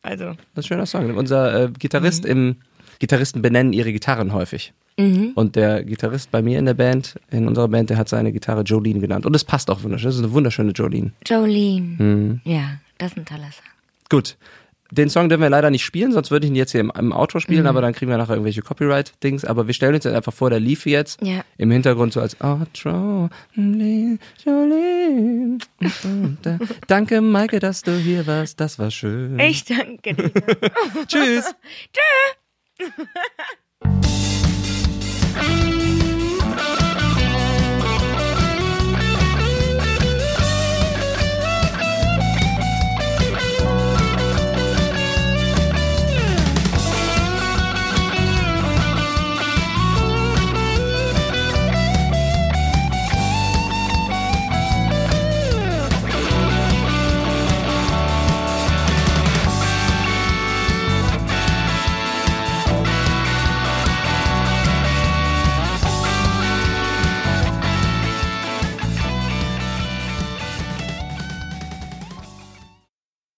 Also. 0.01 0.25
Das 0.25 0.35
ist 0.35 0.57
ein 0.57 0.63
schöner 0.63 0.85
Song. 0.85 1.15
Unser 1.15 1.63
äh, 1.63 1.71
Gitarrist 1.71 2.25
im 2.25 2.57
Gitarristen 2.99 3.41
benennen 3.41 3.73
ihre 3.73 3.91
Gitarren 3.91 4.33
häufig. 4.33 4.73
Mhm. 4.97 5.33
Und 5.35 5.55
der 5.55 5.83
Gitarrist 5.83 6.31
bei 6.31 6.41
mir 6.41 6.57
in 6.57 6.65
der 6.65 6.73
Band, 6.73 7.19
in 7.29 7.47
unserer 7.47 7.67
Band, 7.67 7.89
der 7.89 7.97
hat 7.97 8.09
seine 8.09 8.31
Gitarre 8.31 8.63
Jolene 8.63 8.99
genannt. 8.99 9.25
Und 9.25 9.35
es 9.35 9.43
passt 9.43 9.69
auch 9.69 9.83
wunderschön. 9.83 10.07
Das 10.07 10.15
ist 10.15 10.23
eine 10.23 10.33
wunderschöne 10.33 10.71
Jolene. 10.71 11.11
Jolene. 11.25 12.03
Mhm. 12.03 12.41
Ja, 12.43 12.79
das 12.97 13.11
ist 13.11 13.17
ein 13.17 13.25
toller 13.25 13.51
Song. 13.51 13.65
Gut. 14.09 14.37
Den 14.91 15.09
Song 15.09 15.27
dürfen 15.29 15.41
wir 15.41 15.49
leider 15.49 15.69
nicht 15.69 15.83
spielen, 15.83 16.11
sonst 16.13 16.31
würde 16.31 16.45
ich 16.45 16.51
ihn 16.51 16.55
jetzt 16.55 16.71
hier 16.71 16.81
im, 16.81 16.91
im 16.97 17.11
Outro 17.11 17.39
spielen, 17.39 17.61
Mhm. 17.61 17.67
aber 17.67 17.81
dann 17.81 17.93
kriegen 17.93 18.09
wir 18.09 18.17
nachher 18.17 18.33
irgendwelche 18.33 18.61
Copyright-Dings. 18.61 19.43
Aber 19.45 19.67
wir 19.67 19.73
stellen 19.73 19.95
uns 19.95 20.03
jetzt 20.05 20.13
einfach 20.15 20.33
vor, 20.33 20.49
der 20.49 20.59
lief 20.59 20.85
jetzt 20.85 21.21
Ja. 21.21 21.41
im 21.57 21.71
Hintergrund 21.71 22.13
so 22.13 22.21
als 22.21 22.39
Outro. 22.41 23.29
Danke, 26.87 27.21
Maike, 27.21 27.59
dass 27.59 27.81
du 27.81 27.91
hier 27.97 28.25
warst. 28.27 28.59
Das 28.59 28.79
war 28.79 28.91
schön. 28.91 29.39
Ich 29.39 29.65
danke 29.65 30.13
dir. 30.13 30.31
Tschüss. 31.07 31.53
Tschüss. 31.93 33.03